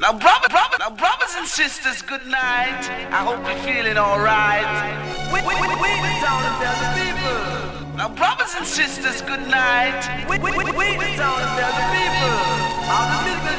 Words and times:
Now, 0.00 0.16
brother, 0.16 0.48
brother, 0.48 0.78
now, 0.78 0.88
brothers 0.96 1.34
and 1.36 1.46
sisters, 1.46 2.00
good 2.00 2.24
night. 2.24 2.88
I 3.12 3.20
hope 3.20 3.44
you're 3.44 3.62
feeling 3.68 3.98
alright. 3.98 4.64
We, 5.28 5.44
we, 5.44 5.52
we, 5.60 5.68
we 5.76 6.12
town 6.24 6.40
the 6.40 6.88
people. 6.96 7.96
Now, 8.00 8.08
brothers 8.08 8.54
and 8.56 8.64
sisters, 8.64 9.20
good 9.20 9.46
night. 9.46 10.00
We, 10.24 10.38
we, 10.38 10.56
we, 10.56 10.64
we 10.72 10.96
the 10.96 11.20
town 11.20 11.36
and 11.36 11.52
tell 11.52 11.74
the 11.76 11.84
people. 11.92 12.32
The 13.12 13.20
business 13.28 13.49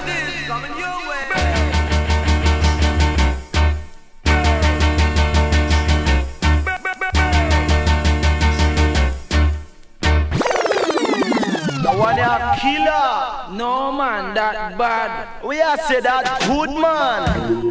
one 12.02 12.18
a 12.18 12.58
killer. 12.60 13.56
No 13.58 13.92
man, 13.92 14.34
that 14.34 14.78
bad. 14.78 15.44
We 15.46 15.62
are 15.62 15.78
say 15.78 16.02
that 16.02 16.26
good 16.50 16.72
man. 16.74 17.70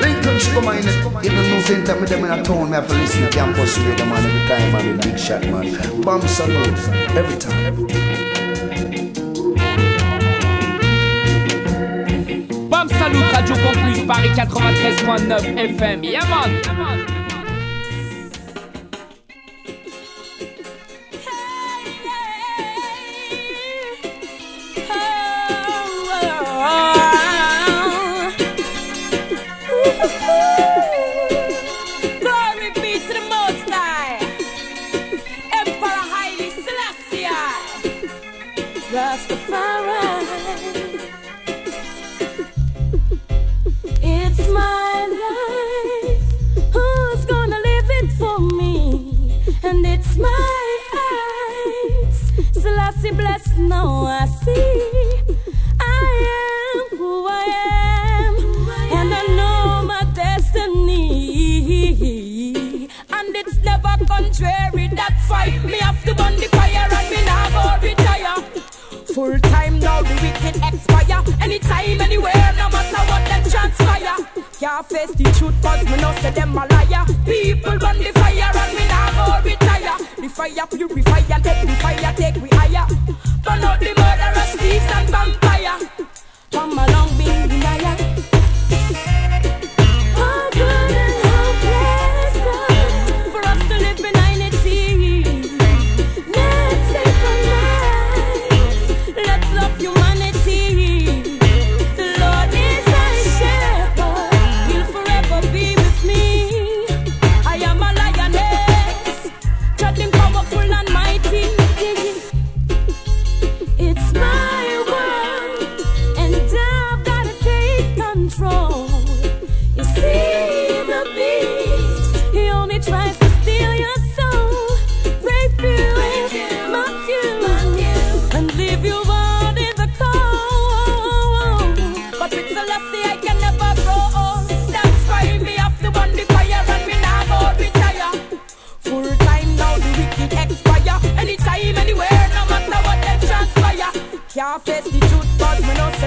Lincoln 0.00 0.38
Sugar 0.38 0.62
Mine, 0.62 0.86
even 1.24 1.50
no 1.50 1.60
same 1.60 1.84
time 1.84 2.00
with 2.00 2.10
them 2.10 2.24
in 2.24 2.30
a 2.30 2.42
town, 2.44 2.70
me 2.70 2.76
have 2.76 2.86
to 2.86 2.94
listen 2.94 3.22
to 3.22 3.30
campus 3.30 3.76
radio 3.78 4.06
man 4.06 4.24
every 4.24 4.48
time, 4.48 4.72
man, 4.72 4.96
with 4.96 5.02
big 5.02 5.18
shot 5.18 5.42
man. 5.42 6.02
Bomb 6.02 6.22
salute, 6.28 6.78
every 7.16 7.36
time. 7.36 7.66
Every 7.66 7.88
time. 7.88 8.47
Salut 12.86 13.24
Radio 13.32 13.56
Campus 13.56 14.04
Paris 14.06 14.30
93.9 14.36 15.76
FM. 15.76 16.04
Yeah 16.04 17.17
Anytime, 71.88 72.06
anywhere, 72.06 72.54
no 72.58 72.68
matter 72.68 73.02
what 73.08 73.24
them 73.28 73.42
transpire. 73.50 74.16
Can't 74.60 74.86
face 74.86 75.12
the 75.12 75.24
truth 75.38 75.54
cause 75.62 75.84
me 75.86 75.96
know 75.96 76.12
say 76.20 76.30
them 76.32 76.52
a 76.52 76.66
liar. 76.66 77.06
People 77.24 77.78
burn 77.78 77.96
the 77.96 78.12
fire 78.12 78.50
and 78.54 78.76
me 78.76 78.84
now 78.88 79.26
go 79.26 79.42
retire. 79.42 79.96
The 80.20 80.28
fire 80.28 80.66
purify 80.66 81.34
and 81.34 81.44
take 81.44 81.66
the 81.66 81.74
fire, 81.80 82.14
take 82.14 82.42
we 82.42 82.57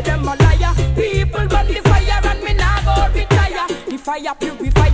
say 0.01 0.12
them 0.12 0.28
a 0.28 0.35
liar. 0.35 0.73
People 0.95 1.47
burn 1.47 1.67
the 1.67 1.81
fire 1.84 2.22
and 2.23 2.44
me 2.44 2.53
nah 2.53 2.81
go 2.84 3.13
retire. 3.13 3.67
The 3.89 3.97
fire 3.97 4.35
purify 4.39 4.91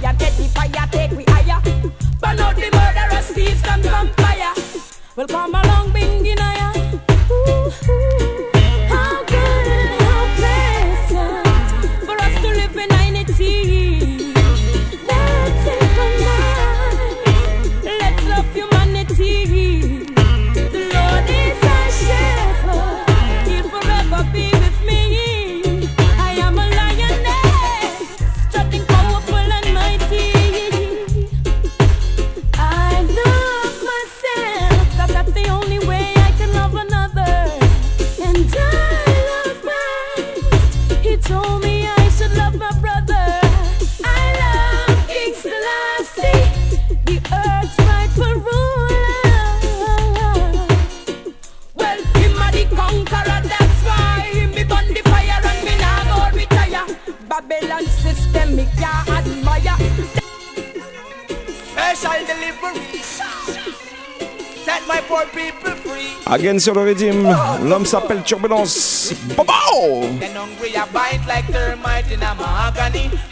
Again 66.47 66.59
sur 66.61 66.75
le 66.75 66.83
rythme, 66.83 67.27
l'homme 67.61 67.85
s'appelle 67.85 68.23
Turbulence. 68.23 69.11
Bobo! 69.35 69.51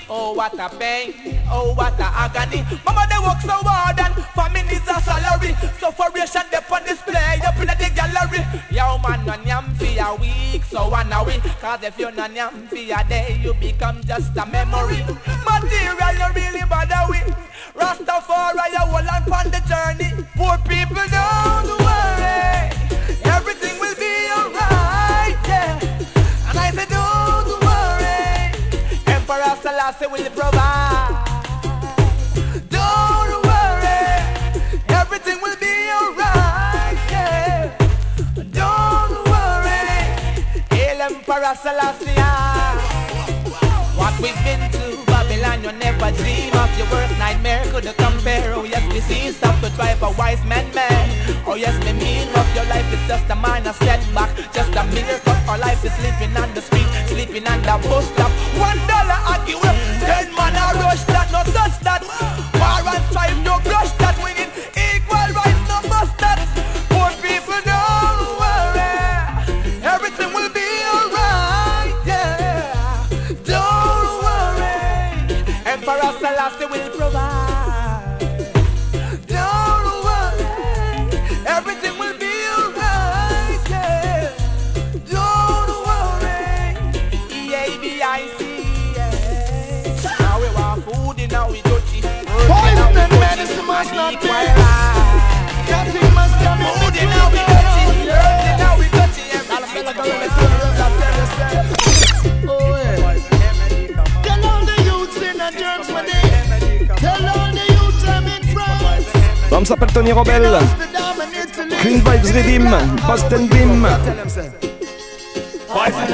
Oh, 0.09 0.33
what 0.33 0.59
a 0.59 0.67
pain, 0.77 1.13
oh, 1.49 1.73
what 1.75 1.97
a 1.97 2.03
agony. 2.03 2.65
Mama, 2.85 3.07
they 3.09 3.17
work 3.25 3.39
so 3.39 3.55
hard 3.63 3.97
and 4.01 4.13
family 4.35 4.63
needs 4.63 4.83
a 4.89 4.99
salary. 4.99 5.55
Sufferation, 5.79 6.43
they 6.51 6.59
on 6.69 6.83
display 6.83 7.39
up 7.47 7.55
in 7.55 7.67
the 7.67 7.89
gallery. 7.95 8.43
Yo, 8.69 8.97
man, 8.99 9.25
no 9.25 9.35
yam 9.47 9.73
for 9.75 9.85
a 9.85 10.15
week, 10.15 10.65
so 10.65 10.89
one 10.89 11.13
a 11.13 11.23
week. 11.23 11.41
Cause 11.61 11.83
if 11.83 11.97
you're 11.97 12.11
not 12.11 12.33
yam 12.33 12.67
for 12.67 12.75
a 12.75 13.01
day, 13.07 13.39
you 13.41 13.53
become 13.53 14.01
just 14.03 14.35
a 14.35 14.45
memory. 14.45 14.99
Material, 15.47 16.13
you 16.19 16.29
really 16.35 16.65
bother 16.67 17.05
with. 17.07 17.33
Rastafari, 17.75 18.71
you 18.73 18.79
hold 18.79 19.07
on 19.07 19.51
the 19.51 19.61
journey. 19.71 20.11
Poor 20.35 20.57
people 20.67 21.07
don't 21.11 21.54
I 29.87 29.91
say 29.91 30.07
will 30.07 30.29
provide. 30.31 31.13
Don't 32.69 33.45
worry, 33.45 34.01
everything 34.89 35.39
will 35.43 35.55
be 35.57 35.75
alright. 35.93 36.97
Yeah. 37.11 37.77
Don't 38.51 39.27
worry, 39.29 39.85
El 40.71 41.01
Emperor 41.01 41.53
Celestia. 41.53 42.31
What 43.95 44.19
we've 44.19 44.43
been 44.43 44.74
Babylon, 45.45 45.63
you 45.63 45.79
never 45.79 46.11
dream 46.17 46.53
of 46.53 46.77
your 46.77 46.87
worst 46.89 47.17
nightmare. 47.19 47.63
Could 47.71 47.85
you 47.85 47.93
compare? 47.93 48.53
Oh 48.55 48.63
yes, 48.63 48.81
we 48.91 48.99
see 48.99 49.31
stop 49.31 49.59
to 49.61 49.69
drive 49.75 50.01
a 50.01 50.11
wise 50.11 50.43
man 50.45 50.65
man. 50.73 51.05
Oh 51.45 51.55
yes, 51.55 51.77
me 51.85 51.93
mean 51.93 52.27
of 52.33 52.47
your 52.55 52.65
life 52.65 52.91
is 52.91 53.07
just 53.07 53.29
a 53.29 53.35
minor 53.35 53.73
setback, 53.73 54.35
just 54.51 54.71
a 54.71 54.81
cut. 55.23 55.49
Our 55.49 55.57
life 55.59 55.83
is 55.85 55.95
living 56.01 56.35
on 56.37 56.53
the 56.53 56.61
street, 56.61 56.87
sleeping 57.07 57.47
on 57.47 57.61
the 57.61 57.77
bus 57.87 58.05
stop. 58.13 58.31
One 58.57 58.79
dollar 58.89 59.19
I 59.21 59.43
give 59.45 59.61
away, 59.61 59.77
ten 60.01 60.33
man 60.33 60.55
I 60.55 60.73
rush 60.81 61.03
that, 61.13 61.29
no 61.31 61.43
touch 61.53 61.79
that. 61.85 62.01
War 62.57 62.93
and 62.93 63.05
strife, 63.11 63.37
no 63.45 63.59
brush 63.61 63.91
that. 64.01 64.17
We 64.23 64.34
L'homme 109.65 109.79
s'appelle 109.79 109.93
Tony 109.93 110.11
Italy. 110.11 110.59
Clean 111.81 111.97
Vibes 111.97 112.31
Redeem. 112.31 112.69
Boston 113.07 113.47
Beam. 113.47 113.87
Poison 115.67 116.05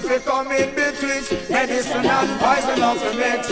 no 0.00 0.08
fi 0.08 0.18
come 0.18 0.52
in 0.52 0.74
betwixt. 0.74 1.50
Medicine 1.50 2.06
and 2.06 2.40
poison 2.40 2.80
no 2.80 2.94
fi 2.94 3.16
mix. 3.16 3.48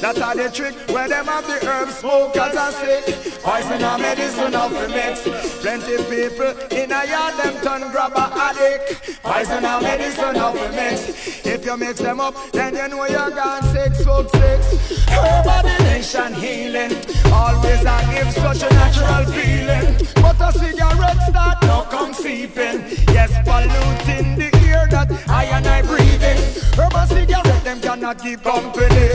That 0.00 0.18
are 0.18 0.34
the 0.34 0.50
trick 0.50 0.74
where 0.88 1.08
them 1.08 1.26
have 1.26 1.46
the 1.46 1.64
herb 1.66 1.90
smokers 1.90 2.56
are 2.56 2.72
sick. 2.72 3.04
Poison 3.42 3.82
and 3.82 4.02
medicine 4.02 4.52
no 4.52 4.68
fi 4.68 4.86
mix. 4.88 5.22
Plenty 5.60 5.96
people 6.08 6.52
in 6.70 6.92
a 6.92 7.04
yard 7.06 7.34
them 7.38 7.54
turn 7.62 7.90
grabber 7.90 8.28
addict. 8.32 9.20
Poison 9.22 9.64
and 9.64 9.82
medicine 9.82 10.34
no 10.34 10.52
fi 10.52 10.68
mix. 10.70 11.46
If 11.46 11.64
you 11.64 11.76
mix 11.76 12.00
them 12.00 12.20
up, 12.20 12.34
then 12.52 12.74
you 12.74 12.88
know 12.88 13.06
you're 13.06 13.30
gone 13.30 13.62
six 13.74 14.04
foot 14.04 14.30
six. 14.30 15.06
Herb 15.08 15.44
the 15.44 15.76
nation 15.84 16.32
healing. 16.34 16.92
Always 17.32 17.84
I 17.84 18.00
give 18.14 18.32
such 18.32 18.62
a 18.62 18.74
natural 18.74 19.24
feeling. 19.32 19.96
But 20.22 20.40
a 20.40 20.52
cigarette 20.52 21.22
start 21.28 21.62
now 21.62 21.82
come 21.84 22.14
seeping. 22.14 22.80
Yes, 23.12 23.32
polluting 23.44 24.38
the 24.38 24.51
that 24.92 25.08
I 25.28 25.44
and 25.44 25.66
I 25.66 25.82
breathing. 25.82 26.38
Herb 26.76 26.94
and 26.94 27.08
cigarette 27.08 27.64
them 27.64 27.80
cannot 27.80 28.18
keep 28.20 28.42
company. 28.42 29.08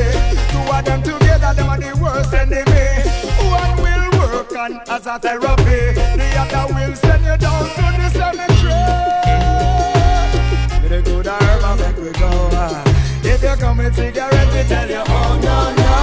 Two 0.50 0.66
of 0.74 0.84
them 0.84 1.02
together, 1.04 1.54
them 1.54 1.70
are 1.70 1.80
the 1.80 1.94
worst 2.02 2.34
enemy. 2.34 3.06
One 3.46 3.78
will 3.78 4.06
work 4.18 4.52
on 4.58 4.82
as 4.90 5.06
a 5.06 5.20
therapy. 5.20 5.94
The 6.18 6.28
other 6.42 6.74
will 6.74 6.96
send 6.96 7.24
you 7.24 7.38
down 7.38 7.70
to 7.78 7.86
the 7.94 8.10
cemetery. 8.10 9.38
With 10.82 10.98
a 10.98 11.02
good 11.06 11.28
herb 11.28 11.64
and 11.70 11.80
make 11.80 11.98
we 12.02 12.12
go. 12.18 12.50
If 13.22 13.44
you 13.44 13.56
come 13.62 13.78
with 13.78 13.96
cigarette, 13.96 14.50
we 14.54 14.64
tell 14.68 14.90
you, 14.90 15.04
oh 15.06 15.40
no, 15.46 15.58
no. 15.78 15.94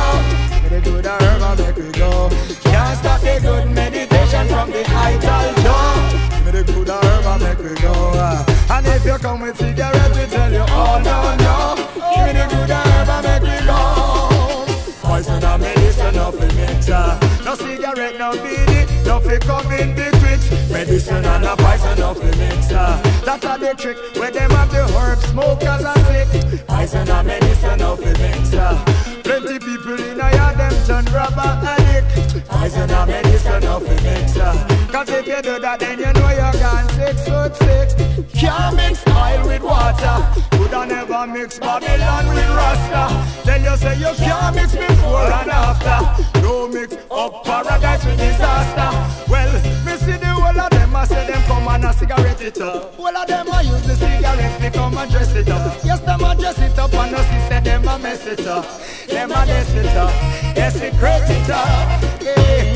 With 0.63 0.79
a 0.79 0.81
good 0.87 1.07
herb 1.07 1.43
and 1.43 1.59
make 1.59 1.77
we 1.77 1.91
go. 1.99 2.31
Can't 2.63 2.99
stop 2.99 3.21
the 3.21 3.41
good 3.43 3.67
meditation 3.75 4.47
from 4.47 4.71
the 4.71 4.87
ital 4.87 5.51
jaw. 5.67 5.99
With 6.47 6.55
a 6.55 6.63
good 6.63 6.89
herb 6.89 7.27
and 7.27 7.43
make 7.43 7.59
we 7.59 7.75
go. 7.83 8.54
And 8.75 8.87
if 8.89 9.05
you 9.07 9.17
come 9.19 9.41
with 9.41 9.57
cigarette, 9.57 10.13
we 10.17 10.27
tell 10.27 10.53
you, 10.53 10.65
oh 10.67 11.01
no, 11.05 11.37
no. 11.47 11.75
With 11.95 12.35
a 12.35 12.47
good 12.51 12.71
herb 12.71 13.09
and 13.09 13.25
make 13.25 13.43
we 13.43 13.67
go. 13.67 14.67
Poison 15.01 15.45
and 15.45 15.63
medicine, 15.63 16.15
no 16.17 16.33
fi 16.33 16.47
mix 16.57 16.91
ah. 16.91 17.15
No 17.45 17.55
cigarette, 17.55 18.19
no 18.19 18.33
BD, 18.33 19.07
no 19.07 19.21
fi 19.21 19.39
come 19.39 19.71
in 19.71 19.95
betwixt 19.95 20.51
Medicine 20.73 21.25
and 21.25 21.45
a 21.45 21.57
poison, 21.57 21.97
no 22.01 22.15
fi 22.15 22.27
mix 22.37 22.73
ah. 22.73 23.01
That 23.25 23.45
a 23.45 23.59
the 23.61 23.75
trick, 23.81 23.97
where 24.17 24.33
them 24.33 24.51
have 24.51 24.73
the 24.73 24.83
herb 24.99 25.21
smokers 25.31 25.85
are 25.85 25.99
sick 26.11 26.67
Poison 26.67 27.09
and 27.09 27.27
medicine, 27.29 27.79
no 27.79 27.95
fi 27.95 28.11
mix 28.19 28.55
ah. 28.55 28.83
Plenty 29.23 29.61
people 29.61 30.01
in 30.03 30.19
a 30.19 30.35
yard, 30.35 30.59
them 30.59 30.75
turn 30.85 31.05
rubber 31.15 31.63
addict 31.63 32.45
Poison 32.49 32.91
and 32.91 33.09
medicine, 33.09 33.63
no 33.63 33.79
fi 33.79 33.95
mix 34.03 34.37
ah. 34.37 34.89
Cause 34.91 35.09
if 35.11 35.29
you 35.29 35.43
do 35.43 35.61
that, 35.61 35.79
then 35.79 35.99
you 36.01 36.13
know 36.13 36.31
you're 36.31 36.59
gone 36.59 36.89
six 36.91 37.29
foot 37.29 37.55
six 37.57 38.14
Can't 38.45 38.77
mix 38.77 39.03
oil 39.09 39.47
with 39.47 39.63
water. 39.63 40.17
Coulda 40.51 40.85
never 40.85 41.27
mix 41.27 41.59
Babylon 41.59 42.29
with 42.29 42.49
Rasta. 42.51 43.05
Tell 43.43 43.59
you 43.59 43.77
say 43.79 43.97
you 43.99 44.13
can't 44.17 44.55
mix 44.55 44.77
before 44.77 45.33
and 45.33 45.51
after. 45.51 46.41
Don't 46.43 46.75
mix 46.75 46.95
up 47.11 47.43
paradise 47.43 48.05
with 48.05 48.19
disaster. 48.19 48.91
Well, 49.33 49.51
me 49.87 49.97
see 49.97 50.19
the 50.19 50.27
whole 50.27 50.61
of 50.61 50.71
them 50.71 50.95
I 50.95 51.07
say 51.07 51.27
them 51.27 51.43
come 51.45 51.69
and 51.69 51.85
a 51.87 51.93
cigarette 51.95 52.43
it 52.43 52.61
up. 52.61 52.95
Whole 52.97 53.17
of 53.17 53.27
them 53.27 53.51
I 53.51 53.63
use 53.63 53.87
the 53.87 53.97
cigarette 53.97 54.61
to 54.61 54.71
come 54.71 54.99
and 54.99 55.11
dress 55.11 55.35
it 55.35 55.49
up. 55.49 55.79
Yes, 55.83 56.01
them 56.01 56.21
a 56.23 56.37
dress 56.37 56.59
it 56.59 56.79
up 56.79 56.93
and 56.93 57.17
see 57.17 57.49
say 57.49 57.61
them 57.61 57.89
a 57.89 57.99
mess 57.99 58.27
it 58.27 58.47
up. 58.47 58.67
Them 59.09 59.33
a 59.33 59.47
mess 59.47 59.73
it 59.73 59.87
up, 59.97 60.13
desecrate 60.55 61.31
it 61.31 61.49
up. 61.49 62.03
Yeah, 62.21 62.75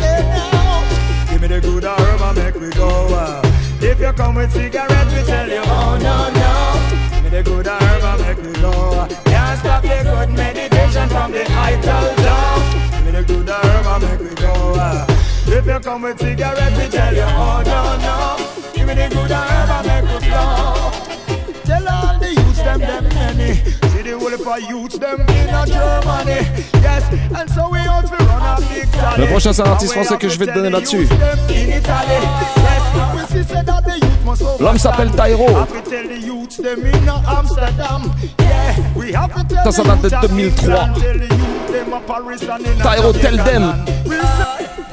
yeah 0.00 0.22
now. 0.34 1.30
Give 1.30 1.40
me 1.40 1.46
the 1.46 1.60
good 1.60 1.84
herb 1.84 2.20
and 2.20 2.36
make 2.36 2.54
we 2.56 2.70
go 2.70 2.88
uh. 3.14 3.42
If 3.80 4.00
you 4.00 4.12
come 4.14 4.36
with 4.36 4.50
cigarette, 4.50 4.93
tell 5.24 5.48
you, 5.48 5.62
oh 5.64 5.98
no, 6.00 6.30
no. 6.30 7.22
Me 7.22 7.28
the 7.30 7.42
good 7.42 7.66
herb 7.66 8.04
and 8.04 8.20
make 8.22 8.60
go 8.60 8.70
uh. 8.70 9.08
Can't 9.24 9.58
stop 9.60 9.82
the 9.82 10.02
good 10.04 10.30
meditation 10.30 11.08
from 11.08 11.32
the 11.32 11.44
ital 11.50 12.14
down 12.16 12.60
Give 12.92 13.04
me 13.04 13.10
the 13.12 13.22
good 13.24 13.48
herb 13.48 13.86
and 13.86 14.02
make 14.04 14.20
we 14.20 14.34
go. 14.36 15.06
If 15.46 15.66
you 15.66 15.80
come 15.80 16.02
with 16.02 16.18
cigarette, 16.18 16.76
we 16.76 16.88
tell 16.88 17.14
you, 17.14 17.22
oh 17.22 17.62
no, 17.64 17.96
no. 18.06 18.72
Give 18.74 18.86
me 18.86 18.94
the 18.94 19.08
good 19.08 19.30
herb 19.30 19.70
and 19.70 19.86
make 19.86 20.06
we 20.12 20.28
go 20.28 20.44
Tell 21.64 21.88
all 21.88 22.18
the 22.18 22.30
youths 22.30 22.62
them, 22.62 22.80
them 22.80 23.04
many. 23.14 23.54
See 23.54 24.02
the 24.02 24.18
whole 24.18 24.34
of 24.34 24.46
our 24.46 24.60
youths 24.60 24.98
them 24.98 25.20
in 25.20 25.48
a 25.48 25.66
Germany 25.66 26.40
Yes, 26.82 27.04
and 27.34 27.50
so 27.50 27.70
we 27.70 27.78
out 27.78 28.06
to 28.06 28.16
run 28.16 28.42
a 28.42 28.60
big 28.68 28.84
Le 29.18 29.26
prochain, 29.26 29.52
c'est 29.52 29.62
un 29.62 29.70
artiste 29.70 29.92
français 29.92 30.16
que 30.18 30.28
je 30.28 30.38
vais 30.38 30.46
te 30.46 30.52
donner 30.54 30.70
là-dessus. 30.70 31.08
L'homme 34.60 34.78
s'appelle 34.78 35.10
Tyro. 35.10 35.48
Ça, 39.64 39.72
ça 39.72 39.82
date 39.82 40.02
de 40.02 40.28
2003. 40.28 40.88
Tyro, 42.82 43.12
tell 43.12 43.36
them. 43.44 43.74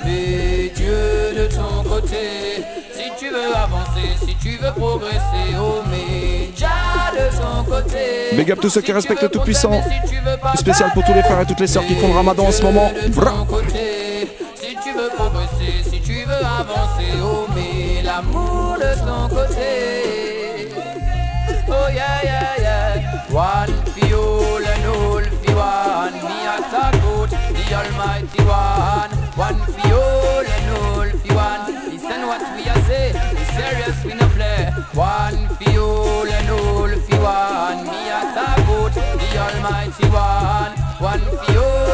Et 0.07 0.71
Dieu 0.75 1.33
de 1.37 1.47
ton 1.55 1.87
côté, 1.87 2.63
si 2.93 3.03
tu 3.19 3.29
veux 3.29 3.55
avancer, 3.55 4.25
si 4.25 4.35
tu 4.41 4.57
veux 4.57 4.71
progresser, 4.71 5.55
oh 5.59 5.81
mais 5.89 6.31
de 7.13 7.35
son 7.35 7.63
côté. 7.63 8.35
Big 8.35 8.51
up 8.51 8.59
tous 8.61 8.69
ceux 8.69 8.81
qui 8.81 8.91
respectent 8.91 9.23
le 9.23 9.29
Tout-Puissant. 9.29 9.81
Spécial 10.55 10.91
pour 10.93 11.03
tous 11.03 11.13
les 11.13 11.23
frères 11.23 11.41
et 11.41 11.45
toutes 11.45 11.59
les 11.59 11.67
sœurs 11.67 11.85
qui 11.85 11.95
font 11.95 12.07
le 12.07 12.13
ramadan 12.13 12.45
en 12.45 12.51
ce 12.51 12.63
moment. 12.63 12.91
Bra. 13.09 13.33
L'amour 18.21 18.77
de 18.77 18.93
son 18.99 19.27
côté. 19.29 20.69
Oh 21.67 21.87
yeah 21.93 22.23
yeah 22.23 22.55
yeah. 22.59 23.33
One 23.33 23.73
for 23.93 24.15
all 24.15 24.65
and 24.65 24.85
all 24.85 25.23
for 25.41 25.55
one. 25.55 26.13
Me 26.13 26.37
a 26.45 26.57
good, 27.01 27.29
the 27.29 27.63
Almighty 27.79 28.41
One. 28.43 29.11
One 29.35 29.59
for 29.73 29.93
all 29.93 30.45
and 30.55 30.69
all 30.77 31.09
for 31.21 31.35
one. 31.35 31.63
Listen 31.89 32.21
what 32.27 32.41
we 32.55 32.69
are 32.69 32.81
say. 32.87 33.11
It's 33.39 33.51
serious 33.55 34.03
we 34.05 34.13
no 34.13 34.27
play. 34.29 34.71
One 34.93 35.47
for 35.57 35.79
all 35.79 36.27
and 36.27 36.49
all 36.49 36.89
for 36.89 37.19
one. 37.21 37.83
Me 37.87 38.09
a 38.09 38.21
good, 38.67 38.93
the 38.93 39.29
Almighty 39.45 40.07
One. 40.09 40.73
One 40.99 41.21
for 41.21 41.59
all 41.59 41.90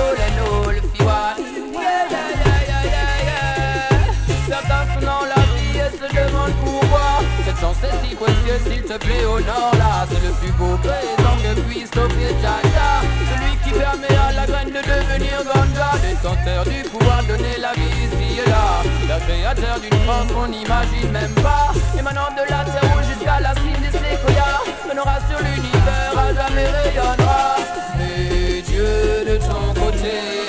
est 7.64 8.08
si 8.08 8.16
précieuse, 8.16 8.62
s'il 8.70 8.84
te 8.84 8.98
plaît, 8.98 9.26
honore-la 9.26 10.06
C'est 10.10 10.24
le 10.26 10.34
plus 10.34 10.52
beau 10.54 10.78
présent 10.78 11.36
que 11.42 11.60
puisse 11.62 11.90
t'offrir 11.90 12.30
Jaja. 12.42 13.02
Celui 13.32 13.58
qui 13.64 13.72
permet 13.72 14.16
à 14.16 14.32
la 14.34 14.46
graine 14.46 14.70
de 14.70 14.82
devenir 14.82 15.44
ganja. 15.44 15.98
Détenteur 16.02 16.64
du 16.66 16.84
pouvoir, 16.90 17.24
donner 17.24 17.58
la 17.60 17.74
vie 17.74 18.06
ici 18.06 18.40
et 18.46 18.50
là. 18.50 18.84
La 19.08 19.20
créateur 19.20 19.80
d'une 19.80 20.00
force 20.06 20.32
qu'on 20.32 20.48
n'imagine 20.48 21.12
même 21.12 21.34
pas. 21.42 21.72
Émanant 21.98 22.30
de 22.36 22.44
la 22.50 22.64
terre 22.66 22.94
rouge 22.94 23.08
jusqu'à 23.08 23.40
la 23.40 23.54
cime 23.56 23.82
des 23.82 23.98
séquoias, 23.98 24.62
menera 24.88 25.18
sur 25.30 25.40
l'univers, 25.40 26.14
à 26.16 26.34
jamais 26.34 26.68
rayonnera. 26.68 27.56
Mais 27.98 28.62
Dieu 28.62 29.26
de 29.26 29.38
ton 29.38 29.74
côté, 29.74 30.48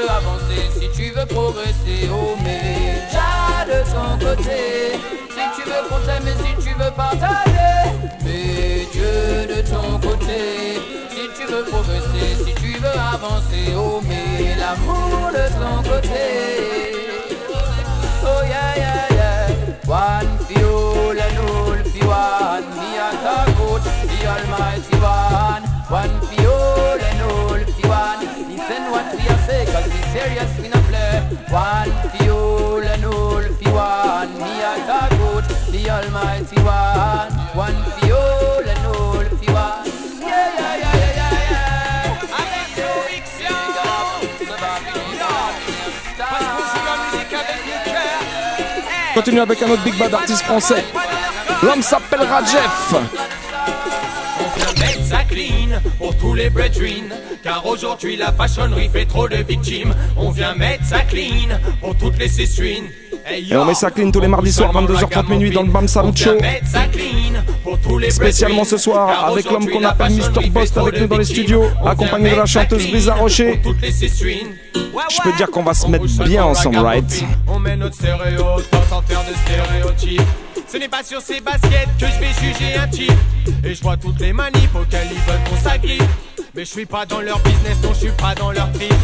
veux 0.00 0.10
avancer, 0.10 0.70
si 0.78 0.88
tu 0.90 1.10
veux 1.10 1.26
progresser, 1.26 2.08
oh 2.10 2.36
mais 2.42 3.06
de 3.66 3.80
ton 3.92 4.18
côté, 4.18 4.98
si 5.30 5.44
tu 5.54 5.68
veux 5.68 6.06
t'aime 6.06 6.26
et 6.26 6.36
si 6.42 6.68
tu 6.68 6.74
veux 6.74 6.90
partager, 6.90 7.92
mais 8.24 8.86
Dieu 8.92 9.46
de 9.46 9.60
ton 9.68 9.98
côté, 9.98 10.80
si 11.10 11.28
tu 11.36 11.46
veux 11.52 11.64
progresser, 11.64 12.44
si 12.44 12.54
tu 12.54 12.78
veux 12.78 12.98
avancer, 12.98 13.74
oh 13.76 14.00
mais 14.08 14.56
l'amour 14.58 15.30
de 15.32 15.46
ton 15.60 15.82
côté. 15.88 16.96
Oh 18.22 18.42
yeah 18.44 18.76
yeah 18.76 19.06
yeah, 19.10 19.46
one 19.86 20.38
fuel 20.46 21.18
and 21.18 21.38
all 21.38 21.84
for 21.84 22.06
one, 22.08 22.64
me 22.76 22.88
and 22.98 23.18
the 23.24 23.36
good, 23.56 23.82
the 24.08 24.18
Almighty 24.26 24.96
One. 25.00 25.64
One 25.90 26.20
fuel 26.28 27.09
Continue 49.14 49.40
avec 49.40 49.62
un 49.62 49.70
autre 49.70 49.82
big 49.82 49.98
bad 49.98 50.14
artiste 50.14 50.42
français. 50.42 50.84
L'homme 51.62 51.82
s'appelle 51.82 52.22
Rajef. 52.22 53.39
Pour 56.00 56.16
tous 56.16 56.34
les 56.34 56.50
brethren 56.50 57.14
Car 57.44 57.64
aujourd'hui 57.66 58.16
la 58.16 58.32
fashionnerie 58.32 58.88
fait 58.88 59.04
trop 59.04 59.28
de 59.28 59.36
victimes. 59.36 59.94
On 60.16 60.30
vient 60.30 60.54
mettre 60.54 60.84
ça 60.84 61.00
clean 61.00 61.50
pour 61.80 61.94
toutes 61.94 62.18
les 62.18 62.28
sistrines 62.28 62.86
Et 63.30 63.54
on 63.54 63.64
met 63.66 63.74
ça 63.74 63.90
clean 63.90 64.10
tous 64.10 64.20
les 64.20 64.28
mardis 64.28 64.52
soirs, 64.52 64.72
22h30 64.72 65.28
minuit 65.28 65.50
dans 65.50 65.62
le 65.62 65.70
Bam 65.70 65.86
Salut 65.86 66.16
Show. 66.16 66.38
Spécialement 68.08 68.64
ce 68.64 68.78
soir 68.78 69.26
avec 69.26 69.48
l'homme 69.50 69.68
qu'on 69.68 69.84
appelle 69.84 70.12
Mr. 70.12 70.48
Bost 70.48 70.76
avec 70.78 71.00
nous 71.00 71.06
dans 71.06 71.18
les 71.18 71.24
studios, 71.24 71.64
accompagné 71.84 72.30
de 72.30 72.36
la 72.36 72.46
chanteuse 72.46 72.88
Brisa 72.88 73.14
Rocher. 73.14 73.60
Je 73.64 75.22
peux 75.22 75.32
dire 75.36 75.50
qu'on 75.50 75.62
va 75.62 75.74
se 75.74 75.86
mettre 75.86 76.06
bien 76.24 76.44
ensemble, 76.44 76.78
right? 76.78 77.24
On 77.46 77.58
met 77.58 77.76
notre 77.76 77.94
stéréo 77.94 78.44
sans 78.88 79.02
faire 79.02 79.22
de 79.24 79.34
stéréotypes 79.36 80.22
Ce 80.70 80.76
n'est 80.76 80.88
pas 80.88 81.02
sur 81.02 81.20
ces 81.20 81.40
baskets 81.40 81.88
que 81.98 82.06
je 82.06 82.20
vais 82.20 82.32
juger 82.40 82.76
un 82.78 82.86
type. 82.86 83.12
Et 83.64 83.74
je 83.74 83.82
vois 83.82 83.96
toutes 83.96 84.20
les 84.20 84.32
manips 84.32 84.72
auxquelles 84.74 85.08
ils 85.10 85.30
veulent 85.30 85.42
qu'on 85.48 85.56
s'agrippe 85.56 86.02
Mais 86.54 86.64
je 86.64 86.70
suis 86.70 86.86
pas 86.86 87.04
dans 87.06 87.20
leur 87.20 87.40
business, 87.40 87.76
non 87.82 87.92
je 87.92 87.98
suis 87.98 88.12
pas 88.12 88.36
dans 88.36 88.52
leur 88.52 88.70
trip. 88.72 88.94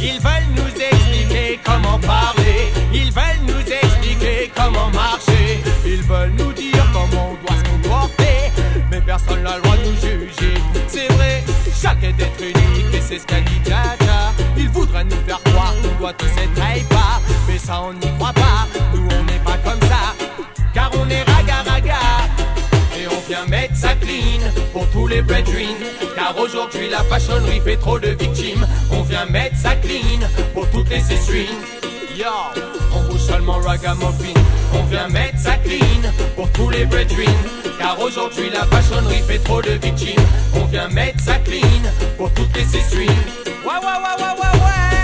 Ils 0.00 0.20
veulent 0.20 0.54
nous 0.54 0.68
expliquer 0.68 1.58
comment 1.64 1.98
parler. 1.98 2.70
Ils 2.94 3.10
veulent 3.10 3.42
nous 3.44 3.60
expliquer 3.60 4.52
comment 4.54 4.88
marcher. 4.90 5.60
Ils 5.84 6.02
veulent 6.02 6.32
nous 6.38 6.52
dire 6.52 6.86
comment 6.92 7.32
on 7.32 7.46
doit 7.46 7.56
se 7.58 7.70
comporter. 7.70 8.52
Mais 8.92 9.00
personne 9.00 9.42
n'a 9.42 9.56
le 9.56 9.62
droit 9.62 9.76
de 9.78 9.82
nous 9.82 9.96
juger. 9.96 10.54
C'est 10.86 11.12
vrai, 11.14 11.42
chaque 11.74 12.04
être 12.04 12.40
unique 12.40 12.94
et 12.94 13.00
c'est 13.00 13.18
ce 13.18 13.26
qu'a 13.26 13.40
dit 13.40 13.60
Jaja. 13.64 14.32
Ils 14.56 14.68
voudraient 14.68 15.04
nous 15.04 15.22
faire 15.26 15.42
croire 15.42 15.74
qu'on 15.82 15.98
doit 15.98 16.12
tous 16.12 16.26
être 16.26 16.88
pas 16.88 17.20
Mais 17.48 17.58
ça 17.58 17.82
on 17.82 17.92
n'y 17.92 18.12
croit 18.16 18.32
pas, 18.32 18.66
ça 23.76 23.94
clean. 23.94 24.40
Pour 24.72 24.86
tous 24.90 25.06
les 25.06 25.22
brethren 25.22 25.76
Car 26.14 26.36
aujourd'hui 26.38 26.88
la 26.88 27.04
fashionnerie 27.04 27.60
fait 27.60 27.76
trop 27.76 27.98
de 27.98 28.08
victimes. 28.08 28.66
On 28.90 29.02
vient 29.02 29.26
mettre 29.26 29.56
ça 29.56 29.74
clean 29.76 30.26
pour 30.54 30.68
toutes 30.70 30.88
les 30.90 31.00
sistrines 31.00 31.46
Yo, 32.16 32.26
on 32.94 33.02
bouge 33.10 33.20
seulement 33.20 33.58
ragamuffin. 33.58 34.32
On 34.74 34.82
vient 34.84 35.08
mettre 35.08 35.38
ça 35.38 35.56
clean 35.58 36.10
pour 36.34 36.50
tous 36.52 36.70
les 36.70 36.86
brethren 36.86 37.34
Car 37.78 38.00
aujourd'hui 38.00 38.50
la 38.50 38.64
fashionnerie 38.66 39.22
fait 39.26 39.38
trop 39.38 39.60
de 39.60 39.72
victimes. 39.72 40.24
On 40.54 40.64
vient 40.64 40.88
mettre 40.88 41.22
ça 41.22 41.38
clean 41.38 41.82
pour 42.16 42.32
toutes 42.32 42.56
les 42.56 42.64
sistrines 42.64 43.10
Ouais 43.64 43.72
ouais 43.82 43.86
ouais 43.86 44.40
ouais 44.40 44.95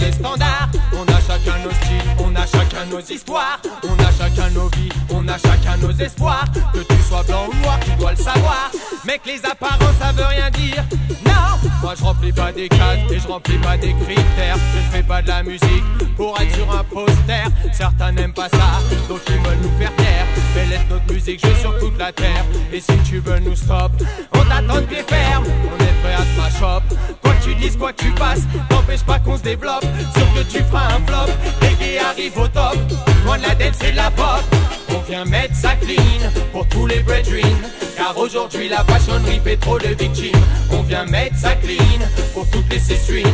les 0.00 0.12
standards. 0.12 0.68
On 0.92 1.04
a 1.04 1.20
chacun 1.20 1.58
nos 1.64 1.70
styles, 1.70 2.16
on 2.18 2.34
a 2.34 2.46
chacun 2.46 2.86
nos 2.90 3.00
histoires. 3.00 3.60
On 3.84 3.94
a 3.98 4.10
chacun 4.12 4.50
nos 4.50 4.68
vies, 4.68 4.90
on 5.10 5.26
a 5.28 5.38
chacun 5.38 5.76
nos 5.80 5.92
espoirs. 5.92 6.46
Que 6.72 6.80
tu 6.80 7.02
sois 7.02 7.22
blanc 7.22 7.46
ou 7.48 7.62
noir, 7.62 7.78
tu 7.80 7.90
dois 7.98 8.12
le 8.12 8.16
savoir. 8.16 8.70
Mec, 9.04 9.22
les 9.26 9.44
apparences, 9.44 9.96
ça 10.00 10.12
veut 10.12 10.24
rien 10.24 10.50
dire. 10.50 10.84
Non. 11.24 11.70
Moi 11.82 11.94
je 11.98 12.04
remplis 12.04 12.32
pas 12.32 12.52
des 12.52 12.68
cases 12.68 13.10
et 13.10 13.18
je 13.18 13.26
remplis 13.26 13.58
pas 13.58 13.76
des 13.76 13.94
critères. 13.94 14.56
Je 14.74 14.78
ne 14.78 14.92
fais 14.92 15.02
pas 15.02 15.22
de 15.22 15.28
la 15.28 15.42
musique 15.42 15.84
pour 16.16 16.38
être 16.40 16.54
sur 16.54 16.70
un 16.70 16.84
poster. 16.84 17.44
Certains 17.72 18.12
n'aiment 18.12 18.34
pas 18.34 18.48
ça, 18.48 18.80
donc 19.08 19.20
ils 19.28 19.34
veulent 19.36 19.58
nous 19.62 19.78
faire 19.78 19.94
taire. 19.96 20.26
Mais 20.54 20.66
laisse 20.66 20.86
notre 20.90 21.12
musique 21.12 21.40
jouer 21.40 21.54
sur 21.60 21.78
toute 21.78 21.98
la 21.98 22.12
terre. 22.12 22.44
Et 22.72 22.80
si 22.80 22.96
tu 23.08 23.18
veux 23.20 23.38
nous 23.38 23.56
stop, 23.56 23.92
on 24.34 24.44
t'attend 24.44 24.80
de 24.80 24.86
pied 24.86 25.04
ferme 25.06 25.44
On 25.46 25.82
est 25.82 26.02
prêt 26.02 26.14
à 26.14 26.22
te 26.22 26.40
mash 26.40 26.62
up 26.62 26.82
Quoi 27.22 27.32
que 27.32 27.44
tu 27.44 27.54
dises, 27.54 27.76
quoi 27.76 27.92
que 27.92 28.02
tu 28.02 28.10
passes 28.12 28.42
N'empêche 28.70 29.02
pas 29.02 29.18
qu'on 29.18 29.36
se 29.38 29.42
développe 29.42 29.84
Sûr 30.14 30.34
que 30.34 30.42
tu 30.50 30.62
feras 30.64 30.94
un 30.94 31.06
flop 31.06 31.32
Les 31.62 31.94
gars 31.96 32.08
arrivent 32.10 32.38
au 32.38 32.48
top 32.48 32.76
Loin 33.24 33.38
de 33.38 33.42
la 33.42 33.54
dance 33.54 33.82
et 33.86 33.92
de 33.92 33.96
la 33.96 34.10
pop. 34.10 34.42
On 34.88 35.00
vient 35.00 35.24
mettre 35.24 35.54
ça 35.54 35.74
clean 35.76 36.30
Pour 36.52 36.66
tous 36.68 36.86
les 36.86 37.00
brethren 37.00 37.56
Car 37.96 38.16
aujourd'hui 38.16 38.68
la 38.68 38.84
fashionnerie 38.84 39.40
fait 39.42 39.56
trop 39.56 39.78
de 39.78 39.88
victimes. 39.88 40.40
On 40.70 40.82
vient 40.82 41.04
mettre 41.04 41.36
ça 41.36 41.54
clean 41.56 42.00
Pour 42.34 42.48
toutes 42.50 42.70
les 42.72 42.78
sistrines 42.78 43.26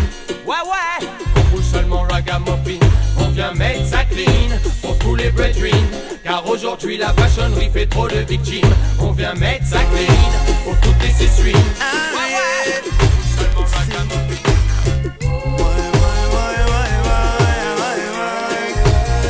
Ouais 0.47 0.55
ouais. 0.65 1.09
On 1.37 1.57
bouge 1.57 1.65
seulement 1.65 2.03
ragamuffin. 2.03 2.79
On 3.19 3.29
vient 3.29 3.53
mettre 3.55 3.87
ça 3.87 4.05
clean 4.05 4.57
Pour 4.83 4.99
tous 4.99 5.15
les 5.15 5.31
brethren 5.31 5.87
Car 6.25 6.47
aujourd'hui 6.49 6.99
la 6.99 7.13
fashionnerie 7.15 7.71
fait 7.73 7.87
trop 7.87 8.09
de 8.09 8.19
victimes. 8.19 8.75
On 9.01 9.13
vient 9.13 9.35
mettre 9.35 9.67
ça 9.67 9.79
clean 9.79 10.65
Pour 10.65 10.77
toutes 10.81 11.03
les 11.03 11.11
sistrines 11.11 11.53
Ouais 11.55 12.33
ouais. 12.35 12.83
On 13.01 13.07
bouge 13.07 13.39
seulement 13.39 13.67
ragamuffin 13.67 14.46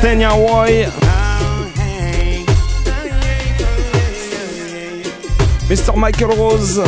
Tenya 0.07 0.31
Woy. 0.31 0.87
Mr. 5.67 5.97
Michael 5.97 6.29
Rose. 6.29 6.79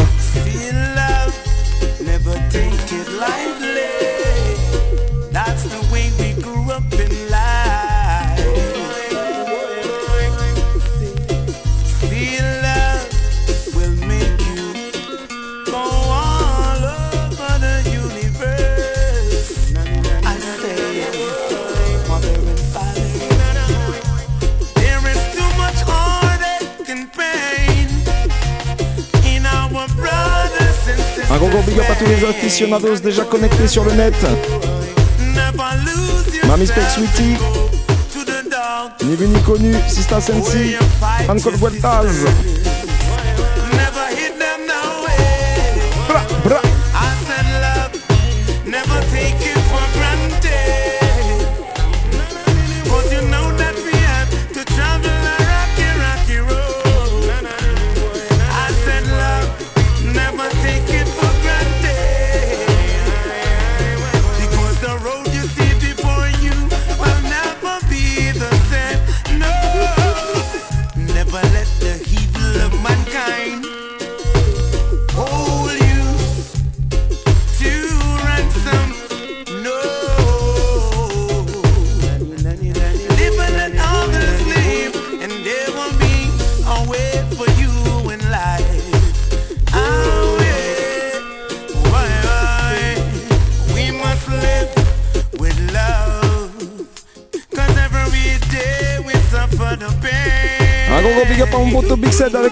Aficionados 32.50 33.00
déjà 33.04 33.26
connectés 33.26 33.68
sur 33.68 33.86
le 33.86 33.92
net. 33.92 34.16
Mami 36.48 36.66
Spec 36.66 36.84
Sweetie. 36.90 37.38
Ni 39.04 39.16
vu 39.16 39.28
ni 39.28 39.40
connu, 39.44 39.76
Sista 39.88 40.20
Sensi, 40.20 40.76
Uncle 41.30 41.56
Vueltaz. 41.58 42.26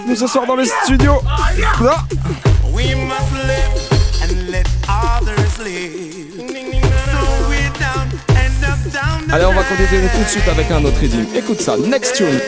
Nous 0.08 0.16
ce 0.16 0.28
soir 0.28 0.46
dans 0.48 0.56
les 0.56 0.66
studios. 0.84 1.22
Là. 1.82 1.98
We 2.72 2.96
must 2.96 3.32
live 3.46 3.76
and 4.24 4.50
let 4.50 4.66
others 4.88 5.60
live. 5.60 6.34
So 6.38 7.20
we're 7.50 7.72
down, 7.78 8.08
end 8.30 8.64
up 8.64 8.80
down 8.94 9.28
the 9.28 9.34
Allez, 9.34 9.46
on 9.46 9.54
va 9.54 9.64
continuer 9.64 10.08
tout 10.14 10.24
de 10.24 10.30
suite 10.30 10.48
avec 10.48 10.72
un 10.72 10.84
autre 10.86 11.00
rythme. 11.00 11.26
Écoute 11.36 11.62
ça, 11.62 11.76
next 11.78 12.16
tune. 12.16 12.40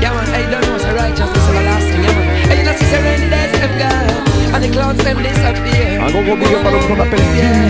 Yeah 0.00 0.12
man, 0.12 0.26
hey, 0.32 0.44
don't 0.50 0.64
know 0.66 0.76
it's 0.76 0.84
a 0.84 0.94
righteousness 0.94 1.48
everlasting, 1.48 2.02
yeah 2.02 2.12
man. 2.12 2.26
Hey, 2.48 2.58
you 2.58 2.64
know, 2.64 2.72
see, 2.76 2.84
say 2.86 3.02
rainy 3.02 3.30
days 3.30 3.52
them 3.58 3.78
gone, 3.78 4.54
and 4.54 4.62
the 4.62 4.68
clouds 4.68 5.02
them 5.02 5.22
disappear. 5.22 6.00
Un 6.00 6.10
gros 6.10 6.22
gros 6.22 6.36
big 6.36 6.54
up 6.54 6.66
à 6.66 6.70
l'autre 6.70 6.86
qu'on 6.86 7.00
appelle 7.00 7.20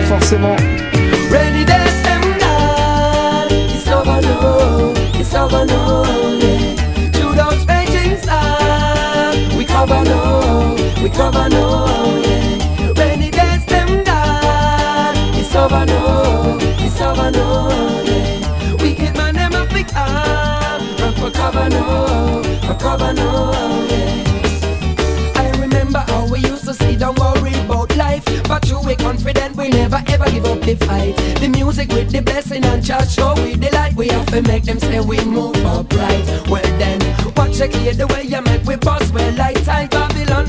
forcément. 0.07 0.55
Rainy 1.31 1.65
days 1.65 2.01
them 2.03 2.21
gone, 2.39 3.49
it's 3.51 3.87
over 3.87 4.21
now, 4.21 4.93
it's 5.19 5.33
over 5.33 5.65
now, 5.65 6.32
we 11.13 11.19
cover 11.19 11.49
now, 11.49 12.17
yeah. 12.17 12.93
Rainy 12.97 13.29
days 13.29 13.65
them 13.65 14.03
gone, 14.03 15.15
it's 15.35 15.55
over 15.55 15.85
now, 15.85 16.57
it's 16.59 17.01
over 17.01 17.31
now, 17.31 18.01
yeah. 18.03 18.73
Wicked 18.81 19.15
man 19.17 19.35
them 19.35 19.53
a 19.53 19.65
pick 19.67 19.87
up, 19.95 20.81
run 20.99 21.13
for 21.13 21.31
cover 21.31 21.69
now, 21.69 22.41
for 22.67 22.75
cover 22.79 23.13
now, 23.13 23.51
yeah. 23.89 25.33
I 25.35 25.51
remember 25.59 25.99
how 25.99 26.27
we 26.31 26.39
used 26.39 26.65
to 26.65 26.73
sit 26.73 27.01
and 27.01 27.17
worry 27.17 27.53
about 27.65 27.95
life. 27.95 28.25
But 28.47 28.67
you 28.69 28.79
we 28.81 28.95
confident 28.95 29.55
we 29.55 29.69
never 29.69 30.01
ever 30.07 30.25
give 30.31 30.45
up 30.45 30.61
the 30.61 30.75
fight. 30.75 31.15
The 31.39 31.47
music 31.49 31.89
with 31.89 32.11
the 32.11 32.21
blessing 32.21 32.65
and 32.65 32.83
just 32.83 33.15
show 33.15 33.33
we 33.35 33.55
the 33.55 33.69
light. 33.71 33.95
We 33.95 34.07
have 34.07 34.25
to 34.27 34.41
make 34.41 34.63
them 34.63 34.79
say 34.79 34.99
we 34.99 35.23
move 35.25 35.55
upright. 35.65 36.25
Well 36.49 36.77
then, 36.77 36.99
watch 37.35 37.59
you 37.59 37.67
clear 37.67 37.93
the 37.93 38.07
way 38.07 38.23
you 38.23 38.41
make 38.41 38.63
we 38.63 38.75
boss 38.75 39.11
well 39.11 39.33
like 39.35 39.63
time 39.63 39.89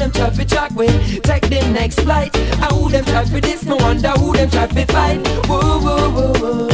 them 0.05 0.13
try 0.13 0.31
to 0.31 0.45
track 0.45 0.71
we 0.73 0.87
take 1.21 1.49
the 1.49 1.61
next 1.73 2.01
flight. 2.01 2.31
I 2.61 2.67
who 2.75 2.91
them 2.91 3.05
try 3.05 3.25
for 3.25 3.41
this, 3.41 3.65
no 3.65 3.77
wonder 3.77 4.11
who 4.11 4.33
them 4.33 4.51
try 4.51 4.67
to 4.67 4.87
fight. 4.87 5.19
Whoa 5.49 5.79
whoa 5.81 6.11
whoa 6.11 6.33
whoa. 6.41 6.69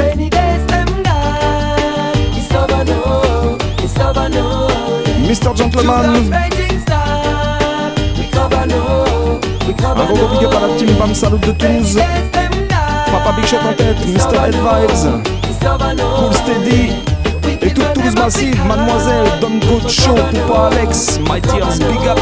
Rainy 0.00 0.30
days 0.30 0.64
them 0.66 0.88
gone. 1.02 2.16
It's 2.38 2.52
over 2.54 2.84
now. 2.84 3.58
It's 3.84 3.98
over 3.98 4.28
now. 4.28 4.68
Mr. 5.28 5.54
Gentleman. 5.54 6.32
Un 9.98 10.04
gros 10.04 10.16
gros 10.16 10.28
big 10.28 10.44
up 10.44 10.54
à 10.54 10.60
la 10.60 10.68
team 10.76 10.94
Bam 10.98 11.14
Salut 11.14 11.38
de 11.38 11.52
Toulouse. 11.52 11.98
Papa 13.12 13.32
Big 13.36 13.46
Shot 13.46 13.58
en 13.58 13.72
tête, 13.74 14.06
Mr. 14.06 14.36
Head 14.44 14.54
Vibes. 14.54 15.06
Cool 16.16 16.34
Steady. 16.34 17.15
Et 17.62 17.70
toute 17.72 17.92
Toulouse 17.94 18.14
Massive, 18.14 18.64
Mademoiselle, 18.66 19.26
Don 19.40 19.88
Show, 19.88 20.14
Poupa 20.14 20.70
Alex, 20.72 21.18
My 21.20 21.40
Tears 21.40 21.78
Big 21.78 22.06
Up. 22.06 22.18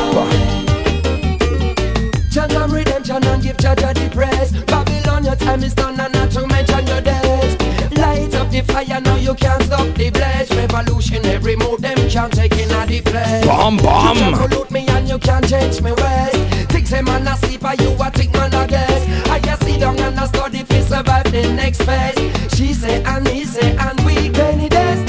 Jaja 2.30 2.66
redemption 2.70 3.24
and 3.24 3.42
give 3.42 3.56
Jaja 3.56 3.94
the 3.94 4.10
praise. 4.10 4.52
Babylon, 4.64 5.24
your 5.24 5.36
time 5.36 5.62
is 5.62 5.74
done 5.74 5.98
and 6.00 6.12
not 6.14 6.30
to 6.32 6.46
mention 6.46 6.86
your 6.86 7.00
days. 7.00 7.56
Light 7.96 8.34
up 8.34 8.50
the 8.50 8.62
fire, 8.66 9.00
now 9.00 9.16
you 9.16 9.35
can't 9.35 9.62
stop 9.62 9.87
the 9.94 10.11
blaze. 10.11 10.50
Revolutionary 10.50 11.56
move, 11.56 11.80
them 11.80 11.96
can't 12.09 12.32
take 12.32 12.52
in 12.52 12.70
a 12.70 12.87
the 12.87 13.00
place. 13.00 13.46
Bam, 13.46 13.76
bam. 13.76 14.16
You 14.16 14.22
can't 14.22 14.37
pollute 14.37 14.70
me 14.70 14.87
and 14.88 15.09
you 15.09 15.18
can't 15.18 15.48
change 15.48 15.80
me 15.80 15.92
ways. 15.92 16.66
Think 16.66 16.87
say 16.87 17.02
man 17.02 17.26
a 17.28 17.37
sleep, 17.37 17.64
or 17.64 17.74
you 17.74 17.90
a 17.92 18.11
think 18.11 18.32
man 18.32 18.52
a 18.54 18.66
guess. 18.66 19.28
I 19.30 19.38
just 19.40 19.62
sit 19.62 19.80
down 19.80 19.98
and 19.98 20.18
I 20.18 20.26
study 20.26 20.64
fi 20.64 20.80
survive 20.80 21.30
the 21.30 21.52
next 21.54 21.82
phase. 21.82 22.18
She 22.56 22.74
say 22.74 23.02
and 23.04 23.26
he 23.28 23.44
say 23.44 23.76
and 23.76 24.00
we 24.04 24.30
rainy 24.30 24.68
days 24.68 25.04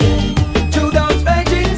yeah. 0.00 0.90
Those 0.90 1.22
raging 1.24 1.76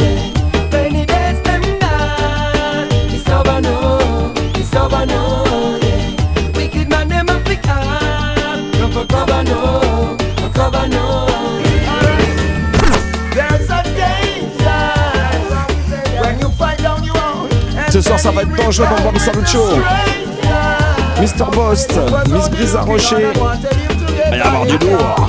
yeah. 0.00 0.72
Rainy 0.72 1.04
days 1.06 1.40
them 1.42 1.62
yeah. 1.62 2.88
Wicked 6.56 6.88
man 6.88 7.08
them 7.08 7.26
for 7.26 9.06
for. 9.06 9.66
Ce 17.90 18.00
soir, 18.02 18.18
ça 18.18 18.30
va 18.30 18.42
être 18.42 18.54
dangereux 18.56 18.86
dans 18.90 19.18
Salut 19.18 19.46
Show. 19.46 19.80
Mr. 21.18 21.50
Bost, 21.52 21.92
Miss 22.30 22.48
Brisa 22.48 22.82
Rocher. 22.82 23.32
Il 24.26 24.30
va 24.30 24.36
y 24.36 24.40
avoir 24.40 24.66
du 24.66 24.78
lourd. 24.78 25.28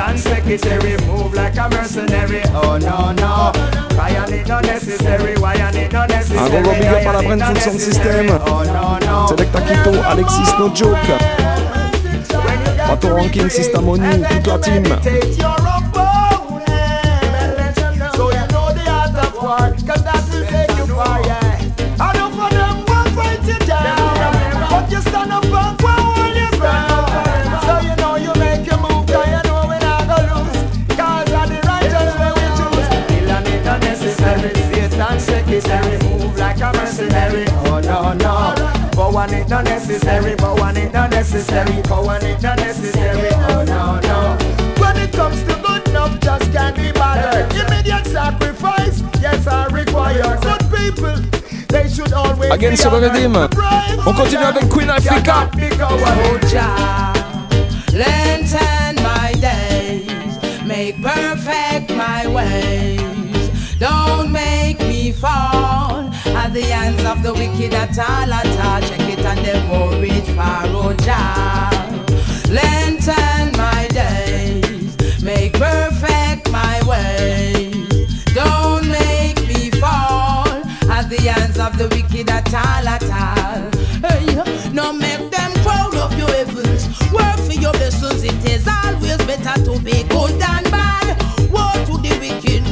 A 0.00 0.16
secretary, 0.16 0.96
move 1.06 1.34
like 1.34 1.54
mercenary. 1.70 2.40
Oh 2.54 2.78
no 2.78 3.12
no, 3.12 3.52
Ryan 3.94 4.32
is 4.32 4.48
not 4.48 4.64
necessary, 4.64 5.36
why 5.36 5.54
I 5.54 5.70
need 5.70 5.92
not 5.92 6.08
necessary. 6.08 6.56
Un 6.56 6.62
gros 6.62 6.74
big 6.74 6.86
up 6.86 7.06
à 7.06 7.12
la 7.12 7.60
Sound 7.60 7.78
System. 7.78 8.30
Oh 8.46 8.64
no 8.64 8.98
no. 9.06 9.26
Selecta 9.28 9.60
Alexis 10.10 10.54
No 10.58 10.70
Joke. 10.74 11.77
Pato 12.88 13.14
Ranking, 13.14 13.50
System 13.50 13.86
Onu, 13.86 14.02
toute 14.30 14.46
la 14.46 14.58
team. 14.58 15.67
But 39.38 39.46
one 39.46 39.46
is 39.46 39.50
not 39.50 39.64
necessary, 39.64 40.34
but 40.36 40.58
one 40.58 40.76
is 40.76 40.92
not 40.92 41.10
necessary, 41.10 41.82
but 41.82 42.04
one 42.04 42.24
is 42.24 42.42
not 42.42 42.56
necessary. 42.58 43.28
Oh 43.32 43.64
no, 43.64 44.00
no. 44.00 44.36
When 44.80 44.96
it 44.96 45.12
comes 45.12 45.42
to 45.44 45.54
good 45.64 45.88
enough, 45.88 46.18
just 46.20 46.52
can't 46.52 46.74
be 46.76 46.90
bothered. 46.92 47.52
Immediate 47.52 48.06
sacrifice, 48.06 49.02
yes, 49.20 49.46
I 49.46 49.66
require. 49.68 50.38
Good 50.42 50.64
people, 50.74 51.16
they 51.68 51.88
should 51.88 52.12
always 52.12 52.50
Again 52.50 52.74
be 52.74 52.82
honored. 52.82 53.12
Redeem. 53.14 53.36
On 54.06 54.14
continue 54.14 54.44
avec 54.44 54.68
Queen 54.68 54.90
Africa. 54.90 55.48
The 66.60 66.66
hands 66.66 67.04
of 67.04 67.22
the 67.22 67.32
wicked 67.34 67.72
at 67.72 67.96
all, 67.98 68.32
at 68.32 68.46
all. 68.66 68.80
Check 68.80 69.08
it 69.14 69.24
and 69.24 69.38
they 69.46 69.58
won't 69.70 70.02
reach 70.02 70.28
far, 70.36 70.64
oh 70.66 70.92
Jah. 71.06 71.70
Lengthen 72.50 73.52
my 73.56 73.86
days, 73.92 75.22
make 75.22 75.52
perfect 75.52 76.50
my 76.50 76.76
ways. 76.90 78.24
Don't 78.34 78.88
make 78.88 79.38
me 79.46 79.70
fall 79.82 80.48
at 80.90 81.08
the 81.08 81.20
hands 81.30 81.58
of 81.58 81.78
the 81.78 81.86
wicked 81.94 82.28
at 82.28 82.52
all, 82.52 82.88
at 82.96 83.04
all. 83.22 83.60
Hey, 84.06 84.70
no 84.72 84.92
make 84.92 85.30
them 85.30 85.52
crowd 85.62 85.94
up 85.94 86.12
your 86.18 86.30
heavens. 86.30 86.82
Work 87.12 87.38
for 87.46 87.52
your 87.52 87.72
blessings. 87.72 88.24
It 88.24 88.44
is 88.50 88.66
always 88.66 89.18
better 89.30 89.56
to 89.66 89.78
be 89.80 90.02
good 90.14 90.34
than 90.42 90.64
bad. 90.74 91.16
Woe 91.52 91.84
to 91.86 91.94
the 92.02 92.14
wicked, 92.18 92.64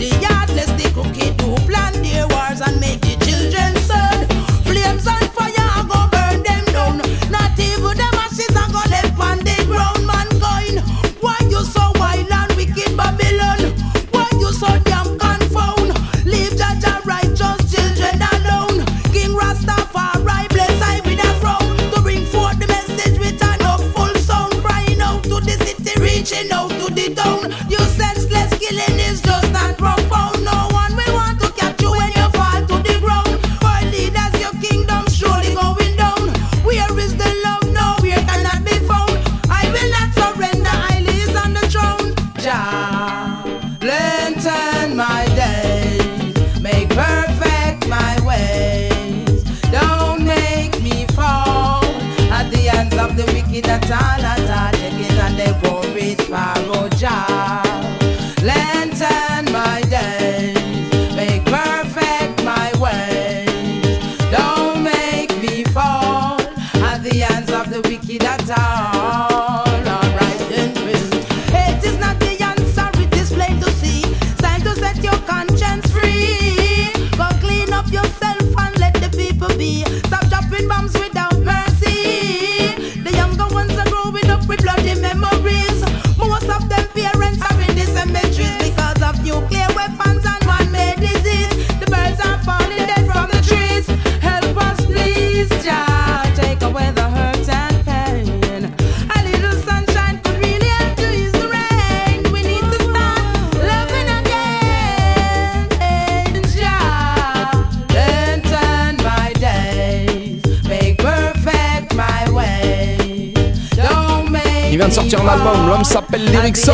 sortir 114.96 115.20
un 115.20 115.28
album, 115.28 115.68
l'homme 115.68 115.84
s'appelle 115.84 116.24
Lyricson. 116.24 116.72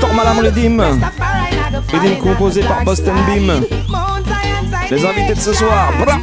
Tormalam 0.00 0.38
Redim. 0.38 0.78
Redim 1.92 2.14
composé 2.22 2.62
par 2.62 2.84
Boston 2.84 3.14
Beam. 3.26 3.64
Les 4.90 5.04
invités 5.04 5.34
de 5.34 5.40
ce 5.40 5.52
soir. 5.52 5.92
Bra. 6.00 6.18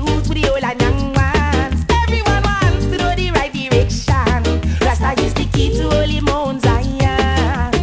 I 0.00 0.04
am 0.04 0.28
a 0.28 0.28
cyber 0.28 0.28
politician, 0.28 0.30
sharing 0.30 0.30
my 0.30 0.30
views 0.30 0.32
with 0.32 0.42
the 0.42 0.50
old 0.50 0.62
and 0.64 0.80
young 0.80 1.08
ones. 1.14 1.84
Everyone 2.02 2.42
wants 2.42 2.86
to 2.86 2.96
know 2.98 3.14
the 3.14 3.30
right 3.30 3.52
direction. 3.52 4.52
Rasta 4.80 5.20
is 5.22 5.34
the 5.34 5.46
key 5.52 5.76
to 5.78 5.90
holy 5.90 6.20
Mount 6.20 6.62
Zion. 6.62 7.74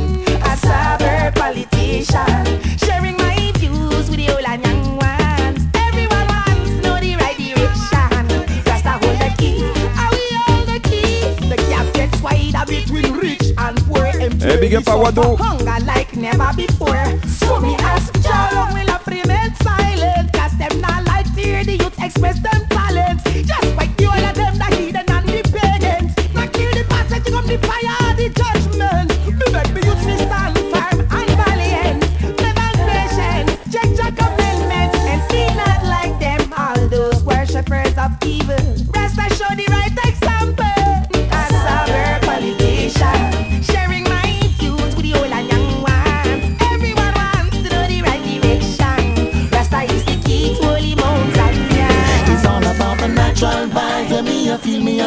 A 0.41 0.53
cyber 0.63 1.33
politician, 1.35 2.61
sharing 2.77 3.17
my 3.17 3.51
views 3.55 4.09
with 4.09 4.19
the 4.19 4.29
old 4.33 4.45
and 4.45 4.63
young 4.65 4.97
ones. 4.97 5.65
Everyone 5.75 6.27
wants 6.27 6.69
to 6.69 6.81
know 6.81 6.99
the 6.99 7.15
right 7.17 7.37
direction. 7.37 8.63
Rasta 8.65 8.91
hold 9.01 9.19
the 9.19 9.33
key, 9.37 9.63
and 10.01 10.11
we 10.15 10.25
hold 10.45 10.67
the 10.67 10.79
key. 10.89 11.47
The 11.49 11.57
gap 11.69 11.93
gets 11.93 12.21
wider 12.21 12.65
between 12.67 13.13
rich 13.13 13.51
and 13.57 13.77
poor. 13.87 14.05
Eh, 14.05 14.59
big 14.59 14.75
up 14.75 14.83
Wado. 14.83 15.37
Hunger 15.37 15.85
like 15.85 16.15
never 16.15 16.51
before. 16.55 17.19
So 17.27 17.59
me 17.59 17.75
ask 17.77 18.14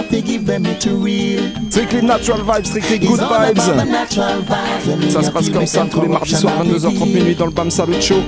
I 0.09 0.11
to 0.11 0.21
give 0.23 0.47
them 0.47 0.65
it 0.67 0.85
real. 0.87 1.43
Strictly 1.71 2.01
Natural 2.01 2.39
Vibes, 2.39 2.67
Strictly 2.69 2.99
Good 2.99 3.21
Vibes. 3.21 3.61
Ça 5.13 5.23
se 5.23 5.29
I 5.29 5.33
passe 5.33 5.51
comme 5.51 5.67
ça 5.67 5.85
tous 5.91 6.01
les 6.01 6.09
mardis 6.09 6.35
soirs, 6.35 6.55
are 6.59 6.65
22h30 6.65 6.87
revealed. 6.87 7.15
minuit 7.15 7.35
dans 7.35 7.45
le 7.47 7.53
Bam 7.53 7.71
Salut 7.71 8.01
Show. 8.01 8.23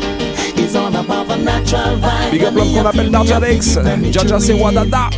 It's 0.57 0.75
all 0.75 0.95
about 0.95 1.27
the 1.29 1.37
natural 1.43 1.97
vibes 1.97 2.31
Big 2.31 2.45
up 2.45 2.55
l'homme 2.55 2.69
me 2.69 2.75
qu'on 2.75 2.85
I 2.85 2.89
appelle 2.89 2.93
feel 2.93 3.05
me 3.07 3.11
Darja 3.13 3.33
have 3.33 3.41
to 3.41 3.47
Alex. 3.47 3.75
give 3.75 3.85
them 3.85 4.05
it 4.05 4.13
to 4.13 4.19
Jaja 4.21 4.39
c'est. 4.41 4.53
Wadada. 4.55 5.11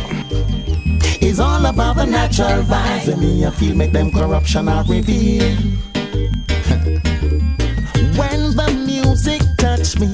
It's 1.21 1.39
all 1.39 1.65
about 1.65 1.95
the 1.97 2.05
natural 2.05 2.63
vibes 2.63 3.07
and 3.11 3.21
me 3.21 3.45
I 3.45 3.51
feel 3.51 3.75
make 3.75 3.91
them 3.91 4.09
corruption 4.11 4.67
are 4.69 4.83
revealed. 4.87 5.57
when 8.17 8.55
the 8.55 8.71
music 8.85 9.41
touch 9.57 9.99
me, 9.99 10.09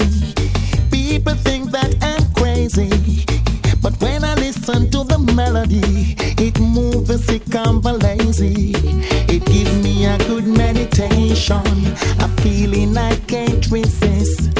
people 0.90 1.34
think 1.44 1.70
that 1.70 1.94
I'm 2.02 2.24
crazy. 2.34 2.90
But 3.82 3.94
when 4.02 4.24
I 4.24 4.34
listen 4.34 4.90
to 4.90 4.99
melody, 5.70 6.14
it 6.38 6.58
moves 6.58 7.10
and 7.10 7.82
the 7.82 7.92
lazy. 8.02 8.72
It 9.28 9.44
gives 9.46 9.74
me 9.82 10.06
a 10.06 10.18
good 10.18 10.46
meditation, 10.46 11.62
a 12.18 12.28
feeling 12.42 12.96
I 12.96 13.16
can't 13.26 13.66
resist. 13.70 14.50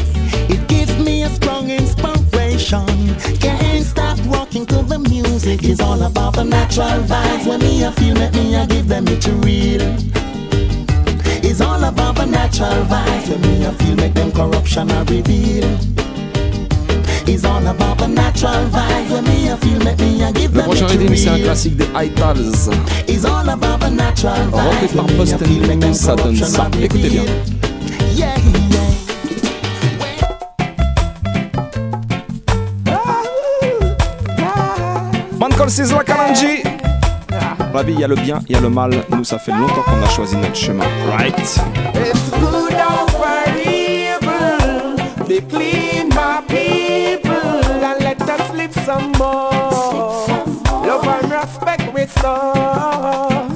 It 0.48 0.66
gives 0.68 0.96
me 0.98 1.22
a 1.22 1.28
strong 1.28 1.70
inspiration. 1.70 2.86
Can't 3.40 3.84
stop 3.84 4.18
walking 4.26 4.66
to 4.66 4.82
the 4.82 4.98
music. 4.98 5.64
It's 5.64 5.80
all 5.80 6.02
about 6.02 6.34
the 6.34 6.44
natural 6.44 7.02
vibes. 7.02 7.46
When 7.46 7.60
me 7.60 7.84
I 7.84 7.92
feel 7.92 8.14
make 8.14 8.34
me 8.34 8.56
I 8.56 8.66
give 8.66 8.88
them 8.88 9.08
it 9.08 9.20
to 9.22 9.32
real. 9.32 9.82
It's 11.42 11.60
all 11.60 11.82
about 11.84 12.16
the 12.16 12.26
natural 12.26 12.84
vibes. 12.84 13.28
When 13.28 13.40
me 13.42 13.66
I 13.66 13.72
feel 13.74 13.96
make 13.96 14.14
them 14.14 14.32
corruption 14.32 14.90
I 14.90 15.02
reveal. 15.04 15.89
Le 20.52 20.62
prochain 20.62 20.86
reading, 20.88 21.14
c'est 21.14 21.28
un 21.28 21.38
classique 21.38 21.76
des 21.76 21.86
Itals. 21.94 22.68
It's 23.06 23.24
all 23.24 23.48
about 23.48 23.78
the 23.78 23.90
natural 23.90 24.48
Repris 24.52 24.88
par 24.96 25.06
Boston 25.16 25.92
ça 25.92 26.16
donne 26.16 26.34
ça. 26.36 26.68
Écoutez 26.82 27.08
bien. 27.08 27.22
Man 35.38 35.52
Call 35.56 35.70
Sizzla 35.70 36.02
Kalanji. 36.02 36.64
La 37.72 37.82
vie, 37.84 37.92
il 37.92 38.00
y 38.00 38.04
a 38.04 38.08
le 38.08 38.16
bien, 38.16 38.40
il 38.48 38.56
y 38.56 38.58
a 38.58 38.60
le 38.60 38.68
mal. 38.68 38.90
Nous, 39.10 39.22
ça 39.22 39.38
fait 39.38 39.52
longtemps 39.52 39.82
qu'on 39.82 40.02
a 40.04 40.08
choisi 40.08 40.36
notre 40.36 40.56
chemin. 40.56 40.84
Right. 41.16 41.38
It's 41.38 41.60
good 42.40 42.70
Be 45.30 45.40
clean, 45.42 46.08
my 46.08 46.42
people, 46.48 47.30
and 47.30 48.02
let 48.02 48.20
us 48.20 48.52
live 48.52 48.74
some 48.84 49.12
more. 49.12 50.26
Love 50.82 51.06
and 51.06 51.30
respect 51.30 51.94
restore. 51.94 53.46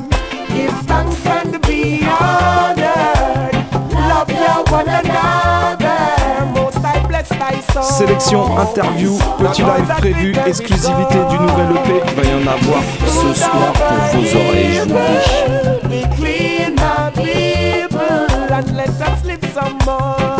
Give 0.54 0.70
thanks 0.86 1.26
and 1.26 1.60
be 1.62 2.06
honored. 2.06 3.56
Love 3.90 4.30
your 4.30 4.62
one 4.70 4.88
another. 4.88 6.46
Most 6.54 6.78
I 6.78 7.04
bless 7.08 7.28
thy 7.30 7.58
soul. 7.72 7.82
Sélection, 7.82 8.56
interview, 8.56 9.18
petit 9.36 9.62
live 9.62 9.92
prévu, 9.98 10.32
exclusivité 10.46 11.18
du 11.28 11.38
nouvel 11.40 11.70
EP. 11.74 12.02
Il 12.06 12.14
va 12.14 12.22
y 12.22 12.34
en 12.34 12.46
avoir 12.46 12.82
ce 13.04 13.34
soir 13.34 13.72
pour 13.72 14.20
vos 14.20 14.36
oreilles. 14.36 14.74
je 14.76 14.82
vous 14.82 14.94
le 14.94 15.88
dis. 15.88 16.04
Be 16.04 16.16
clean, 16.16 16.76
my 16.76 17.10
people, 17.16 18.52
and 18.52 18.76
let 18.76 18.90
us 18.90 19.24
live 19.24 19.44
some 19.52 19.76
more. 19.84 20.33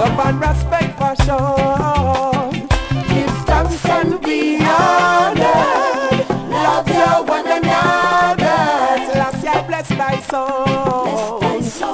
Love 0.00 0.18
and 0.20 0.40
respect 0.40 0.98
for 0.98 1.14
sure. 1.26 2.50
Give 3.10 3.30
thanks 3.44 3.84
and 3.84 4.18
be 4.22 4.56
honored. 4.56 6.26
Love 6.48 6.88
your 6.88 7.22
one 7.24 7.46
another. 7.46 8.60
Last 9.18 9.44
year 9.44 9.62
bless 9.68 9.88
thy 9.90 10.18
soul. 10.20 11.40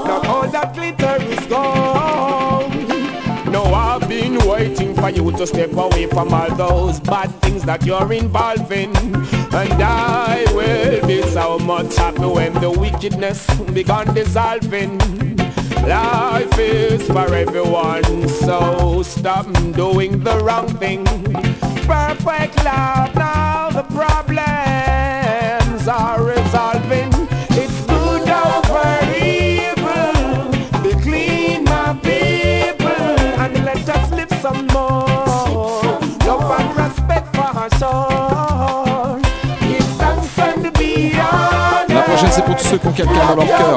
Not 0.06 0.24
all 0.28 0.46
that 0.48 0.72
glitter 0.72 1.16
is 1.20 1.46
gold. 1.46 2.70
No, 3.50 3.64
I've 3.74 4.08
been 4.08 4.38
waiting 4.46 4.94
for 4.94 5.10
you 5.10 5.32
to 5.32 5.44
step 5.44 5.72
away 5.72 6.06
from 6.06 6.32
all 6.32 6.54
those 6.54 7.00
bad 7.00 7.32
things 7.42 7.64
that 7.64 7.84
you're 7.84 8.12
involved 8.12 8.70
in. 8.70 8.94
And 9.52 9.82
I 9.82 10.44
will 10.54 11.04
be 11.08 11.22
so 11.22 11.58
much 11.58 11.96
happy 11.96 12.20
when 12.20 12.52
the 12.54 12.70
wickedness 12.70 13.52
begun 13.72 14.14
dissolving. 14.14 15.35
Life 15.86 16.58
is 16.58 17.06
for 17.06 17.32
everyone, 17.32 18.28
so 18.28 19.02
stop 19.02 19.46
doing 19.72 20.18
the 20.24 20.36
wrong 20.40 20.68
thing. 20.78 21.04
Perfect 21.86 22.56
love, 22.64 23.14
now 23.14 23.70
the 23.70 23.84
problems 23.94 24.42
are 25.86 26.20
resolving. 26.24 27.12
It's 27.50 27.86
good 27.86 28.28
over 28.28 28.98
evil, 29.14 30.50
be 30.82 30.92
clean 31.02 31.62
my 31.64 31.94
people, 32.02 32.88
and 33.38 33.64
let 33.64 33.88
us 33.88 34.10
live 34.10 34.32
some 34.42 34.66
more. 34.74 35.06
Love 36.26 36.50
and 36.58 36.76
respect 36.76 37.28
for 37.36 37.50
our 37.62 37.70
soul. 37.78 39.20
Give 39.60 39.88
thanks 40.00 40.38
and 40.38 40.72
be 40.74 41.14
honored. 41.14 41.94
La 41.94 42.02
prochaine 42.02 42.32
c'est 42.32 42.44
pour 42.44 42.56
tous 42.56 42.66
ceux 42.66 42.78
qui 42.78 42.86
ont 42.88 42.92
quelqu'un 42.92 43.26
dans 43.28 43.36
leur 43.36 43.46
cœur. 43.46 43.76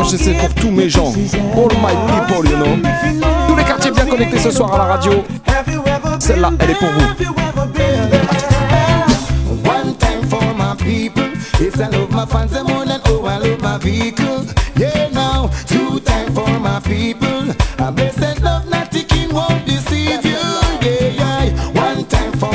Rocher, 0.00 0.16
c'est 0.16 0.32
pour 0.32 0.54
tous 0.54 0.70
mes 0.70 0.88
gens. 0.88 1.12
All 1.54 1.68
my 1.82 1.94
people, 2.06 2.48
you 2.50 2.56
know. 2.56 2.88
Tous 3.48 3.54
les 3.54 3.64
quartiers 3.64 3.90
bien 3.90 4.06
connectés 4.06 4.38
ce 4.38 4.50
soir 4.50 4.72
à 4.74 4.78
la 4.78 4.84
radio. 4.84 5.24
Celle-là, 6.18 6.50
elle 6.58 6.70
est 6.70 6.74
pour 6.74 6.88
vous. 6.88 7.00
One 9.68 9.94
time 9.98 10.26
for 10.26 10.42
my 10.56 10.74
people. 10.78 11.24
If 11.60 11.76
I 11.76 11.90
love 11.90 12.10
my 12.12 12.24
fans, 12.24 12.50
the 12.50 12.64
more 12.64 12.86
than 12.86 13.00
oh, 13.08 13.26
I 13.26 13.38
love 13.40 13.60
my 13.60 13.76
vehicle. 13.76 14.46
Yeah, 14.74 15.10
now, 15.12 15.50
two 15.66 16.00
time 16.00 16.32
for 16.32 16.48
my 16.58 16.80
people. 16.80 17.54
I 17.78 17.90
bless 17.90 18.39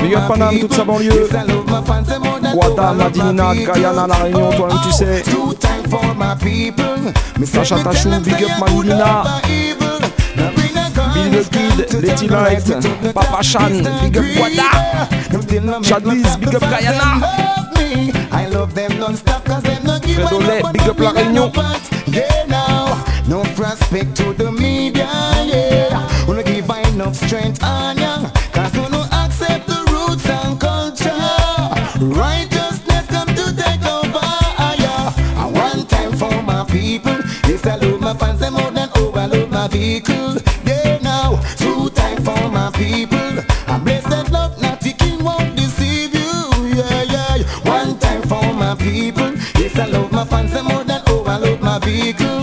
Big 0.06 0.16
up 0.16 0.28
Paname, 0.28 0.60
toute 0.60 0.74
sa 0.74 0.84
banlieue. 0.84 1.28
Guadal, 2.54 2.96
Madinina, 2.96 3.56
Guyana, 3.56 4.06
La 4.08 4.16
Réunion, 4.16 4.52
toi-même 4.52 4.78
tu 4.86 4.92
sais. 4.92 5.24
Sacha 7.44 7.80
Tachou, 7.80 8.10
Big 8.24 8.44
up 8.44 8.52
Madinina. 8.60 9.24
Bill 11.14 11.32
the 11.32 11.50
Kid, 11.50 12.04
Letty 12.04 12.28
Light, 12.28 13.14
Papa 13.16 13.42
Chan, 13.42 13.84
Big 14.04 14.18
up 14.18 14.26
Guada. 14.36 14.70
Chadwiz, 15.82 16.38
Big 16.40 16.56
up 16.56 16.62
Guyana. 16.62 17.22
I 18.32 18.48
love 18.52 18.76
them 18.76 18.92
cause 19.00 19.24
Fredolet, 19.24 20.72
big 20.72 20.88
up 20.88 21.00
La 21.00 21.12
Réunion 21.12 21.52
no 23.28 23.42
prospect 23.56 24.16
to 24.16 24.34
the 24.34 24.52
media 24.52 25.08
yeah. 25.46 26.06
Enough 26.96 27.16
strength 27.16 27.62
on 27.62 27.98
ya 27.98 28.35
fans 50.36 50.52
them 50.52 50.66
more 50.66 50.84
than 50.84 51.02
overload 51.08 51.62
my 51.62 51.80
vehicle. 51.80 52.35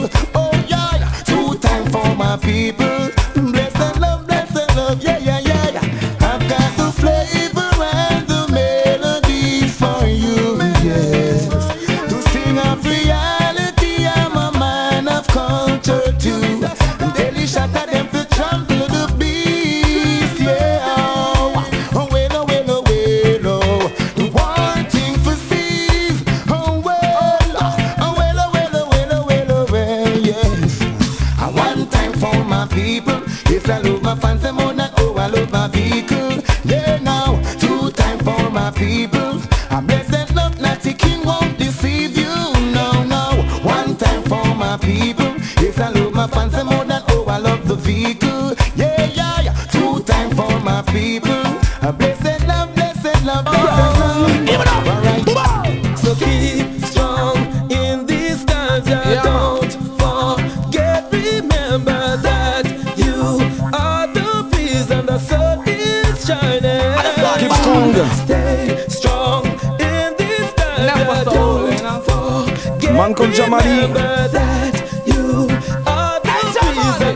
Ninja 73.32 73.46
Mali. 73.48 73.88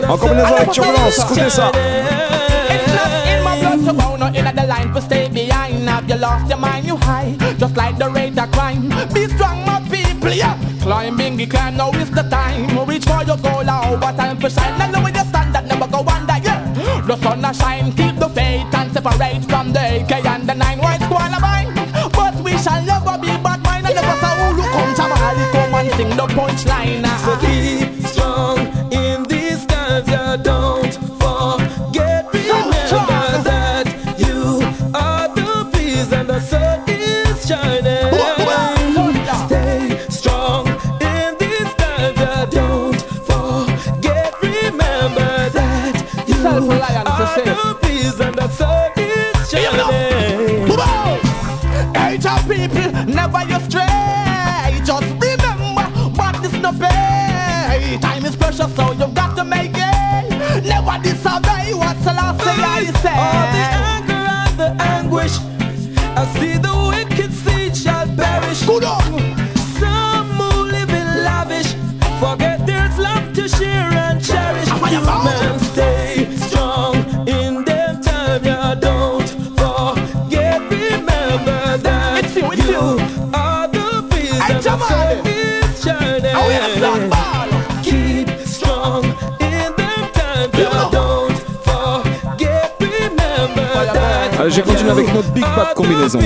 En 0.08 0.16
combinaison 0.16 0.54
avec 0.56 0.70
Turbulence, 0.70 1.18
écoutez 1.18 1.50
ça. 1.50 1.70
So 3.84 3.92
bound 3.92 4.34
in 4.34 4.44
the 4.44 4.66
line 4.66 4.92
to 4.94 5.00
stay 5.00 5.28
behind. 5.28 5.88
Have 5.88 6.08
you 6.08 6.16
lost 6.16 6.48
your 6.48 6.58
mind, 6.58 6.86
you 6.86 6.96
high 6.96 7.36
Just 7.58 7.76
like 7.76 7.98
the 7.98 8.10
rate 8.10 8.36
of 8.36 8.50
crime. 8.50 8.88
Be 9.12 9.28
strong, 9.28 9.64
my 9.64 9.80
people, 9.88 10.32
yeah. 10.32 10.58
Climbing 10.80 11.36
the 11.36 11.46
climb, 11.46 11.76
now 11.76 11.92
is 11.92 12.10
the 12.10 12.22
time. 12.22 12.66
Reach 12.88 13.04
for 13.04 13.22
your 13.22 13.36
goal, 13.36 13.62
oh, 13.68 13.92
over 13.92 14.12
time 14.16 14.38
for 14.38 14.48
shine. 14.50 14.76
Now 14.78 14.90
know 14.90 15.02
where 15.02 15.12
you 15.12 15.24
stand, 15.28 15.54
that 15.54 15.66
never 15.66 15.86
go 15.86 15.98
under, 15.98 16.38
yeah. 16.42 17.02
The 17.06 17.16
sun 17.18 17.44
a 17.44 17.54
shine, 17.54 17.92
say 62.46 62.60
how 62.62 62.78
you 62.78 62.92
say. 63.72 63.75
Euh, 94.46 94.50
je 94.50 94.60
continue 94.60 94.90
avec 94.90 95.12
notre 95.12 95.32
Big 95.32 95.42
Bad 95.42 95.74
combinaison. 95.74 96.20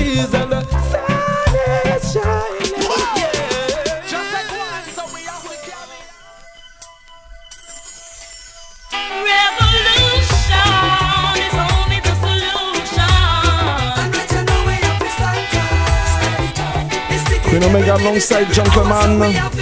Queen 17.49 17.63
Omega 17.63 17.95
alongside 17.95 18.53
Gentleman. 18.53 19.60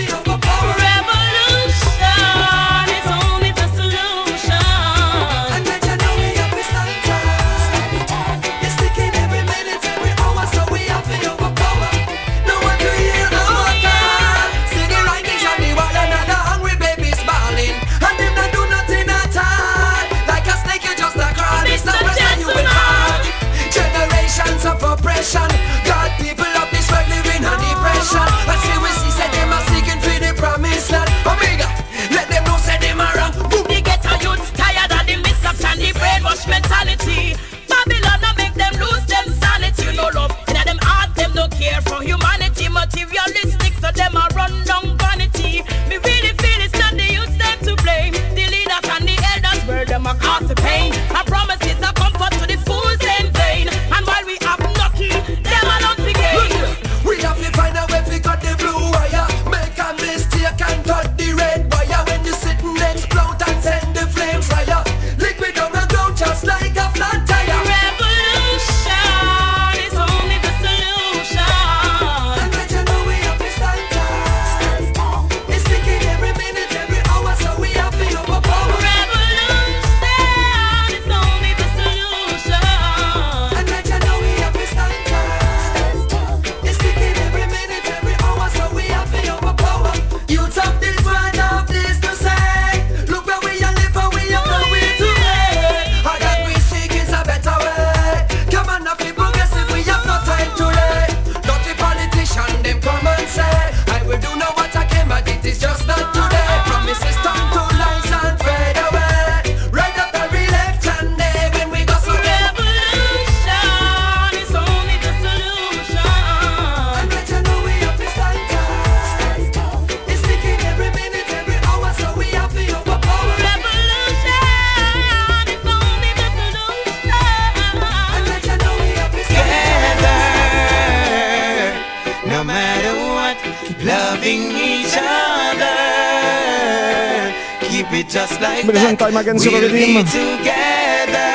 time 139.09 139.21
again, 139.21 139.39
Super 139.39 139.59
we'll 139.59 139.71
Redeem. 139.71 140.05
Together, 140.05 141.31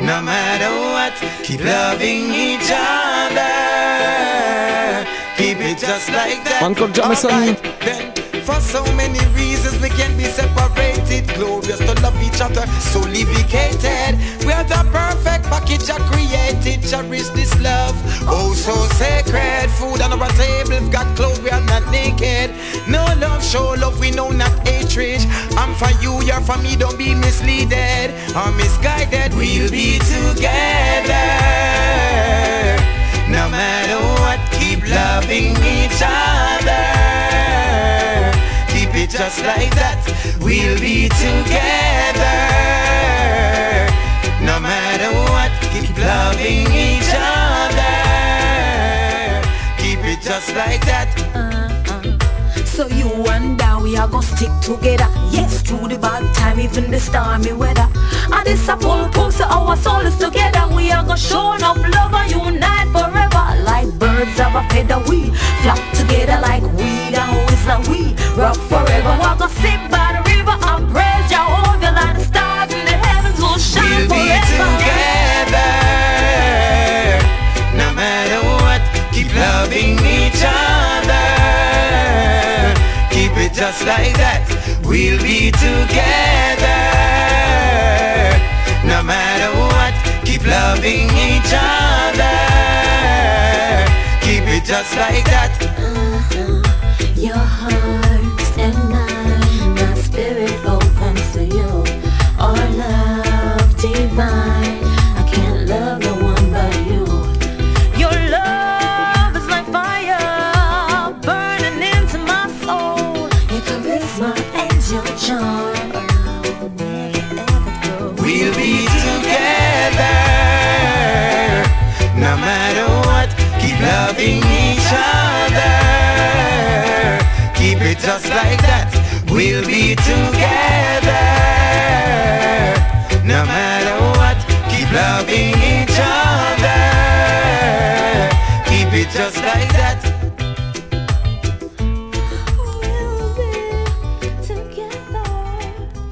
no 0.00 0.22
matter 0.22 0.70
what, 0.92 1.14
keep 1.44 1.64
loving 1.64 2.32
each 2.32 2.70
other. 2.72 3.54
Keep 5.36 5.58
it 5.60 5.78
just 5.78 6.08
like 6.10 6.42
that. 6.44 6.62
Uncle 6.62 6.88
Jamison. 6.88 7.56
For 8.44 8.60
so 8.60 8.82
many 8.94 9.20
reasons 9.34 9.80
we 9.82 9.90
can 9.90 10.16
be 10.16 10.24
separated. 10.24 11.26
Glorious 11.34 11.78
to 11.78 11.94
love 12.00 12.16
each 12.22 12.40
other, 12.40 12.66
so 12.80 13.00
livicated. 13.00 14.16
We're 14.46 14.64
the 14.64 14.86
package 15.48 15.88
I 15.90 15.98
created, 16.10 16.82
cherish 16.88 17.28
this 17.30 17.52
love. 17.60 17.94
Oh, 18.28 18.54
so 18.54 18.74
sacred. 18.96 19.70
Food 19.78 20.00
on 20.00 20.12
our 20.12 20.28
table, 20.36 20.88
got 20.90 21.06
clothes, 21.16 21.40
we 21.40 21.50
are 21.50 21.64
not 21.64 21.84
naked. 21.90 22.50
No 22.88 23.04
love, 23.18 23.44
show 23.44 23.74
love, 23.74 23.98
we 24.00 24.10
know 24.10 24.30
not 24.30 24.52
hatred. 24.66 25.20
I'm 25.56 25.74
for 25.74 25.90
you, 26.02 26.22
you're 26.22 26.40
for 26.40 26.58
me, 26.58 26.76
don't 26.76 26.98
be 26.98 27.14
misleaded 27.14 28.10
or 28.34 28.52
misguided. 28.56 29.34
We'll 29.34 29.70
be 29.70 29.98
together. 29.98 31.26
No 33.28 33.48
matter 33.48 33.98
what, 34.20 34.40
keep 34.52 34.86
loving 34.88 35.56
each 35.62 36.00
other. 36.02 36.84
Keep 38.72 38.94
it 38.94 39.10
just 39.10 39.42
like 39.44 39.74
that, 39.74 39.98
we'll 40.40 40.78
be 40.80 41.08
together. 41.08 42.75
loving 46.26 46.66
each 46.86 47.10
other. 47.14 47.96
Keep 49.78 50.02
it 50.12 50.20
just 50.28 50.50
like 50.60 50.82
that. 50.90 51.08
Uh-huh. 51.34 51.64
So 52.64 52.86
you 52.88 53.08
and 53.34 53.62
I, 53.62 53.80
we 53.80 53.96
are 53.96 54.08
gonna 54.08 54.26
stick 54.34 54.52
together. 54.60 55.08
Yes, 55.30 55.62
through 55.62 55.88
the 55.88 55.98
bad 55.98 56.22
time, 56.34 56.58
even 56.58 56.90
the 56.90 57.00
stormy 57.00 57.52
weather. 57.52 57.88
And 58.34 58.46
it's 58.48 58.68
a 58.68 58.76
pull 58.76 59.08
pull, 59.14 59.30
our 59.56 59.76
soul 59.76 60.04
is 60.10 60.18
together. 60.18 60.62
We 60.74 60.90
are 60.90 61.04
gonna 61.04 61.28
show 61.30 61.52
enough 61.54 61.78
love 61.94 62.14
and 62.20 62.30
unite 62.32 62.88
forever. 62.96 63.44
Like 63.70 63.88
birds 64.02 64.38
of 64.44 64.54
a 64.60 64.62
feather, 64.70 65.00
we 65.08 65.30
flock 65.62 65.82
together 66.00 66.38
like 66.48 66.64
weed 66.78 67.14
and 67.22 67.32
whistler, 67.46 67.80
We 67.90 68.00
rock 68.40 68.58
forever. 68.70 69.12
We're 69.22 69.38
gonna 69.40 69.60
sit 69.62 69.80
by 69.94 70.08
the 70.16 70.22
river 70.32 70.56
and 70.70 70.82
praise 70.92 71.26
Jehovah. 71.30 71.92
Like 71.98 72.14
the 72.18 72.24
stars 72.30 72.70
in 72.76 72.84
the 72.90 72.96
heavens 73.06 73.38
will 73.38 73.58
shine 73.70 74.08
we'll 74.08 74.26
forever. 74.26 74.85
just 83.66 83.84
like 83.84 84.14
that, 84.14 84.46
we'll 84.84 85.20
be 85.20 85.50
together. 85.50 86.78
No 88.86 89.02
matter 89.02 89.50
what, 89.58 89.92
keep 90.24 90.46
loving 90.46 91.10
each 91.10 91.50
other. 91.50 92.36
Keep 94.22 94.46
it 94.54 94.64
just 94.64 94.94
like 94.96 95.24
that. 95.24 95.75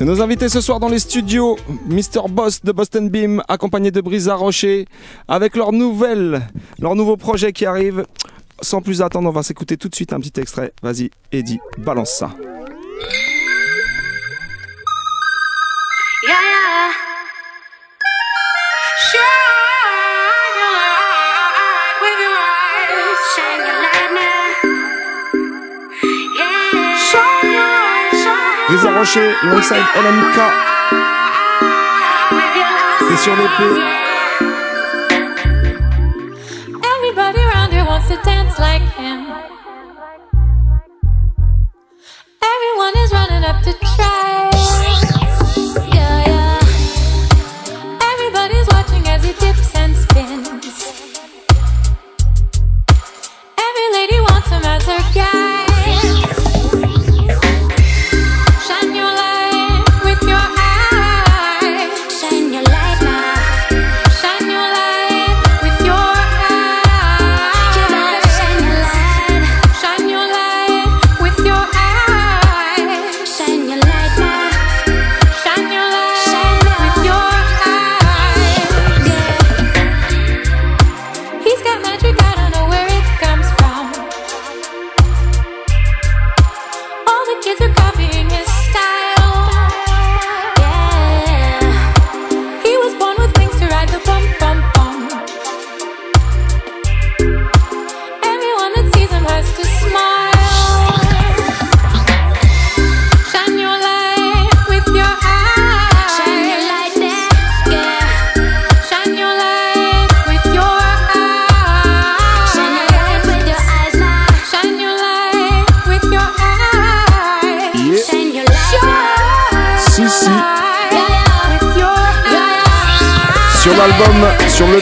Nos 0.04 0.20
invités 0.20 0.48
ce 0.48 0.60
soir 0.60 0.80
dans 0.80 0.88
les 0.88 0.98
studios, 0.98 1.56
Mr. 1.86 2.28
Boss 2.28 2.62
de 2.62 2.72
Boston 2.72 3.08
Beam, 3.08 3.42
accompagné 3.48 3.90
de 3.90 4.00
Brisa 4.00 4.34
Rocher, 4.34 4.86
avec 5.28 5.56
leur 5.56 5.72
nouvelle, 5.72 6.42
leur 6.78 6.94
nouveau 6.94 7.16
projet 7.16 7.52
qui 7.52 7.64
arrive. 7.64 8.04
Sans 8.60 8.82
plus 8.82 9.02
attendre, 9.02 9.28
on 9.28 9.32
va 9.32 9.42
s'écouter 9.42 9.76
tout 9.76 9.88
de 9.88 9.94
suite 9.94 10.12
un 10.12 10.20
petit 10.20 10.38
extrait. 10.40 10.72
Vas-y, 10.82 11.10
Eddie, 11.32 11.58
balance 11.78 12.10
ça. 12.10 12.30
Rocher, 29.04 29.34
alongside 29.42 29.84
LMK. 29.96 30.38
Et 33.12 33.16
sur 33.18 33.32
Everybody 36.82 37.38
around 37.38 37.72
here 37.72 37.84
wants 37.84 38.08
to 38.08 38.16
dance 38.24 38.58
like 38.58 38.80
him. 38.96 39.26
Everyone 42.40 42.96
is 43.04 43.12
running 43.12 43.44
up 43.44 43.60
to 43.64 43.74
try. 43.94 44.50
Yeah, 45.92 46.24
yeah. 46.26 46.58
Everybody's 48.10 48.68
watching 48.68 49.06
as 49.06 49.22
he 49.22 49.32
dips 49.34 49.74
and 49.74 49.94
spins. 49.94 50.48
Every 53.68 53.88
lady 53.92 54.18
wants 54.30 54.48
him 54.48 54.64
as 54.64 54.86
her 54.86 55.02
guy. 55.12 55.53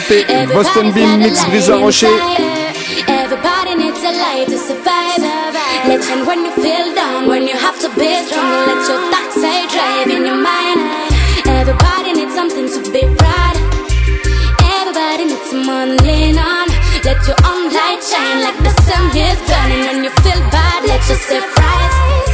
Boston 0.09 0.91
Beam 0.93 1.19
Mix 1.19 1.39
Brisa 1.45 1.79
Rocher. 1.79 2.11
Everybody 3.07 3.75
needs 3.75 3.99
a 4.03 4.11
light 4.11 4.47
to 4.49 4.57
survive. 4.57 5.23
When 6.27 6.43
you 6.43 6.51
feel 6.51 6.93
down, 6.93 7.29
when 7.29 7.43
you 7.47 7.55
have 7.55 7.79
to 7.79 7.87
be 7.95 8.11
strong. 8.27 8.67
Let 8.67 8.83
your 8.89 8.99
dark 9.11 9.31
side 9.31 9.69
drive 9.71 10.07
in 10.11 10.25
your 10.25 10.35
mind. 10.35 10.79
Everybody 11.47 12.13
needs 12.13 12.35
something 12.35 12.67
to 12.67 12.91
be 12.91 13.03
proud. 13.15 13.55
Everybody 14.75 15.25
needs 15.31 15.49
someone 15.49 15.97
to 15.97 16.03
lean 16.03 16.37
on. 16.37 16.67
Let 17.05 17.25
your 17.25 17.39
own 17.47 17.71
light 17.71 18.03
shine 18.03 18.43
like 18.43 18.59
the 18.59 18.73
sun 18.83 19.07
is 19.15 19.39
burning. 19.47 19.87
When 19.87 20.03
you 20.03 20.11
feel 20.19 20.41
bad, 20.51 20.83
let 20.83 20.99
yourself 21.07 21.47
rise. 21.57 22.32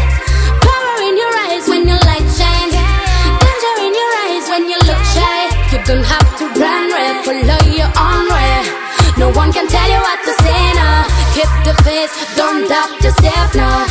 No 9.20 9.30
one 9.32 9.52
can 9.52 9.68
tell 9.68 9.90
you 9.90 10.00
what 10.00 10.20
to 10.24 10.34
say 10.44 10.62
now. 10.80 11.04
Keep 11.36 11.52
the 11.68 11.76
faith, 11.84 12.12
don't 12.38 12.68
doubt 12.70 13.04
yourself 13.04 13.54
now. 13.54 13.86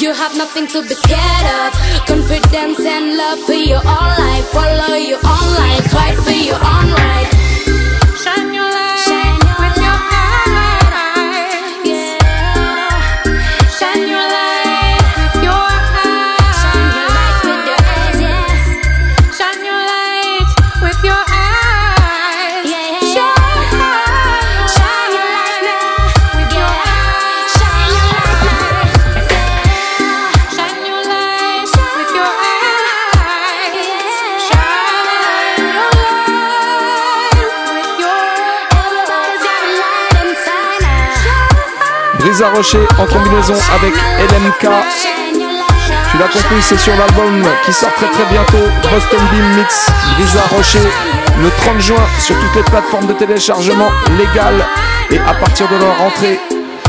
You 0.00 0.12
have 0.12 0.36
nothing 0.36 0.66
to 0.66 0.82
be 0.82 0.94
scared 0.94 1.46
of. 1.60 1.72
Confidence 2.06 2.80
and 2.80 3.16
love 3.16 3.38
for 3.46 3.54
your 3.54 3.78
own 3.78 4.10
life. 4.18 4.46
Follow 4.50 4.96
your 4.96 5.22
own 5.22 5.48
life, 5.62 5.86
fight 5.92 6.18
for 6.18 6.32
your 6.32 6.56
own 6.56 6.90
right. 6.90 7.35
Brisa 42.36 42.50
Rocher 42.50 42.86
en 42.98 43.06
combinaison 43.06 43.54
avec 43.80 43.94
LMK. 43.94 44.68
Tu 46.10 46.18
l'as 46.18 46.28
compris, 46.28 46.60
c'est 46.60 46.76
sur 46.76 46.94
l'album 46.94 47.42
qui 47.64 47.72
sort 47.72 47.94
très 47.94 48.08
très 48.08 48.24
bientôt. 48.30 48.70
Boston 48.92 49.20
Beam 49.32 49.56
Mix, 49.56 49.86
Brisa 50.18 50.42
Rocher, 50.50 50.86
le 51.40 51.48
30 51.64 51.80
juin 51.80 52.06
sur 52.20 52.36
toutes 52.38 52.56
les 52.56 52.62
plateformes 52.64 53.06
de 53.06 53.14
téléchargement 53.14 53.90
légales 54.18 54.66
et 55.10 55.18
à 55.18 55.32
partir 55.32 55.66
de 55.68 55.76
leur 55.76 55.96
rentrée 55.96 56.38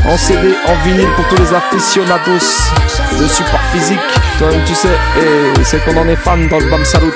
en 0.06 0.18
CD, 0.18 0.54
en 0.66 0.74
vinyle 0.86 1.08
pour 1.16 1.26
tous 1.28 1.42
les 1.42 1.54
aficionados 1.54 2.44
de 3.18 3.26
support 3.26 3.62
physique. 3.72 3.98
Toi-même 4.38 4.60
tu 4.66 4.74
sais, 4.74 4.88
et 5.18 5.64
c'est 5.64 5.82
qu'on 5.82 5.96
en 5.96 6.08
est 6.08 6.16
fan 6.16 6.46
dans 6.48 6.58
le 6.58 6.66
Bam 6.66 6.84
Salut. 6.84 7.14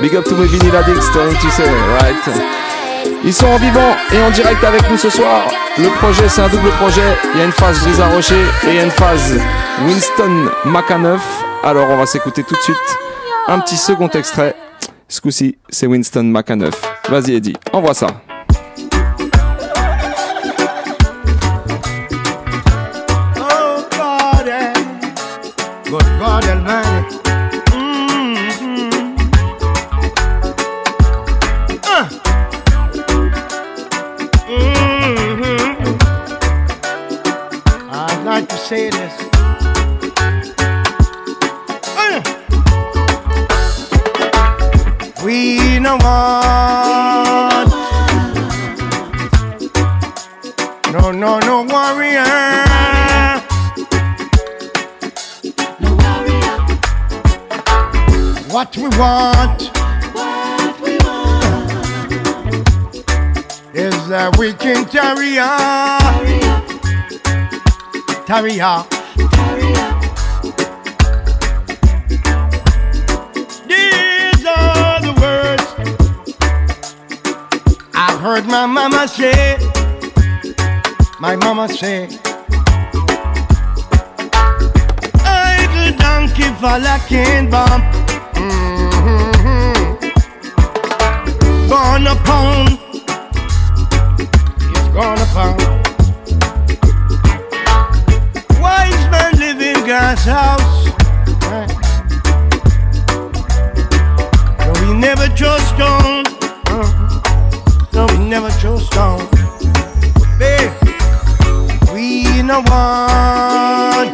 Big 0.00 0.14
up 0.14 0.24
to 0.28 0.36
mes 0.36 0.46
vinyl 0.46 0.76
addicts, 0.76 1.10
toi-même 1.12 1.36
tu 1.40 1.50
sais, 1.50 1.64
right? 2.00 2.63
Ils 3.26 3.32
sont 3.32 3.46
en 3.46 3.56
vivant 3.56 3.96
et 4.12 4.20
en 4.20 4.30
direct 4.30 4.62
avec 4.62 4.90
nous 4.90 4.98
ce 4.98 5.08
soir. 5.08 5.50
Le 5.78 5.88
projet, 5.98 6.28
c'est 6.28 6.42
un 6.42 6.48
double 6.48 6.68
projet. 6.72 7.16
Il 7.32 7.38
y 7.38 7.42
a 7.42 7.46
une 7.46 7.52
phase 7.52 7.80
Brisa 7.80 8.06
Rocher 8.08 8.44
et 8.66 8.68
il 8.68 8.74
y 8.74 8.78
a 8.78 8.84
une 8.84 8.90
phase 8.90 9.40
Winston 9.86 10.50
Macaneuf. 10.66 11.22
Alors, 11.62 11.88
on 11.88 11.96
va 11.96 12.04
s'écouter 12.04 12.44
tout 12.44 12.54
de 12.54 12.60
suite 12.60 12.76
un 13.48 13.60
petit 13.60 13.78
second 13.78 14.08
extrait. 14.08 14.54
Ce 15.08 15.22
coup-ci, 15.22 15.56
c'est 15.70 15.86
Winston 15.86 16.24
Macaneuf. 16.24 16.74
Vas-y, 17.08 17.36
Eddie, 17.36 17.54
envoie 17.72 17.94
ça. 17.94 18.08
Like 38.34 38.48
to 38.48 38.56
say 38.56 38.90
this. 38.90 39.14
We 45.24 45.78
no 45.78 45.96
want. 45.98 47.70
No, 50.90 51.12
no, 51.12 51.38
no 51.38 51.62
warrior. 51.62 52.24
What 58.50 58.76
we 58.76 58.88
want, 58.98 59.62
is 63.72 64.08
that 64.08 64.36
we 64.36 64.54
can 64.54 64.86
carry 64.86 65.38
on. 65.38 66.00
Carry 66.00 66.42
on. 66.42 66.63
These 73.68 74.46
are 74.46 75.00
the 75.02 75.12
words 75.20 75.62
I 77.94 78.16
heard 78.22 78.46
my 78.46 78.64
mama 78.64 79.06
say. 79.08 79.58
My 81.20 81.36
mama 81.36 81.68
say. 81.68 82.08
I 85.26 85.66
could 85.72 85.98
donkey 85.98 86.48
for 86.60 86.78
lacking 86.78 87.50
bump. 87.50 87.84
Mhm. 88.36 89.98
Gonna 91.68 92.14
pound. 92.24 92.78
It's 94.70 94.88
gonna 94.94 95.26
pound. 95.34 95.63
God's 99.94 100.24
house. 100.24 100.88
Right. 101.46 101.70
No, 104.58 104.72
we 104.82 104.92
never 104.98 105.28
trust 105.36 105.68
stone. 105.68 106.24
Uh, 106.66 107.20
No, 107.92 108.06
we 108.06 108.18
never 108.18 108.50
trust 108.58 108.86
stone. 108.86 109.24
Babe, 110.36 110.72
we 111.92 112.24
no 112.42 112.60
one. 112.66 114.12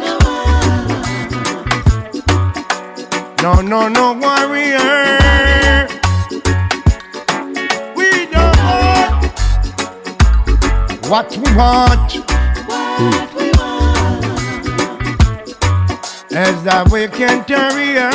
No, 3.41 3.53
no, 3.61 3.87
no 3.87 4.13
warrior. 4.21 5.87
We 7.95 8.27
don't 8.27 8.57
want 8.69 9.25
what 11.09 11.37
we 11.37 11.55
want. 11.55 13.30
As 16.43 16.63
that 16.63 16.89
we 16.89 17.07
can 17.07 17.43
carry 17.43 17.99
on. 17.99 18.11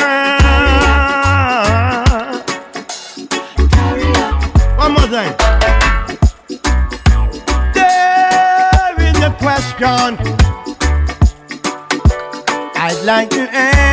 One 4.77 4.91
more 4.91 5.07
thing. 5.07 5.31
There 7.73 8.95
is 8.99 9.17
a 9.23 9.31
question 9.39 10.17
I'd 12.75 13.01
like 13.05 13.29
to 13.29 13.47
ask. 13.49 13.87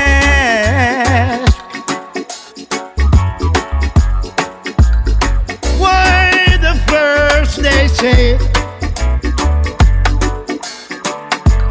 Why 5.78 6.58
the 6.60 6.74
first 6.88 7.62
they 7.62 7.86
say 7.86 8.38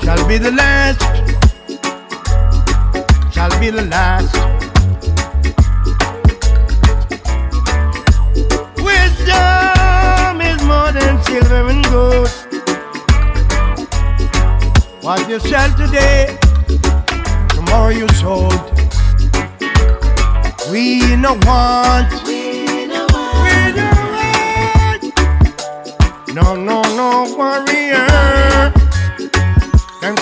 shall 0.01 0.23
be 0.29 0.37
the 0.37 0.51
last, 0.51 1.01
be 3.63 3.69
the 3.69 3.83
last. 3.83 4.33
Wisdom 8.89 10.41
is 10.51 10.59
more 10.71 10.91
than 10.91 11.23
silver 11.23 11.69
and 11.69 11.85
gold. 11.85 12.27
What 15.01 15.29
you 15.29 15.39
sell 15.39 15.71
today, 15.77 16.37
tomorrow 17.55 17.93
you 17.99 18.07
sold. 18.23 18.59
We 20.69 21.15
no 21.15 21.39
want. 21.47 22.11
We 22.27 22.85
no 22.87 23.07
want. 23.13 25.01
No, 26.37 26.55
no, 26.55 26.81
no 26.99 27.09
warrior. 27.37 28.07
Them 30.01 30.15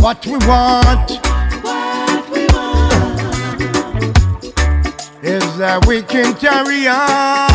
how. 0.00 0.02
What 0.02 0.26
we 0.26 0.36
want. 0.46 1.10
Is 5.22 5.58
that 5.58 5.84
we 5.86 6.02
can 6.02 6.34
carry 6.34 6.88
on. 6.88 7.48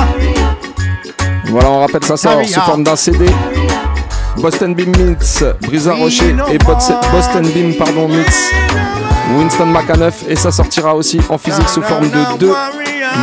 Voilà, 1.48 1.70
on 1.70 1.80
rappelle 1.82 2.04
ça 2.04 2.18
sort 2.18 2.44
sous 2.46 2.60
forme 2.62 2.84
d'un 2.84 2.96
CD. 2.96 3.26
Boston 4.38 4.74
Beam 4.76 4.92
Meets 4.98 5.44
Brisa 5.62 5.94
Rocher 5.94 6.36
et 6.52 6.58
Bos- 6.58 6.92
Boston 7.12 7.48
Beam 7.54 7.74
pardon 7.76 8.08
Meets 8.10 8.52
Winston 9.38 9.68
Macaneuf 9.68 10.24
et 10.28 10.36
ça 10.36 10.52
sortira 10.52 10.94
aussi 10.94 11.20
en 11.30 11.38
physique 11.38 11.70
sous 11.70 11.82
forme 11.82 12.10
de 12.10 12.38
deux 12.38 12.54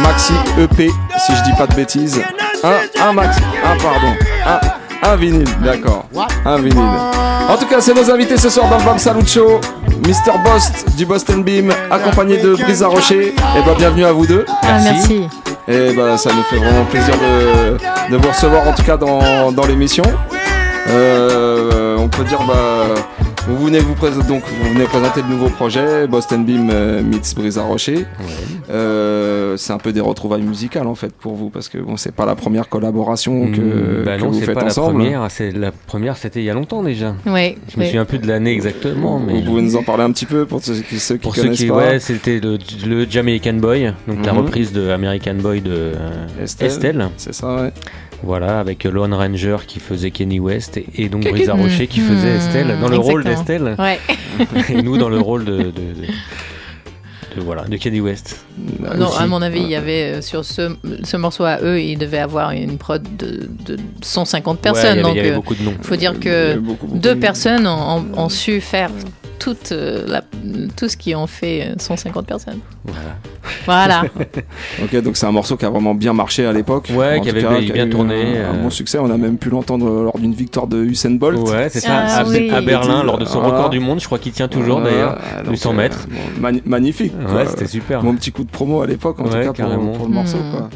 maxi 0.02 0.32
EP 0.58 0.88
si 1.18 1.36
je 1.36 1.42
dis 1.42 1.52
pas 1.58 1.66
de 1.66 1.74
bêtises. 1.74 2.20
Un, 2.64 3.08
un 3.08 3.12
maxi, 3.12 3.40
un 3.64 3.76
pardon, 3.76 4.14
un, 4.46 4.60
un 5.02 5.16
vinyle, 5.16 5.44
d'accord, 5.62 6.06
un 6.44 6.56
vinyle. 6.56 6.78
En 7.48 7.56
tout 7.56 7.66
cas, 7.66 7.80
c'est 7.80 7.94
nos 7.94 8.10
invités 8.10 8.36
ce 8.36 8.48
soir 8.48 8.68
dans 8.68 8.78
le 8.78 8.84
Bam 8.84 8.98
Salut 8.98 9.26
Show. 9.26 9.60
Mr. 10.06 10.32
Bost 10.44 10.96
du 10.96 11.06
Boston 11.06 11.42
Beam, 11.44 11.72
accompagné 11.90 12.36
de 12.38 12.54
Brisa 12.54 12.88
Rocher. 12.88 13.28
Et 13.28 13.62
ben 13.64 13.74
bienvenue 13.76 14.04
à 14.04 14.12
vous 14.12 14.26
deux. 14.26 14.44
Ah, 14.62 14.78
merci. 14.82 15.28
Et 15.68 15.92
bah 15.94 16.16
ça 16.16 16.30
nous 16.32 16.42
fait 16.42 16.56
vraiment 16.56 16.84
plaisir 16.86 17.14
de, 17.14 18.12
de 18.12 18.16
vous 18.16 18.28
recevoir 18.28 18.66
en 18.66 18.72
tout 18.72 18.82
cas 18.82 18.96
dans, 18.96 19.52
dans 19.52 19.64
l'émission. 19.66 20.02
Euh, 20.88 21.96
on 21.98 22.08
peut 22.08 22.24
dire 22.24 22.40
bah 22.48 22.94
vous 23.48 23.66
venez 23.66 23.80
vous 23.80 23.94
présenter 23.94 24.28
donc 24.28 24.42
vous 24.46 24.72
venez 24.72 24.84
présenter 24.84 25.20
le 25.22 25.28
nouveau 25.28 25.48
projet 25.48 26.06
Boston 26.06 26.44
Beam 26.44 26.70
euh, 26.72 27.02
meets 27.02 27.34
Brisa 27.34 27.62
Rocher. 27.62 28.06
Euh, 28.70 29.56
c'est 29.56 29.72
un 29.72 29.78
peu 29.78 29.92
des 29.92 30.00
retrouvailles 30.00 30.42
musicales 30.42 30.86
en 30.86 30.94
fait 30.94 31.12
pour 31.12 31.34
vous 31.34 31.50
parce 31.50 31.68
que 31.68 31.78
bon 31.78 31.96
c'est 31.96 32.14
pas 32.14 32.24
la 32.24 32.34
première 32.36 32.68
collaboration 32.68 33.50
que, 33.50 33.60
Hmm, 33.60 34.04
bah 34.04 34.16
que 34.16 34.22
non, 34.22 34.30
vous 34.30 34.40
faites 34.40 34.54
pas 34.54 34.64
ensemble. 34.66 34.98
la 35.02 35.04
première. 35.04 35.30
C'est 35.30 35.50
la 35.50 35.72
première, 35.72 36.16
c'était 36.16 36.40
il 36.40 36.44
y 36.44 36.50
a 36.50 36.54
longtemps 36.54 36.82
déjà. 36.82 37.14
Je 37.26 37.30
me 37.30 37.34
oui. 37.34 37.56
souviens 37.86 38.04
plus 38.04 38.18
de 38.18 38.28
l'année 38.28 38.52
exactement, 38.52 39.18
mais 39.18 39.34
Vous 39.34 39.42
pouvez 39.42 39.62
nous 39.62 39.76
en 39.76 39.82
parler 39.82 40.04
un 40.04 40.12
petit 40.12 40.26
peu 40.26 40.46
pour 40.46 40.62
ceux 40.62 40.74
qui, 40.80 40.98
ceux 40.98 41.16
qui 41.16 41.20
pour 41.22 41.34
ceux 41.34 41.42
connaissent 41.42 41.58
qui, 41.58 41.66
pas. 41.66 41.74
ouais, 41.76 41.98
c'était 41.98 42.38
le, 42.40 42.58
le 42.86 43.06
Jamaican 43.10 43.54
Boy, 43.54 43.92
donc 44.06 44.24
la 44.24 44.32
Mhm. 44.32 44.38
reprise 44.38 44.72
de 44.72 44.88
American 44.90 45.34
Boy 45.34 45.60
de 45.60 45.70
euh, 45.72 46.26
Estelle, 46.42 46.66
Estelle. 46.68 47.08
C'est 47.16 47.34
ça, 47.34 47.56
ouais. 47.56 47.72
Voilà, 48.24 48.60
avec 48.60 48.84
Lone 48.84 49.12
Ranger 49.14 49.56
qui 49.66 49.80
faisait 49.80 50.10
Kenny 50.12 50.38
West 50.38 50.80
et, 50.96 51.08
donc 51.08 51.22
Brisa 51.28 51.54
Rocher 51.54 51.86
qui 51.88 52.00
faisait 52.00 52.34
Hmm, 52.34 52.36
Estelle 52.36 52.76
dans 52.80 52.88
le 52.88 52.98
rôle 52.98 53.24
d'Estelle. 53.24 53.74
Ouais. 53.78 53.98
et 54.70 54.80
nous 54.82 54.96
dans 54.96 55.08
le 55.08 55.18
rôle 55.18 55.44
de, 55.44 55.56
de, 55.56 55.64
de- 55.70 55.70
de- 57.36 57.40
voilà 57.40 57.62
de 57.64 57.76
Kenny 57.78 58.00
West. 58.00 58.44
Non, 58.96 59.06
Aussi. 59.08 59.22
à 59.22 59.26
mon 59.26 59.40
avis, 59.40 59.60
il 59.60 59.68
y 59.68 59.74
avait 59.74 60.16
euh, 60.16 60.20
sur 60.20 60.44
ce, 60.44 60.76
ce 61.02 61.16
morceau 61.16 61.44
à 61.44 61.60
eux, 61.62 61.80
il 61.80 61.96
devait 61.96 62.18
avoir 62.18 62.50
une 62.50 62.76
prod 62.76 63.02
de, 63.16 63.48
de 63.66 63.78
150 64.02 64.56
Ouais, 64.56 64.62
personnes. 64.62 64.98
il 64.98 65.00
y 65.00 65.00
avait- 65.00 65.02
donc, 65.02 65.12
il 65.14 65.16
y 65.16 65.20
avait 65.20 65.30
euh, 65.30 65.34
beaucoup 65.36 65.54
de 65.54 65.62
noms. 65.62 65.74
faut 65.80 65.96
dire 65.96 66.12
Il 66.12 66.18
y 66.18 66.20
que 66.20 66.50
avait 66.50 66.58
beaucoup, 66.60 66.86
beaucoup 66.86 66.98
deux 66.98 67.14
de- 67.14 67.20
personnes 67.20 67.66
ont, 67.66 67.96
ont- 67.96 68.04
ont 68.18 68.28
su 68.28 68.60
faire 68.60 68.90
toute, 69.38 69.72
euh, 69.72 70.04
la- 70.06 70.22
tout 70.76 70.88
ce 70.88 70.96
qui 70.96 71.14
en 71.14 71.26
fait 71.26 71.70
euh, 71.70 71.74
150 71.78 72.26
personnes. 72.26 72.58
Voilà. 72.84 73.00
Voilà. 73.64 74.02
Ok, 74.82 75.02
donc 75.02 75.16
c'est 75.16 75.26
un 75.26 75.32
morceau 75.32 75.56
qui 75.56 75.64
a 75.64 75.70
vraiment 75.70 75.94
bien 75.94 76.12
marché 76.12 76.46
à 76.46 76.52
l'époque. 76.52 76.88
Ouais, 76.94 77.20
qui 77.20 77.28
avait 77.30 77.42
cas, 77.42 77.48
bien- 77.58 77.70
a 77.70 77.72
bien 77.72 77.86
eu 77.86 77.90
tourné, 77.90 78.38
Un, 78.38 78.50
un 78.50 78.54
euh. 78.54 78.62
bon 78.62 78.70
succès. 78.70 78.98
On 78.98 79.10
a 79.10 79.16
même 79.16 79.36
pu 79.38 79.50
l'entendre 79.50 79.88
lors 80.02 80.18
d'une 80.18 80.32
victoire 80.34 80.66
de 80.66 80.82
Usain 80.82 81.10
Bolt. 81.12 81.38
Ouais, 81.48 81.68
c'est 81.68 81.80
ça, 81.80 82.04
Ah 82.06 82.18
à, 82.18 82.56
à 82.56 82.60
Berlin, 82.60 83.02
lors 83.04 83.18
de 83.18 83.24
son 83.24 83.40
Voilà. 83.40 83.56
record 83.56 83.70
du 83.70 83.80
monde, 83.80 84.00
je 84.00 84.06
crois 84.06 84.18
qu'il 84.18 84.32
tient 84.32 84.48
toujours 84.48 84.80
Voilà, 84.80 84.90
d'ailleurs, 84.96 85.18
donc, 85.44 85.50
800 85.52 85.70
euh, 85.70 85.76
mètres. 85.76 86.06
bon, 86.10 86.40
mani- 86.40 86.62
magnifique. 86.64 87.12
Ouais, 87.34 87.46
c'était 87.46 87.66
super. 87.66 88.02
Mon 88.02 88.14
petit 88.14 88.32
coup 88.32 88.44
de 88.44 88.50
promo 88.50 88.82
à 88.82 88.86
l'époque, 88.86 89.20
en 89.20 89.24
Ouais, 89.24 89.46
tout 89.46 89.52
cas, 89.52 89.64
pour, 89.64 90.06
le 90.06 90.12
morceau. 90.12 90.38
Quoi. 90.50 90.68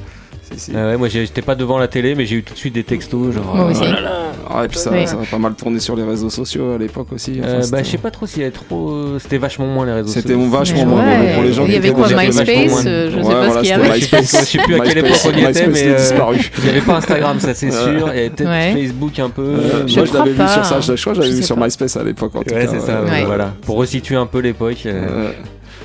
Si, 0.52 0.60
si. 0.60 0.72
Ah 0.76 0.86
ouais, 0.86 0.96
moi 0.96 1.08
j'étais 1.08 1.42
pas 1.42 1.56
devant 1.56 1.76
la 1.78 1.88
télé, 1.88 2.14
mais 2.14 2.24
j'ai 2.24 2.36
eu 2.36 2.42
tout 2.44 2.54
de 2.54 2.58
suite 2.58 2.74
des 2.74 2.84
textos 2.84 3.34
genre. 3.34 3.54
Moi 3.56 3.64
euh, 3.66 3.70
aussi. 3.70 3.80
oh 3.82 3.92
là 3.92 4.00
là. 4.00 4.12
Ah, 4.48 4.64
et 4.64 4.68
puis 4.68 4.78
ça, 4.78 4.90
Oui. 4.92 5.04
ça 5.06 5.14
a 5.20 5.24
pas 5.28 5.38
mal 5.38 5.54
tourné 5.54 5.80
sur 5.80 5.96
les 5.96 6.04
réseaux 6.04 6.30
sociaux 6.30 6.74
à 6.74 6.78
l'époque 6.78 7.08
aussi. 7.12 7.38
Enfin, 7.40 7.48
Euh, 7.48 7.56
bah, 7.58 7.62
c'était- 7.64 7.84
je 7.84 7.90
sais 7.90 7.98
pas 7.98 8.10
trop 8.12 8.26
s'il 8.26 8.40
y 8.40 8.42
avait 8.44 8.52
trop. 8.52 8.90
euh, 8.90 9.18
C'était 9.18 9.38
vachement 9.38 9.66
moins 9.66 9.86
les 9.86 9.92
réseaux 9.92 10.08
C'était 10.12 10.34
sociaux. 10.34 10.48
vachement 10.48 10.78
Mais 10.78 10.84
moins 10.86 11.04
ouais. 11.04 11.34
pour 11.34 11.42
les 11.42 11.52
gens 11.52 11.64
Il 11.64 11.68
y 11.68 11.72
qui 11.72 11.76
avait 11.78 11.88
étaient 11.88 11.96
quoi, 11.96 12.06
MySpace, 12.08 12.36
vachement 12.36 12.78
euh, 12.86 13.10
je 13.10 13.16
sais 13.20 13.26
Ouais, 13.26 13.32
pas 13.34 13.46
voilà, 13.46 13.50
ce 13.50 13.56
qu'il 13.58 13.64
y 13.64 13.68
c'était 13.68 13.80
avait. 13.88 13.94
MySpace. 13.98 14.30
Je 14.40 14.44
sais 14.46 14.58
plus 14.58 14.74
à 14.74 14.78
quelle 14.80 14.98
époque 14.98 15.10
on 15.24 15.28
y 15.28 15.32
était, 15.32 15.46
MySpace 15.48 15.68
mais 15.72 15.80
est 15.80 15.88
euh, 15.88 15.96
disparu. 15.96 16.36
il 16.58 16.64
n'y 16.64 16.70
avait 16.70 16.80
pas 16.80 16.96
Instagram, 16.96 17.40
ça 17.40 17.54
c'est 17.54 17.70
sûr. 17.72 17.80
Il 17.92 17.98
y 17.98 18.02
avait 18.04 18.30
peut-être 18.30 18.48
Ouais. 18.48 18.72
Facebook 18.84 19.18
un 19.18 19.30
peu. 19.30 19.42
Moi, 19.50 19.60
je 19.86 20.12
l'avais 20.14 20.30
vu 20.30 20.36
sur 20.48 20.64
ça. 20.64 20.80
Je, 20.80 21.00
crois 21.00 21.12
que 21.14 21.22
j'avais 21.22 21.34
vu 21.34 21.42
sur. 21.42 21.56
MySpace 21.58 21.96
à 21.96 22.04
l'époque. 22.04 22.36
En 22.36 22.42
tout 22.44 22.54
Ouais, 22.54 22.66
cas, 22.66 22.70
c'est 22.72 22.80
ça. 22.80 23.00
Voilà. 23.26 23.52
Pour 23.62 23.76
resituer 23.78 24.14
un 24.16 24.26
peu 24.26 24.38
l'époque. 24.38 24.86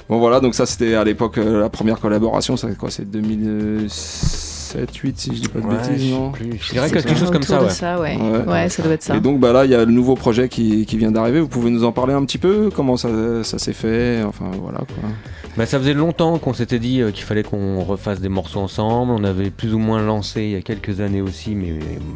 Bon 0.09 0.19
voilà, 0.19 0.41
donc 0.41 0.55
ça 0.55 0.65
c'était 0.65 0.95
à 0.95 1.05
l'époque 1.05 1.37
la 1.37 1.69
première 1.69 1.97
collaboration, 1.97 2.57
ça 2.57 2.67
c'est 2.69 2.77
quoi 2.77 2.89
C'est 2.91 3.09
2007, 4.73 4.95
8 4.95 5.19
si 5.19 5.35
je 5.35 5.41
dis 5.41 5.47
pas 5.47 5.59
de 5.59 5.65
ouais, 5.65 5.75
bêtises, 5.75 6.11
non 6.11 6.31
plus. 6.31 6.59
Je 6.61 6.71
dirais 6.71 6.89
quelque 6.89 7.15
chose 7.15 7.31
comme 7.31 7.43
ça, 7.43 7.61
ouais. 7.61 7.69
ça, 7.69 7.99
ouais. 7.99 8.17
Ouais. 8.17 8.51
Ouais, 8.51 8.69
ça 8.69 8.83
doit 8.83 8.93
être 8.93 9.03
ça. 9.03 9.15
Et 9.15 9.19
donc 9.19 9.39
bah 9.39 9.53
là 9.53 9.65
il 9.65 9.71
y 9.71 9.75
a 9.75 9.85
le 9.85 9.91
nouveau 9.91 10.15
projet 10.15 10.49
qui, 10.49 10.85
qui 10.85 10.97
vient 10.97 11.11
d'arriver, 11.11 11.39
vous 11.39 11.47
pouvez 11.47 11.71
nous 11.71 11.83
en 11.83 11.91
parler 11.91 12.13
un 12.13 12.23
petit 12.25 12.37
peu 12.37 12.69
Comment 12.73 12.97
ça, 12.97 13.09
ça 13.43 13.59
s'est 13.59 13.73
fait 13.73 14.23
Enfin 14.25 14.51
voilà 14.61 14.79
quoi. 14.79 15.09
Bah, 15.57 15.65
ça 15.65 15.77
faisait 15.79 15.93
longtemps 15.93 16.37
qu'on 16.39 16.53
s'était 16.53 16.79
dit 16.79 17.01
euh, 17.01 17.11
qu'il 17.11 17.25
fallait 17.25 17.43
qu'on 17.43 17.83
refasse 17.83 18.21
des 18.21 18.29
morceaux 18.29 18.61
ensemble. 18.61 19.11
On 19.11 19.23
avait 19.25 19.49
plus 19.51 19.73
ou 19.73 19.79
moins 19.79 20.01
lancé 20.01 20.43
il 20.43 20.51
y 20.51 20.55
a 20.55 20.61
quelques 20.61 21.01
années 21.01 21.21
aussi, 21.21 21.55
mais 21.55 21.73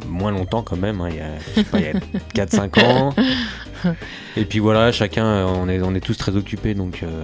moins 0.07 0.31
longtemps 0.31 0.61
quand 0.63 0.77
même. 0.77 1.01
hein, 1.01 1.09
il 1.09 1.17
y 1.17 1.19
a, 1.19 1.91
je 2.33 2.41
a 2.41 2.45
4-5 2.45 2.85
ans. 2.85 3.13
Et 4.37 4.45
puis 4.45 4.59
voilà, 4.59 4.91
chacun, 4.93 5.25
euh, 5.25 5.45
on 5.47 5.67
est, 5.67 5.81
on 5.81 5.93
est 5.95 5.99
tous 5.99 6.17
très 6.17 6.35
occupés, 6.35 6.73
donc 6.73 7.01
euh, 7.03 7.23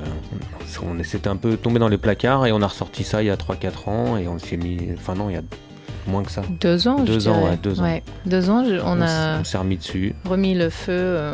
on, 0.83 1.01
s'était 1.03 1.29
un 1.29 1.37
peu 1.37 1.55
tombé 1.57 1.79
dans 1.79 1.87
les 1.87 1.97
placards 1.97 2.45
et 2.45 2.51
on 2.51 2.61
a 2.61 2.67
ressorti 2.67 3.03
ça 3.03 3.23
il 3.23 3.27
y 3.27 3.29
a 3.31 3.35
3-4 3.35 3.89
ans 3.89 4.17
et 4.17 4.27
on 4.27 4.37
s'est 4.37 4.57
mis. 4.57 4.77
Enfin, 4.97 5.15
non, 5.15 5.29
il 5.29 5.33
y 5.33 5.37
a 5.37 5.41
moins 6.07 6.23
que 6.23 6.31
ça. 6.31 6.41
Deux 6.59 6.87
ans, 6.89 6.97
je 6.99 7.13
Deux 7.13 7.27
ans, 7.29 7.37
dirais. 7.39 7.51
ouais, 7.51 7.57
deux 7.63 7.79
ans. 7.79 7.83
Ouais. 7.83 8.03
Deux 8.25 8.49
ans, 8.49 8.65
je- 8.67 8.81
on 8.83 9.01
a 9.01 9.39
on 9.39 9.43
s'est 9.43 9.57
remis 9.57 9.77
dessus. 9.77 10.13
remis 10.25 10.55
le 10.55 10.69
feu 10.69 10.91
euh, 10.91 11.33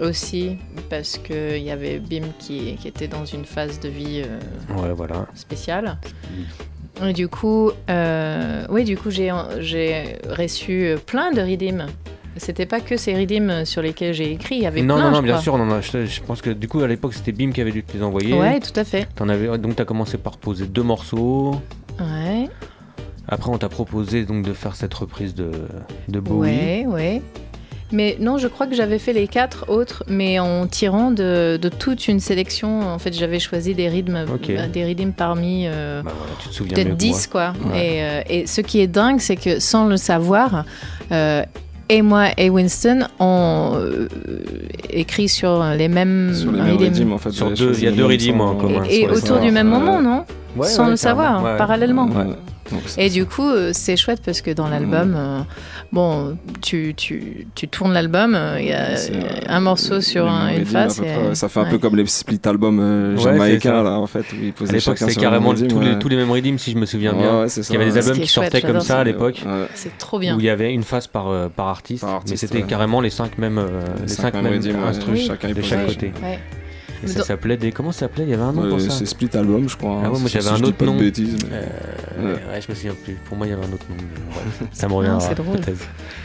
aussi 0.00 0.56
parce 0.90 1.18
qu'il 1.18 1.62
y 1.62 1.70
avait 1.70 1.98
Bim 1.98 2.26
qui, 2.38 2.76
qui 2.76 2.88
était 2.88 3.08
dans 3.08 3.24
une 3.24 3.44
phase 3.44 3.80
de 3.80 3.88
vie 3.88 4.22
euh, 4.24 4.80
Ouais, 4.80 4.92
voilà. 4.92 5.26
spéciale. 5.34 5.98
Et 7.04 7.12
du 7.12 7.28
coup, 7.28 7.70
euh, 7.90 8.66
oui, 8.70 8.84
du 8.84 8.96
coup, 8.96 9.10
j'ai 9.10 9.30
reçu 9.30 10.96
plein 11.06 11.30
de 11.32 11.40
redeems. 11.40 11.86
C'était 12.36 12.66
pas 12.66 12.80
que 12.80 12.96
ces 12.96 13.14
redeems 13.16 13.64
sur 13.64 13.82
lesquels 13.82 14.14
j'ai 14.14 14.30
écrit, 14.32 14.56
il 14.56 14.62
y 14.62 14.66
avait 14.66 14.82
Non, 14.82 14.94
plein, 14.96 15.04
non, 15.04 15.10
non, 15.10 15.16
je 15.18 15.22
bien 15.22 15.32
crois. 15.34 15.42
sûr, 15.42 15.54
on 15.54 15.60
en 15.60 15.70
a- 15.72 15.80
je, 15.80 16.06
je 16.06 16.20
pense 16.22 16.40
que 16.40 16.50
du 16.50 16.68
coup 16.68 16.80
à 16.80 16.86
l'époque 16.86 17.14
c'était 17.14 17.32
Bim 17.32 17.50
qui 17.50 17.60
avait 17.60 17.72
dû 17.72 17.82
te 17.82 17.96
les 17.96 18.02
envoyer. 18.02 18.32
Ouais, 18.34 18.60
tout 18.60 18.78
à 18.78 18.84
fait. 18.84 19.08
T'en 19.16 19.28
avais, 19.28 19.58
donc 19.58 19.74
t'as 19.76 19.84
commencé 19.84 20.18
par 20.18 20.36
poser 20.38 20.66
deux 20.66 20.82
morceaux. 20.84 21.60
Ouais, 22.00 22.48
Après, 23.26 23.50
on 23.50 23.58
t'a 23.58 23.68
proposé 23.68 24.24
donc 24.24 24.44
de 24.44 24.52
faire 24.52 24.76
cette 24.76 24.94
reprise 24.94 25.34
de, 25.34 25.50
de 26.08 26.20
Bowie. 26.20 26.48
ouais, 26.48 26.86
ouais. 26.86 27.22
Mais 27.90 28.16
non, 28.20 28.36
je 28.36 28.48
crois 28.48 28.66
que 28.66 28.74
j'avais 28.74 28.98
fait 28.98 29.12
les 29.14 29.28
quatre 29.28 29.64
autres, 29.68 30.04
mais 30.08 30.38
en 30.38 30.66
tirant 30.66 31.10
de, 31.10 31.58
de 31.60 31.68
toute 31.70 32.06
une 32.08 32.20
sélection. 32.20 32.82
En 32.82 32.98
fait, 32.98 33.14
j'avais 33.14 33.38
choisi 33.40 33.74
des 33.74 33.88
rythmes, 33.88 34.16
euh, 34.50 34.66
des 34.68 34.84
rythmes 34.84 35.12
parmi 35.12 35.64
euh, 35.66 36.02
Bah 36.02 36.12
peut-être 36.74 36.88
que 36.90 36.94
10, 36.94 37.26
quoi. 37.28 37.54
Ouais. 37.72 37.86
Et, 37.96 38.02
euh, 38.02 38.20
et 38.28 38.46
ce 38.46 38.60
qui 38.60 38.80
est 38.80 38.86
dingue, 38.88 39.20
c'est 39.20 39.36
que 39.36 39.58
sans 39.58 39.86
le 39.86 39.96
savoir, 39.96 40.64
euh, 41.12 41.42
et 41.88 42.02
moi 42.02 42.26
et 42.36 42.50
Winston 42.50 43.06
ont 43.18 43.72
euh, 43.76 44.08
écrit 44.90 45.28
sur 45.30 45.64
les 45.76 45.88
mêmes 45.88 46.32
Sur 46.34 46.52
les 46.52 46.60
mêmes 46.60 46.76
rythms. 46.76 46.92
rythmes 46.94 47.12
en 47.14 47.18
fait. 47.18 47.30
Sur 47.30 47.46
j'avais 47.46 47.56
deux- 47.56 47.64
choisi 47.68 47.80
il 47.82 47.84
y 47.86 47.88
a 47.88 47.96
deux 47.96 48.04
rythmes 48.04 48.40
en 48.42 48.54
commun. 48.54 48.82
Et 48.90 49.08
autour 49.08 49.38
du 49.40 49.50
même 49.50 49.68
moment, 49.68 50.02
non? 50.02 50.24
Ouais, 50.56 50.66
Sans 50.66 50.84
ouais, 50.84 50.90
le 50.90 50.96
savoir, 50.96 51.56
parallèlement. 51.56 52.08
Donc, 52.70 52.82
c'est- 52.86 53.06
Et 53.06 53.10
du 53.10 53.24
coup, 53.26 53.48
euh, 53.48 53.70
c'est 53.72 53.96
chouette 53.96 54.20
parce 54.24 54.40
que 54.42 54.50
dans 54.50 54.68
l'album, 54.68 55.14
euh, 55.16 55.40
bon, 55.92 56.36
tu, 56.62 56.94
tu, 56.96 57.46
tu 57.54 57.68
tournes 57.68 57.92
l'album, 57.92 58.34
euh, 58.34 58.60
il 58.60 58.66
y 58.68 58.72
a 58.72 58.96
C'est, 58.96 59.12
un 59.48 59.60
morceau 59.60 60.00
sur 60.00 60.26
un- 60.28 60.50
une 60.50 60.64
face. 60.66 61.00
et-. 61.00 61.34
Ça 61.34 61.48
fait 61.48 61.60
un 61.60 61.64
peu 61.66 61.78
comme 61.78 61.96
les 61.96 62.06
split 62.06 62.40
albums 62.44 62.78
euh, 62.80 63.16
Ouais, 63.16 63.22
jamaïcains 63.22 63.78
c'est 63.78 63.84
là 63.84 63.98
en 63.98 64.06
fait 64.06 64.24
où 64.32 64.36
ils 64.42 64.68
À 64.68 64.72
l'époque, 64.72 64.98
sur 64.98 65.20
carrément 65.20 65.54
tous, 65.54 65.80
les, 65.80 65.98
tous 65.98 66.08
les 66.08 66.16
mêmes 66.16 66.30
rythmes, 66.30 66.58
si 66.58 66.72
je 66.72 66.76
me 66.76 66.86
souviens 66.86 67.12
bien. 67.14 67.40
ouais, 67.42 67.48
c'est 67.48 67.62
ça, 67.62 67.72
il 67.72 67.78
y 67.78 67.82
avait 67.82 67.90
des 67.90 67.98
albums 67.98 68.20
qui 68.20 68.28
sortaient 68.28 68.60
comme 68.62 68.80
ça 68.80 69.00
à 69.00 69.04
l'époque. 69.04 69.42
C'est 69.74 69.96
trop 69.98 70.18
bien. 70.18 70.36
où 70.36 70.40
il 70.40 70.46
y 70.46 70.50
avait 70.50 70.72
une 70.72 70.82
face 70.82 71.06
par, 71.06 71.50
par 71.50 71.68
artiste, 71.68 72.04
mais 72.28 72.36
c'était 72.36 72.62
carrément 72.62 73.00
les 73.00 73.10
cinq 73.10 73.38
mêmes, 73.38 73.60
les 74.02 74.08
cinq 74.08 74.34
mêmes 74.34 74.60
il 74.62 75.54
de 75.54 75.62
chaque 75.62 75.86
côté. 75.86 76.12
Et 77.04 77.06
ça 77.06 77.22
s'appelait 77.24 77.56
des. 77.56 77.70
Comment 77.72 77.92
ça 77.92 78.00
s'appelait? 78.00 78.24
Il 78.24 78.30
y 78.30 78.34
avait 78.34 78.42
un 78.42 78.52
nom 78.52 78.62
Ouais, 78.62 78.68
pour 78.70 78.80
ça 78.80 78.90
C'est 78.90 79.06
split 79.06 79.30
album 79.34 79.68
je 79.68 79.76
crois. 79.76 80.00
Ah 80.04 80.10
ouais, 80.10 80.18
moi 80.18 80.28
si- 80.28 80.34
j'avais 80.40 80.56
si 80.56 80.62
un 80.62 80.64
autre 80.66 80.76
pas 80.76 80.84
de 80.86 80.90
nom. 80.90 80.96
bêtises, 80.98 81.36
mais- 81.50 81.56
Euh, 81.56 82.24
Ouais. 82.24 82.32
ouais, 82.32 82.60
je 82.60 82.70
me 82.70 82.74
souviens 82.74 82.94
plus. 83.04 83.14
Pour 83.26 83.36
moi, 83.36 83.46
il 83.46 83.50
y 83.50 83.52
avait 83.52 83.62
un 83.64 83.72
autre 83.72 83.86
nom. 83.90 83.96
ça 84.72 84.88
me 84.88 84.94
reviendra 84.94 85.20
c'est 85.20 85.34
drôle. 85.36 85.58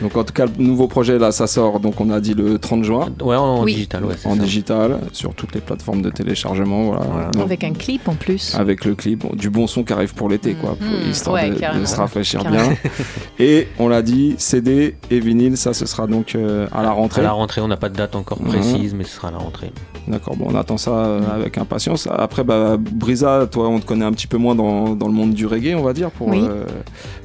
Donc 0.01 0.15
en 0.17 0.23
tout 0.23 0.33
cas 0.33 0.45
le 0.45 0.63
nouveau 0.63 0.87
projet 0.87 1.17
là 1.19 1.31
ça 1.31 1.45
sort 1.47 1.79
donc 1.79 1.99
on 2.01 2.09
a 2.09 2.19
dit 2.19 2.33
le 2.33 2.57
30 2.57 2.83
juin 2.83 3.07
Ouais, 3.21 3.35
en 3.35 3.63
Oui. 3.63 3.73
digital, 3.73 4.05
ouais, 4.05 4.15
en 4.25 4.35
ça. 4.35 4.41
digital 4.41 4.99
sur 5.11 5.33
toutes 5.35 5.53
les 5.55 5.61
plateformes 5.61 6.01
de 6.01 6.09
téléchargement 6.09 6.85
voilà. 6.85 7.03
Voilà. 7.05 7.29
Donc, 7.31 7.43
Avec 7.43 7.63
un 7.63 7.73
clip 7.73 8.07
en 8.07 8.15
plus. 8.15 8.55
avec 8.55 8.85
le 8.85 8.95
clip, 8.95 9.19
bon, 9.19 9.35
du 9.35 9.49
bon 9.49 9.67
son 9.67 9.83
qui 9.83 9.93
arrive 9.93 10.13
pour 10.13 10.29
l'été, 10.29 10.53
quoi, 10.55 10.75
pour- 10.75 10.87
Mhm. 10.87 11.09
histoire 11.11 11.35
Ouais, 11.35 11.49
de- 11.51 11.85
se 11.85 11.95
rafraîchir 11.95 12.43
bien. 12.49 12.63
Et 13.39 13.67
on 13.79 13.87
l'a 13.87 14.01
dit, 14.01 14.35
CD 14.37 14.95
et 15.11 15.19
vinyle, 15.19 15.57
ça 15.57 15.73
ce 15.73 15.85
sera 15.85 16.07
donc 16.07 16.35
euh, 16.35 16.67
à 16.71 16.81
la 16.81 16.89
À 16.89 16.91
rentrée. 16.91 17.21
la 17.21 17.31
rentrée, 17.31 17.61
on 17.61 17.67
n'a 17.67 17.77
pas 17.77 17.89
de 17.89 17.95
date 17.95 18.15
encore 18.15 18.39
précise, 18.39 18.93
mais 18.93 19.03
ce 19.03 19.15
sera 19.15 19.27
à 19.29 19.31
la 19.31 19.37
rentrée. 19.37 19.71
D'accord, 20.07 20.35
bon, 20.35 20.47
on 20.49 20.55
attend 20.63 20.77
ça 20.77 20.91
euh, 20.91 21.21
avec 21.35 21.57
impatience. 21.57 22.07
Après, 22.11 22.43
bah, 22.43 22.77
Brisa, 22.79 23.47
toi, 23.51 23.67
on 23.69 23.79
te 23.79 23.85
connaît 23.85 24.05
un 24.05 24.11
petit 24.13 24.27
peu 24.27 24.37
moins 24.37 24.55
dans, 24.55 24.95
dans 24.95 25.07
le 25.07 25.13
monde 25.13 25.33
du 25.33 25.45
reggae, 25.45 25.75
on 25.77 25.83
va 25.83 25.93
dire, 25.93 26.09
pour 26.11 26.27
Oui. 26.29 26.41
euh, 26.43 26.63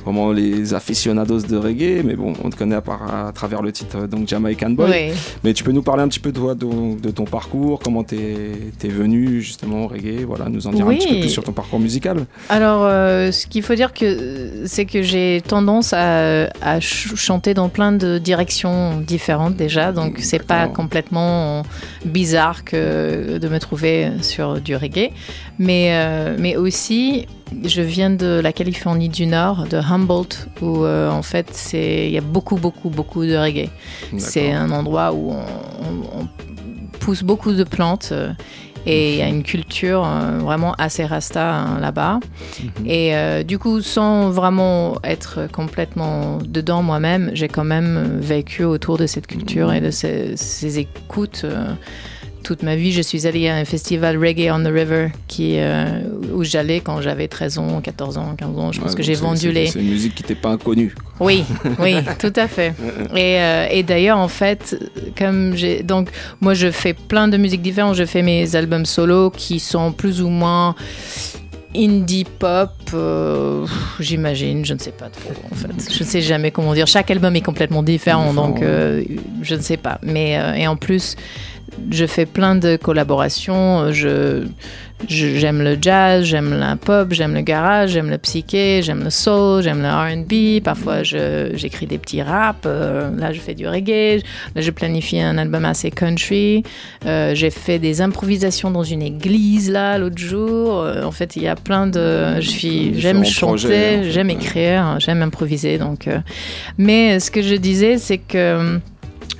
vraiment 0.04 0.32
les 0.32 0.74
aficionados 0.74 1.40
de 1.42 1.56
reggae, 1.56 2.02
mais 2.04 2.14
bon, 2.16 2.32
on 2.44 2.50
te 2.50 2.56
connaît 2.56 2.76
à, 2.76 2.80
part- 2.80 3.26
à 3.28 3.32
travers 3.32 3.62
le 3.62 3.72
titre 3.72 4.06
donc 4.06 4.26
Jamaican 4.28 4.70
Boy. 4.70 4.90
Oui. 4.90 5.14
Mais 5.44 5.52
tu 5.54 5.64
peux 5.64 5.72
nous 5.72 5.82
parler 5.82 6.02
un 6.02 6.08
petit 6.08 6.20
peu 6.20 6.32
toi, 6.32 6.54
de, 6.54 7.00
de 7.00 7.10
ton 7.10 7.24
parcours, 7.24 7.78
comment 7.82 8.02
t'es 8.04 8.52
es 8.84 8.88
venu 8.88 9.40
justement 9.40 9.84
au 9.84 9.88
reggae, 9.88 10.24
voilà, 10.26 10.48
nous 10.48 10.66
en 10.66 10.70
dire 10.72 10.86
Oui. 10.86 10.94
un 10.96 10.98
petit 10.98 11.14
peu 11.14 11.20
plus 11.20 11.28
sur 11.30 11.44
ton 11.44 11.52
parcours 11.52 11.78
musical. 11.80 12.26
Alors, 12.48 12.82
euh, 12.84 13.30
ce 13.32 13.46
qu'il 13.46 13.62
faut 13.62 13.74
dire 13.74 13.92
que 13.92 14.62
c'est 14.66 14.84
que 14.86 15.02
j'ai 15.02 15.42
tendance 15.46 15.92
à, 15.92 16.44
à 16.60 16.74
ch- 16.80 17.14
chanter 17.14 17.54
dans 17.54 17.68
plein 17.68 17.92
de 17.92 18.18
directions 18.18 18.98
différentes 19.00 19.56
déjà, 19.56 19.92
donc 19.92 20.16
c'est 20.20 20.42
pas 20.44 20.66
complètement 20.68 21.62
bizarre 22.04 22.64
que 22.64 23.27
de 23.36 23.48
me 23.48 23.58
trouver 23.58 24.10
sur 24.22 24.60
du 24.60 24.74
reggae, 24.76 25.10
mais 25.58 25.88
euh, 25.92 26.36
mais 26.38 26.56
aussi 26.56 27.26
je 27.64 27.82
viens 27.82 28.10
de 28.10 28.40
la 28.42 28.52
Californie 28.52 29.08
du 29.10 29.26
Nord, 29.26 29.66
de 29.68 29.76
Humboldt, 29.78 30.48
où 30.62 30.84
euh, 30.84 31.10
en 31.10 31.22
fait 31.22 31.70
il 31.74 32.10
y 32.10 32.16
a 32.18 32.22
beaucoup 32.22 32.56
beaucoup 32.56 32.88
beaucoup 32.88 33.24
de 33.26 33.36
reggae. 33.36 33.68
C'est 34.18 34.52
un 34.52 34.70
endroit 34.70 35.12
où 35.12 35.32
on, 35.32 35.34
on- 35.36 36.20
on 36.22 36.28
pousse 37.00 37.22
beaucoup 37.22 37.52
de 37.52 37.64
plantes. 37.64 38.10
euh, 38.12 38.32
et 38.86 39.12
il 39.14 39.18
y 39.18 39.22
a 39.22 39.28
une 39.28 39.42
culture 39.42 40.02
euh, 40.06 40.38
vraiment 40.38 40.72
assez 40.78 41.04
rasta 41.04 41.56
hein, 41.56 41.78
là-bas. 41.80 42.20
Et 42.86 43.14
euh, 43.14 43.42
du 43.42 43.58
coup, 43.58 43.82
sans 43.82 44.30
vraiment 44.30 44.96
être 45.04 45.46
complètement 45.52 46.38
dedans 46.38 46.82
moi-même, 46.82 47.30
j'ai 47.34 47.48
quand 47.48 47.64
même 47.64 48.18
vécu 48.18 48.64
autour 48.64 48.96
de 48.96 49.06
cette 49.06 49.26
culture 49.26 49.72
et 49.74 49.80
de 49.82 49.90
ces, 49.90 50.36
ces 50.36 50.78
écoutes. 50.78 51.42
euh, 51.44 51.74
toute 52.48 52.62
ma 52.62 52.76
vie, 52.76 52.92
je 52.92 53.02
suis 53.02 53.26
allée 53.26 53.46
à 53.46 53.56
un 53.56 53.66
festival 53.66 54.16
Reggae 54.16 54.50
on 54.50 54.60
the 54.64 54.72
River 54.72 55.08
qui, 55.26 55.56
euh, 55.58 55.84
où 56.32 56.44
j'allais 56.44 56.80
quand 56.80 57.02
j'avais 57.02 57.28
13 57.28 57.58
ans, 57.58 57.80
14 57.82 58.16
ans, 58.16 58.34
15 58.38 58.58
ans. 58.58 58.72
Je 58.72 58.80
pense 58.80 58.92
Ouais, 58.92 58.96
que 58.96 59.02
j'ai 59.02 59.12
vendu 59.12 59.52
les, 59.52 59.66
C'est 59.66 59.80
une 59.80 59.90
musique 59.90 60.14
qui 60.14 60.22
t'est 60.22 60.34
pas 60.34 60.48
inconnue. 60.48 60.94
quoi. 61.18 61.26
oui, 61.26 61.44
oui, 61.78 61.96
tout 62.18 62.32
à 62.36 62.48
fait. 62.48 62.72
Et, 63.14 63.38
euh, 63.38 63.66
et 63.70 63.82
d'ailleurs, 63.82 64.16
en 64.16 64.28
fait, 64.28 64.82
comme 65.18 65.56
j'ai. 65.56 65.82
Donc, 65.82 66.08
moi, 66.40 66.54
je 66.54 66.70
fais 66.70 66.94
plein 66.94 67.28
de 67.28 67.36
musiques 67.36 67.60
différentes. 67.60 67.96
Je 67.96 68.06
fais 68.06 68.22
mes 68.22 68.56
albums 68.56 68.86
solo 68.86 69.28
qui 69.28 69.60
sont 69.60 69.92
plus 69.92 70.22
ou 70.22 70.30
moins 70.30 70.74
indie 71.76 72.24
pop, 72.24 72.70
euh, 72.94 73.66
j'imagine, 74.00 74.64
je 74.64 74.72
ne 74.72 74.78
sais 74.78 74.90
pas 74.90 75.10
trop 75.10 75.32
en 75.52 75.54
fait. 75.54 75.92
Je 75.92 76.02
ne 76.02 76.08
sais 76.08 76.22
jamais 76.22 76.50
comment 76.50 76.72
dire. 76.72 76.86
Chaque 76.86 77.10
album 77.10 77.36
est 77.36 77.42
complètement 77.42 77.82
différent, 77.82 78.32
donc 78.32 78.62
euh, 78.62 79.04
je 79.42 79.54
ne 79.54 79.60
sais 79.60 79.76
pas. 79.76 79.98
Mais 80.02 80.38
euh, 80.38 80.54
et 80.54 80.66
en 80.66 80.76
plus, 80.76 81.14
je 81.90 82.06
fais 82.06 82.26
plein 82.26 82.54
de 82.54 82.76
collaborations. 82.76 83.92
Je, 83.92 84.44
je- 85.08 85.36
j'aime 85.38 85.62
le 85.62 85.76
jazz, 85.80 86.24
j'aime 86.24 86.58
la 86.58 86.74
pop, 86.74 87.12
j'aime 87.12 87.32
le 87.34 87.40
garage, 87.42 87.90
j'aime 87.90 88.10
le 88.10 88.18
psyché, 88.18 88.80
j'aime 88.82 89.04
le 89.04 89.10
soul, 89.10 89.62
j'aime 89.62 89.80
le 89.80 89.88
R&B. 89.88 90.60
Parfois, 90.62 91.02
je, 91.04 91.50
j'écris 91.54 91.86
des 91.86 91.98
petits 91.98 92.20
raps. 92.20 92.60
euh, 92.66 93.10
là, 93.16 93.32
je 93.32 93.38
fais 93.40 93.54
du 93.54 93.68
reggae. 93.68 94.22
Là, 94.56 94.60
je 94.60 94.70
planifie 94.72 95.20
un 95.20 95.38
album 95.38 95.64
assez 95.64 95.90
country. 95.92 96.64
Euh, 97.06 97.34
j'ai 97.34 97.50
fait 97.50 97.78
des 97.78 98.00
improvisations 98.00 98.70
dans 98.72 98.82
une 98.82 99.02
église 99.02 99.70
là 99.70 99.98
l'autre 99.98 100.18
jour. 100.18 100.80
Euh, 100.80 101.04
en 101.04 101.12
fait, 101.12 101.36
il 101.36 101.42
y 101.44 101.48
a 101.48 101.54
plein 101.54 101.86
de. 101.86 102.40
Je 102.40 102.48
suis, 102.48 102.98
j'aime 103.00 103.18
chanter, 103.68 104.10
j'aime 104.10 104.30
écrire, 104.30 104.96
j'aime 104.98 105.22
improviser. 105.22 105.78
Donc, 105.78 106.08
euh, 106.08 106.18
mais 106.76 107.20
ce 107.20 107.30
que 107.30 107.40
je 107.42 107.54
disais, 107.54 107.98
c'est 107.98 108.18
que 108.18 108.80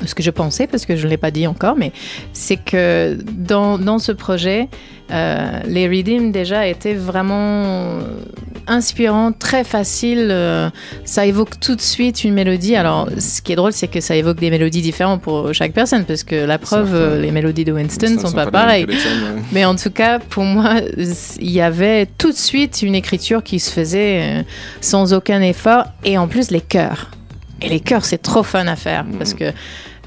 ce 0.05 0.15
que 0.15 0.23
je 0.23 0.31
pensais, 0.31 0.67
parce 0.67 0.87
que 0.87 0.97
je 0.97 1.05
ne 1.05 1.11
l'ai 1.11 1.17
pas 1.17 1.31
dit 1.31 1.47
encore, 1.47 1.77
mais 1.77 1.93
c'est 2.33 2.57
que 2.57 3.19
dans, 3.33 3.79
dans 3.79 3.99
ce 3.99 4.13
projet, 4.13 4.69
euh, 5.11 5.61
les 5.67 5.89
Redeem 5.89 6.33
déjà 6.33 6.67
étaient 6.67 6.95
vraiment 6.95 7.99
inspirants, 8.67 9.33
très 9.33 9.65
faciles. 9.65 10.29
euh, 10.31 10.69
ça 11.05 11.25
évoque 11.25 11.59
tout 11.59 11.75
de 11.75 11.81
suite 11.81 12.25
une 12.25 12.35
mélodie. 12.35 12.77
Alors, 12.77 13.09
ce 13.19 13.41
qui 13.41 13.53
est 13.53 13.57
drôle, 13.57 13.73
c'est 13.73 13.89
que 13.89 14.01
ça 14.01 14.15
évoque 14.15 14.39
des 14.39 14.51
mélodies 14.51 14.83
différentes 14.83 15.23
pour 15.23 15.53
chaque 15.55 15.73
personne, 15.73 16.05
parce 16.05 16.23
que 16.25 16.37
la 16.37 16.59
preuve, 16.59 16.95
euh, 16.95 17.21
les 17.21 17.31
mélodies 17.31 17.65
de 17.65 17.73
Winston 17.73 18.11
ne 18.11 18.19
sont, 18.19 18.33
pas, 18.33 18.51
pareilles. 18.51 18.87
Mais 19.53 19.65
en 19.65 19.75
tout 19.75 19.91
cas, 19.91 20.19
pour 20.19 20.45
moi, 20.45 20.77
il 21.41 21.51
y 21.51 21.61
avait 21.61 22.07
tout 22.19 22.31
de 22.31 22.37
suite 22.37 22.83
une 22.83 22.95
écriture 22.95 23.43
qui 23.43 23.59
se 23.59 23.73
faisait 23.73 24.21
euh, 24.23 24.43
sans 24.81 25.15
aucun 25.15 25.41
effort, 25.41 25.85
et 26.05 26.19
en 26.19 26.29
plus 26.29 26.51
les 26.51 26.61
chœurs. 26.61 27.11
Et 27.61 27.69
les 27.69 27.81
chœurs, 27.81 28.05
c'est 28.05 28.19
trop 28.19 28.43
fun 28.43 28.67
à 28.69 28.77
faire 28.77 29.05
Mm. 29.09 29.19
parce 29.19 29.35
que 29.35 29.53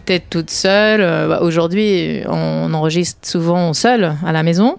t'es 0.06 0.20
toute 0.20 0.50
seule. 0.50 1.02
euh, 1.02 1.28
bah, 1.28 1.40
Aujourd'hui, 1.42 2.22
on 2.28 2.74
enregistre 2.74 3.28
souvent 3.28 3.74
seul 3.74 4.14
à 4.26 4.32
la 4.32 4.44
maison. 4.44 4.78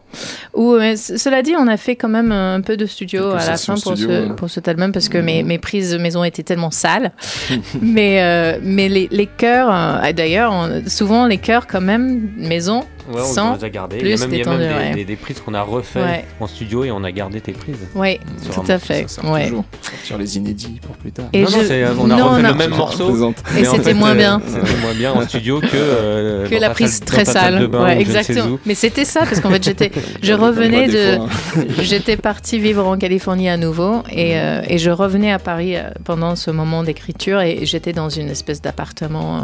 Ou 0.54 0.76
cela 0.96 1.42
dit, 1.42 1.54
on 1.58 1.66
a 1.66 1.76
fait 1.76 1.96
quand 1.96 2.08
même 2.08 2.32
un 2.32 2.60
peu 2.60 2.76
de 2.76 2.86
studio 2.86 3.30
à 3.30 3.44
la 3.46 3.56
fin 3.56 3.74
pour, 3.74 3.96
studio, 3.96 4.08
ce, 4.08 4.28
ouais. 4.28 4.36
Pour 4.36 4.50
cet 4.50 4.68
album 4.68 4.92
parce 4.92 5.08
que 5.08 5.18
mes, 5.18 5.42
mes 5.42 5.58
prises 5.58 5.94
maison 5.96 6.24
étaient 6.24 6.42
tellement 6.42 6.70
sales. 6.70 7.12
mais 7.82 8.22
euh, 8.22 8.58
mais 8.62 8.88
les, 8.88 9.08
les 9.10 9.26
chœurs, 9.26 9.68
euh, 9.72 10.12
d'ailleurs, 10.12 10.68
souvent 10.86 11.26
les 11.26 11.38
chœurs 11.38 11.66
quand 11.66 11.80
même 11.80 12.30
maison 12.36 12.84
Ouais, 13.10 13.20
on, 13.20 13.24
sans 13.24 13.56
les 13.56 13.64
a 13.64 13.68
gardés. 13.70 13.96
Il 14.00 14.06
y 14.06 14.10
plus 14.10 14.22
a 14.22 14.26
même, 14.26 14.34
il 14.34 14.38
y 14.38 14.42
a 14.42 14.46
même 14.50 14.58
des, 14.58 14.66
ouais. 14.74 14.94
des- 14.94 15.04
des 15.04 15.16
prises 15.16 15.40
qu'on 15.40 15.54
a 15.54 15.62
refait 15.62 16.00
Ouais. 16.02 16.24
en 16.40 16.46
studio 16.46 16.84
et 16.84 16.90
on 16.92 17.02
a 17.04 17.10
gardé 17.10 17.40
tes 17.40 17.52
prises. 17.52 17.76
Oui, 17.94 18.20
Sur 18.42 18.54
tout 18.62 18.64
à 18.70 18.78
fait. 18.78 19.08
ça 19.08 19.22
sert 19.22 19.30
ouais. 19.30 19.44
Toujours. 19.48 19.64
Sortir 19.82 20.18
les 20.18 20.36
inédits 20.36 20.78
pour 20.86 20.96
plus 20.96 21.10
tard. 21.12 21.26
Et 21.32 21.42
non, 21.42 21.50
non, 21.50 21.58
je- 21.60 21.66
c'est- 21.66 21.84
on 21.98 22.10
a 22.10 22.16
non, 22.16 22.28
refait 22.28 22.42
on 22.42 22.44
a- 22.44 22.50
le 22.52 22.54
même 22.54 22.70
morceau. 22.70 23.32
Et 23.58 23.64
c'était 23.64 23.82
fait, 23.82 23.94
moins 23.94 24.12
euh, 24.12 24.14
bien. 24.14 24.40
C'était 24.46 24.80
moins 24.80 24.94
bien 24.94 25.12
en 25.12 25.22
studio 25.22 25.60
que, 25.60 25.66
euh, 25.74 26.48
que 26.50 26.54
la 26.56 26.70
prise 26.70 26.98
salle- 26.98 27.06
très 27.06 27.24
sale. 27.24 27.66
bain 27.66 27.88
exactement. 27.88 28.58
Mais 28.66 28.74
c'était 28.74 29.04
ça 29.04 29.20
parce 29.20 29.40
qu'en 29.40 29.50
fait 29.50 29.62
j'étais, 29.64 29.90
je 30.22 30.32
revenais 30.32 30.86
de, 30.88 31.18
j'étais 31.82 32.16
partie 32.16 32.58
vivre 32.58 32.86
en 32.86 32.96
Californie 32.96 33.48
à 33.48 33.56
nouveau 33.56 34.02
et, 34.10 34.38
euh, 34.38 34.62
et 34.68 34.78
je 34.78 34.90
revenais 34.90 35.32
à 35.32 35.38
Paris 35.38 35.76
euh, 35.76 35.90
pendant 36.04 36.36
ce 36.36 36.50
moment 36.50 36.82
d'écriture 36.82 37.40
et 37.40 37.60
j'étais 37.66 37.92
dans 37.92 38.08
une 38.08 38.28
espèce 38.28 38.62
d'appartement 38.62 39.36
euh, 39.38 39.40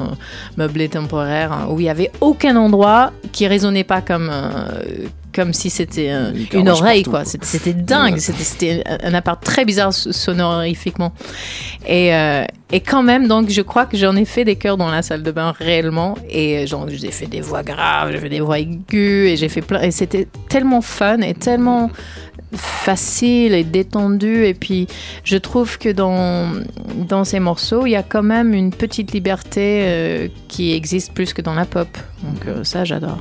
meublé 0.56 0.88
temporaire 0.88 1.52
hein, 1.52 1.66
où 1.70 1.80
il 1.80 1.86
y 1.86 1.88
avait 1.88 2.10
aucun 2.20 2.56
endroit 2.56 3.12
qui 3.32 3.47
résonnait 3.48 3.84
pas 3.84 4.00
comme 4.02 4.30
euh, 4.32 5.06
comme 5.34 5.52
si 5.52 5.70
c'était 5.70 6.08
euh, 6.10 6.32
Une 6.52 6.68
oreille 6.68 7.02
partout, 7.04 7.10
quoi. 7.10 7.40
C'était- 7.42 7.72
dingue. 7.74 8.14
Ouais. 8.14 8.18
C'était- 8.20 8.82
un 9.02 9.14
appart 9.14 9.42
très 9.42 9.64
bizarre 9.64 9.92
so- 9.92 10.10
sonorifiquement. 10.12 11.12
Et, 11.86 12.14
euh, 12.14 12.44
et 12.72 12.80
quand 12.80 13.02
même, 13.04 13.28
donc, 13.28 13.48
je 13.50 13.60
crois 13.62 13.86
que 13.86 13.96
j'en 13.96 14.16
ai 14.16 14.24
fait 14.24 14.44
des 14.44 14.56
chœurs 14.56 14.76
dans 14.76 14.90
la 14.90 15.02
salle 15.02 15.22
de 15.22 15.30
bain 15.30 15.52
réellement. 15.56 16.16
Et 16.28 16.66
genre, 16.66 16.86
j'ai 16.88 17.10
fait 17.12 17.26
des 17.26 17.40
voix 17.40 17.62
graves, 17.62 18.10
j'ai 18.12 18.18
fait 18.18 18.28
des 18.30 18.40
voix 18.40 18.58
aiguës, 18.58 19.30
et 19.30 19.36
j'ai 19.36 19.48
fait 19.48 19.60
plein. 19.62 19.80
Et 19.82 19.90
c'était 19.92 20.26
tellement 20.48 20.80
fun 20.80 21.20
et 21.20 21.34
tellement 21.34 21.90
facile 22.56 23.54
et 23.54 23.62
détendu. 23.64 24.44
Et 24.46 24.54
puis, 24.54 24.86
je 25.22 25.36
trouve 25.36 25.78
que 25.78 25.90
dans, 25.90 26.48
dans 27.08 27.24
ces 27.24 27.38
morceaux, 27.40 27.86
il 27.86 27.90
y 27.90 27.96
a 27.96 28.02
quand 28.02 28.22
même 28.22 28.54
une 28.54 28.70
petite 28.72 29.12
liberté 29.12 29.82
euh, 29.84 30.28
qui 30.48 30.72
existe 30.72 31.12
plus 31.12 31.32
que 31.32 31.42
dans 31.42 31.54
la 31.54 31.66
pop. 31.66 31.88
Donc, 32.24 32.46
euh, 32.48 32.64
ça, 32.64 32.84
j'adore. 32.84 33.18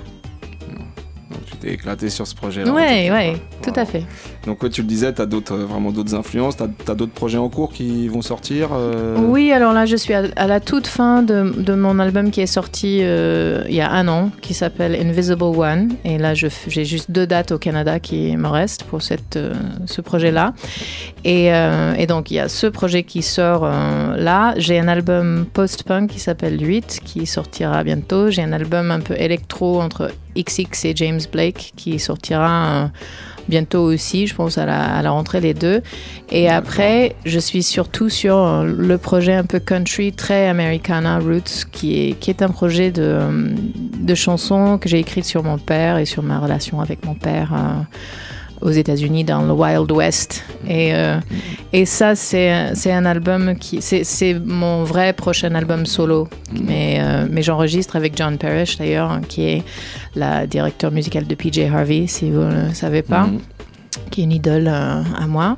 Éclaté 1.68 2.09
sur 2.09 2.26
ce 2.26 2.36
projet-là. 2.36 2.72
Ouais, 2.72 3.09
cas. 3.09 3.34
Tout 3.68 3.80
à 3.80 3.86
fait. 3.86 4.03
Donc, 4.45 4.63
ouais, 4.63 4.70
tu 4.70 4.82
le 4.82 4.88
disais, 4.88 5.13
tu 5.13 5.22
as 5.22 5.26
d'autres, 5.26 5.53
euh, 5.53 5.65
vraiment 5.65 5.91
d'autres 5.91 6.15
influences, 6.15 6.55
tu 6.57 6.63
as, 6.63 6.95
d'autres 6.95 7.11
projets 7.11 7.38
en 7.38 7.49
cours 7.49 7.74
qui 7.74 8.07
vont 8.07 8.22
sortir 8.22 8.70
euh, 8.72 9.18
Oui, 9.20 9.51
alors 9.51 9.74
là, 9.74 9.86
je 9.86 9.95
suis 9.95 10.13
à, 10.13 10.24
à 10.36 10.47
la 10.47 10.59
toute 10.59 10.88
fin 10.88 11.22
de, 11.22 11.53
de 11.57 11.74
mon 11.76 11.99
album 11.99 12.32
qui 12.32 12.41
est 12.41 12.47
sorti 12.47 12.99
euh, 13.01 13.63
il 13.68 13.76
y 13.76 13.82
a 13.82 13.91
un 13.91 14.07
an, 14.07 14.32
qui 14.41 14.53
s'appelle 14.53 14.95
Invisible 14.95 15.43
One. 15.43 15.95
Et 16.05 16.18
là, 16.18 16.34
j'ai 16.34 16.86
juste 16.86 17.11
deux 17.11 17.28
dates 17.28 17.51
au 17.51 17.57
Canada 17.57 17.99
qui 17.99 18.38
me 18.38 18.47
restent 18.47 18.84
pour 18.84 19.01
cette, 19.01 19.36
euh, 19.36 19.53
ce 19.86 20.01
projet-là. 20.01 20.53
Et, 21.26 21.47
et 21.47 22.07
donc, 22.07 22.32
il 22.32 22.36
y 22.36 22.39
a 22.39 22.47
ce 22.47 22.68
projet 22.68 23.03
qui 23.03 23.22
sort 23.22 23.65
là. 23.65 24.53
J'ai 24.55 24.80
un 24.80 24.88
album 24.88 25.45
post-punk 25.51 26.09
qui 26.09 26.20
s'appelle 26.20 26.65
8, 26.65 27.01
qui 27.03 27.26
sortira 27.26 27.84
bientôt. 27.84 28.30
J'ai 28.30 28.43
un 28.43 28.53
album 28.53 28.91
un 28.91 29.01
peu 29.01 29.13
électro 29.18 29.82
entre 29.82 30.11
XX 30.38 30.86
et 30.86 30.95
James 30.95 31.20
Blake 31.32 31.74
qui 31.76 31.99
sortira 31.99 32.91
bientôt 33.50 33.82
aussi, 33.82 34.28
je 34.28 34.36
pense 34.36 34.58
à 34.58 34.66
la, 34.66 34.98
à 34.98 35.02
la 35.02 35.12
rentrée 35.12 35.39
les 35.39 35.54
deux. 35.54 35.82
Et 36.30 36.50
après, 36.50 37.16
je 37.26 37.39
suis 37.39 37.64
surtout 37.64 38.10
sur 38.10 38.64
le 38.64 38.98
projet 38.98 39.34
un 39.34 39.43
peu 39.43 39.60
country, 39.60 40.14
très 40.14 40.48
Americana 40.48 41.20
Roots, 41.20 41.66
qui 41.72 42.10
est, 42.10 42.14
qui 42.20 42.30
est 42.30 42.41
un 42.41 42.50
projet 42.50 42.91
de, 42.91 43.20
de 44.00 44.16
chansons 44.16 44.78
que 44.78 44.89
j'ai 44.89 45.00
écrites 45.00 45.26
sur 45.26 45.43
mon 45.43 45.58
père 45.58 45.98
et 45.98 46.06
sur 46.06 46.24
ma 46.24 46.39
relation 46.39 46.82
avec 46.82 47.06
mon 47.06 47.16
père. 47.16 47.54
euh, 47.54 47.82
aux 48.62 48.72
États-Unis 48.72 49.24
dans 49.24 49.41
le 49.43 49.51
Wild 49.53 49.91
West. 49.91 50.43
Et 50.68 50.93
euh, 50.93 51.20
et 51.74 51.86
ça 51.86 52.16
c'est 52.16 52.74
c'est 52.74 52.91
un 52.91 53.05
album 53.05 53.55
qui 53.55 53.82
c'est 53.82 54.03
c'est 54.03 54.34
mon 54.34 54.84
vrai 54.84 55.14
prochain 55.14 55.53
album 55.55 55.86
solo. 55.86 56.28
Mais 56.64 56.97
euh, 56.99 57.28
mais 57.30 57.41
j'enregistre 57.43 57.95
avec 57.95 58.16
John 58.18 58.38
Parrish 58.38 58.78
d'ailleurs 58.78 59.12
hein, 59.12 59.22
qui 59.28 59.43
est 59.47 59.64
la 60.16 60.47
directeur 60.47 60.91
musicale 60.91 61.28
de 61.28 61.36
PJ 61.36 61.60
Harvey 61.72 62.05
si 62.08 62.32
vous 62.32 62.41
ne 62.41 62.68
le 62.70 62.74
savez 62.74 63.01
pas 63.01 63.28
Mhm. 63.28 63.39
qui 64.12 64.22
est 64.22 64.24
une 64.26 64.32
idole 64.32 64.68
euh, 64.68 65.01
à 65.18 65.28
moi 65.28 65.58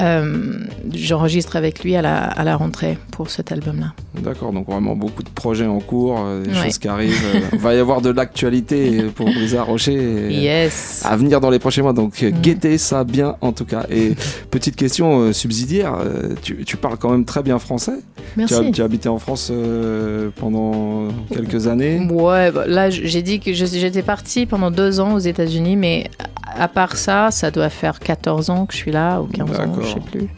Euh, 0.00 0.58
j'enregistre 0.94 1.56
avec 1.56 1.82
lui 1.84 1.94
à 1.96 2.02
la, 2.02 2.16
à 2.24 2.44
la 2.44 2.56
rentrée 2.56 2.98
pour 3.10 3.30
cet 3.30 3.52
album-là. 3.52 3.92
D'accord, 4.22 4.52
donc 4.52 4.66
vraiment 4.66 4.96
beaucoup 4.96 5.22
de 5.22 5.28
projets 5.28 5.66
en 5.66 5.80
cours, 5.80 6.18
euh, 6.20 6.42
des 6.42 6.50
Ouais. 6.50 6.64
choses 6.64 6.78
qui 6.78 6.88
arrivent. 6.88 7.22
euh, 7.34 7.40
Il 7.52 7.58
va 7.60 7.74
y 7.74 7.78
avoir 7.78 8.00
de 8.00 8.10
l'actualité 8.10 9.02
pour 9.14 9.28
Lisa 9.28 9.62
Rocher 9.62 10.28
Yes. 10.30 11.02
à 11.04 11.16
venir 11.16 11.40
dans 11.40 11.50
les 11.50 11.58
prochains 11.58 11.82
mois. 11.82 11.92
Donc 11.92 12.22
euh, 12.22 12.30
Mm. 12.30 12.40
guettez 12.40 12.78
ça 12.78 13.04
bien 13.04 13.36
en 13.40 13.52
tout 13.52 13.64
cas. 13.64 13.84
Et 13.90 14.14
petite 14.50 14.76
question 14.76 15.20
euh, 15.20 15.32
subsidiaire, 15.32 15.94
euh, 16.00 16.34
tu, 16.42 16.64
tu 16.64 16.76
parles 16.76 16.96
quand 16.98 17.10
même 17.10 17.24
très 17.24 17.42
bien 17.42 17.58
français. 17.58 17.98
Merci. 18.36 18.54
Tu 18.60 18.68
as, 18.68 18.70
tu 18.72 18.82
as 18.82 18.84
habité 18.84 19.08
en 19.08 19.18
France 19.18 19.48
euh, 19.52 20.30
pendant 20.36 21.08
quelques 21.32 21.66
années. 21.66 22.06
Ouais, 22.10 22.50
bah, 22.52 22.64
là 22.66 22.90
j'ai 22.90 23.22
dit 23.22 23.40
que 23.40 23.52
j'étais 23.52 24.02
partie 24.02 24.46
pendant 24.46 24.70
deux 24.70 25.00
ans 25.00 25.14
aux 25.14 25.18
États-Unis, 25.18 25.76
mais 25.76 26.10
à 26.58 26.68
part 26.68 26.96
ça, 26.96 27.30
ça 27.30 27.50
doit 27.50 27.70
faire 27.70 28.00
14 28.00 28.50
ans 28.50 28.66
que 28.66 28.72
je 28.72 28.78
suis 28.78 28.90
là, 28.90 29.20
ou 29.20 29.26
15 29.26 29.50
ans. 29.60 29.72
Je 29.90 29.94
sais 29.94 30.10
plus. 30.10 30.28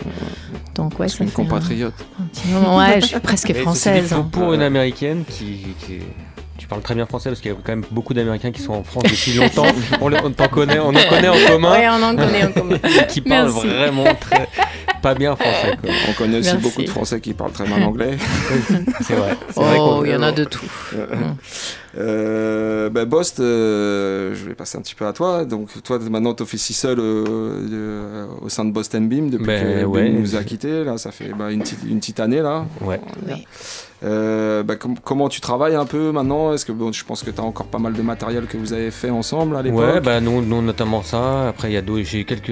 Donc 0.75 0.99
ouais, 0.99 1.09
C'est 1.09 1.25
une 1.25 1.31
compatriote. 1.31 1.95
un 2.21 2.25
petit 2.25 2.49
moment. 2.49 2.79
Ouais, 2.79 3.01
je 3.01 3.07
suis 3.07 3.21
presque 3.21 3.53
française. 3.55 4.09
pour- 4.09 4.19
hein. 4.19 4.29
Pour 4.33 4.55
une 4.55 4.63
américaine 4.63 5.25
qui, 5.29 5.75
qui- 5.81 6.01
Tu 6.63 6.69
parles 6.69 6.83
très 6.83 6.95
bien 6.95 7.07
français 7.07 7.29
parce 7.29 7.41
qu'il 7.41 7.51
y 7.51 7.55
a 7.55 7.57
quand 7.57 7.73
même 7.73 7.85
beaucoup 7.91 8.15
d'Américains 8.15 8.53
qui 8.53 8.63
sont 8.63 8.75
en 8.75 8.85
France 8.85 9.03
depuis 9.03 9.33
longtemps. 9.35 9.67
on 10.01 10.07
les- 10.09 10.19
on 10.23 10.31
t'en 10.31 10.47
connaît, 10.47 10.79
on 10.79 10.91
en 10.91 11.09
connaît 11.09 11.27
en 11.29 11.49
commun. 11.49 11.73
Ouais, 11.73 11.89
on 11.89 12.03
en 12.05 12.15
connaît 12.15 12.45
en 12.45 12.53
commun. 12.53 12.79
qui 13.09 13.21
parlent 13.21 13.51
Merci. 13.53 13.67
vraiment 13.67 14.05
très, 14.15 14.49
pas 15.03 15.17
bien 15.17 15.35
français. 15.35 15.77
quoi. 15.83 15.91
On 16.09 16.13
connaît 16.13 16.39
aussi 16.39 16.53
Merci. 16.53 16.63
beaucoup 16.63 16.83
de 16.83 16.89
Français 16.89 17.21
qui 17.21 17.35
parlent 17.35 17.51
très 17.51 17.67
mal 17.69 17.83
anglais. 17.83 18.17
C'est 19.01 19.15
vrai. 19.15 19.37
C'est 19.51 19.61
Oh, 19.61 20.03
il 20.05 20.13
y 20.13 20.15
en 20.15 20.23
a 20.23 20.31
de 20.31 20.45
tout. 20.45 20.71
Euh, 20.95 21.07
euh, 21.99 22.89
ben, 22.91 23.05
Bost, 23.07 23.41
euh, 23.41 24.33
je 24.35 24.45
vais 24.47 24.55
passer 24.55 24.79
un 24.79 24.83
petit 24.83 24.95
peu 24.95 25.05
à 25.07 25.13
toi. 25.13 25.45
Donc, 25.45 25.69
toi, 25.83 25.99
maintenant, 25.99 26.33
tu 26.35 26.45
officies 26.45 26.75
seul 26.75 27.01
euh, 27.01 27.25
euh, 27.73 28.27
au 28.41 28.49
sein 28.49 28.65
de 28.65 28.71
Boston 28.71 29.09
Beam 29.09 29.31
depuis 29.31 29.47
Ben, 29.47 29.81
que 29.81 29.85
ouais. 29.85 30.05
Beam 30.05 30.21
nous 30.21 30.37
a 30.37 30.45
quittés. 30.45 30.85
Là, 30.85 30.97
ça 30.97 31.11
fait 31.11 31.33
bah, 31.37 31.51
une, 31.51 31.61
petite, 31.63 31.81
une 31.89 31.99
petite 31.99 32.21
année. 32.21 32.41
là. 32.41 32.65
Ouais. 32.81 33.01
Euh, 34.05 34.65
com- 34.81 34.97
comment 35.03 35.29
tu 35.29 35.41
travailles 35.41 35.77
un 35.77 35.85
peu 35.87 36.11
maintenant? 36.11 36.53
Est-ce 36.53 36.65
que 36.67 36.73
bon, 36.73 36.91
je 36.91 37.05
pense 37.05 37.23
que 37.23 37.31
tu 37.31 37.41
as 37.41 37.45
encore 37.45 37.67
pas 37.67 37.79
mal 37.79 37.93
de 37.93 38.03
matériel 38.03 38.47
que 38.47 38.57
vous 38.57 38.73
avez 38.73 38.91
fait 38.91 39.11
ensemble 39.11 39.55
à 39.57 39.63
l'époque 39.63 39.79
Ouais, 39.81 40.01
bah 40.01 40.21
nous, 40.21 40.43
nous, 40.43 40.61
notamment 40.61 41.03
ça. 41.03 41.49
Après, 41.49 41.71
il 41.71 41.75
y 41.75 41.77
a 41.77 41.83
d'autres- 41.83 42.05
j'ai 42.05 42.25
quelques, 42.25 42.51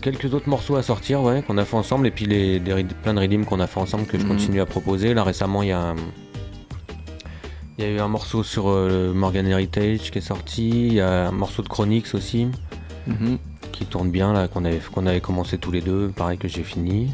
quelques 0.00 0.32
autres 0.32 0.48
morceaux 0.48 0.76
à 0.76 0.82
sortir, 0.82 1.22
ouais, 1.22 1.42
qu'on 1.46 1.58
a 1.58 1.64
fait 1.64 1.76
ensemble, 1.76 2.06
et 2.06 2.10
puis 2.10 2.24
les, 2.24 2.58
des, 2.58 2.84
plein 3.02 3.12
de 3.14 3.20
redeems 3.20 3.44
qu'on 3.44 3.60
a 3.60 3.66
fait 3.66 3.80
ensemble 3.80 4.06
que 4.06 4.18
je 4.18 4.22
Mhm. 4.24 4.30
continue 4.30 4.60
à 4.60 4.66
proposer. 4.66 5.12
Là, 5.12 5.24
récemment, 5.24 5.62
il 5.62 5.68
y 5.68 5.72
a, 5.72 5.94
il 7.78 7.84
y 7.84 7.86
a 7.88 7.90
eu 7.90 7.98
un 8.00 8.08
morceau 8.08 8.42
sur 8.42 8.68
euh, 8.68 9.12
Morgan 9.12 9.46
Heritage 9.46 10.10
qui 10.10 10.18
est 10.18 10.22
sorti. 10.22 10.68
Il 10.70 10.94
y 10.94 11.00
a 11.00 11.28
un 11.28 11.32
morceau 11.32 11.62
de 11.62 11.68
Chronix 11.68 12.14
aussi 12.14 12.48
Mhm. 13.06 13.36
qui 13.72 13.84
tourne 13.84 14.10
bien 14.10 14.32
là, 14.32 14.48
qu'on 14.48 14.64
avait, 14.64 14.80
qu'on 14.92 15.06
avait 15.06 15.20
commencé 15.20 15.58
tous 15.58 15.70
les 15.70 15.80
deux. 15.82 16.08
Pareil 16.16 16.38
que 16.38 16.48
j'ai 16.48 16.62
fini. 16.62 17.08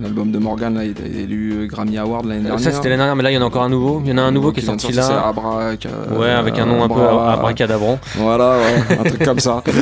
L'album 0.00 0.32
de 0.32 0.38
Morgan, 0.38 0.74
là, 0.74 0.84
il 0.84 0.94
a 1.00 1.06
élu 1.20 1.52
euh, 1.52 1.66
Grammy 1.66 1.98
Award 1.98 2.24
l'année 2.24 2.40
Euh, 2.40 2.44
dernière. 2.44 2.60
Ça 2.64 2.72
c'était 2.72 2.88
l'année 2.88 2.98
dernière, 3.00 3.14
mais 3.16 3.22
là 3.24 3.30
il 3.30 3.34
y 3.34 3.38
en 3.38 3.42
a 3.42 3.44
encore 3.44 3.62
un 3.62 3.68
nouveau. 3.68 4.00
Il 4.04 4.10
y 4.10 4.12
en 4.14 4.18
a 4.18 4.22
un 4.22 4.30
nouveau 4.32 4.50
qui 4.50 4.60
est 4.60 4.64
sorti 4.64 4.90
là. 4.92 5.02
c'est 5.02 5.12
Abraca- 5.12 6.18
Ouais, 6.18 6.30
avec 6.30 6.58
un 6.58 6.64
nom 6.66 6.82
un 6.82 6.88
peu 6.88 7.00
Abra- 7.00 7.32
abracadabran. 7.34 7.98
Voilà, 8.16 8.56
ouais, 8.58 8.96
un 8.98 9.04
truc 9.04 9.22
comme 9.24 9.38
ça. 9.38 9.62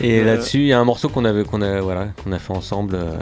Et 0.00 0.20
Euh, 0.20 0.24
là-dessus, 0.24 0.58
il 0.58 0.66
y 0.66 0.72
a 0.72 0.78
un 0.78 0.84
morceau 0.84 1.08
qu'on 1.08 1.24
avait, 1.24 1.44
qu'on 1.44 1.62
a, 1.62 1.80
voilà, 1.80 2.08
qu'on 2.22 2.32
a 2.32 2.38
fait 2.38 2.52
ensemble. 2.52 2.94
euh, 2.94 3.14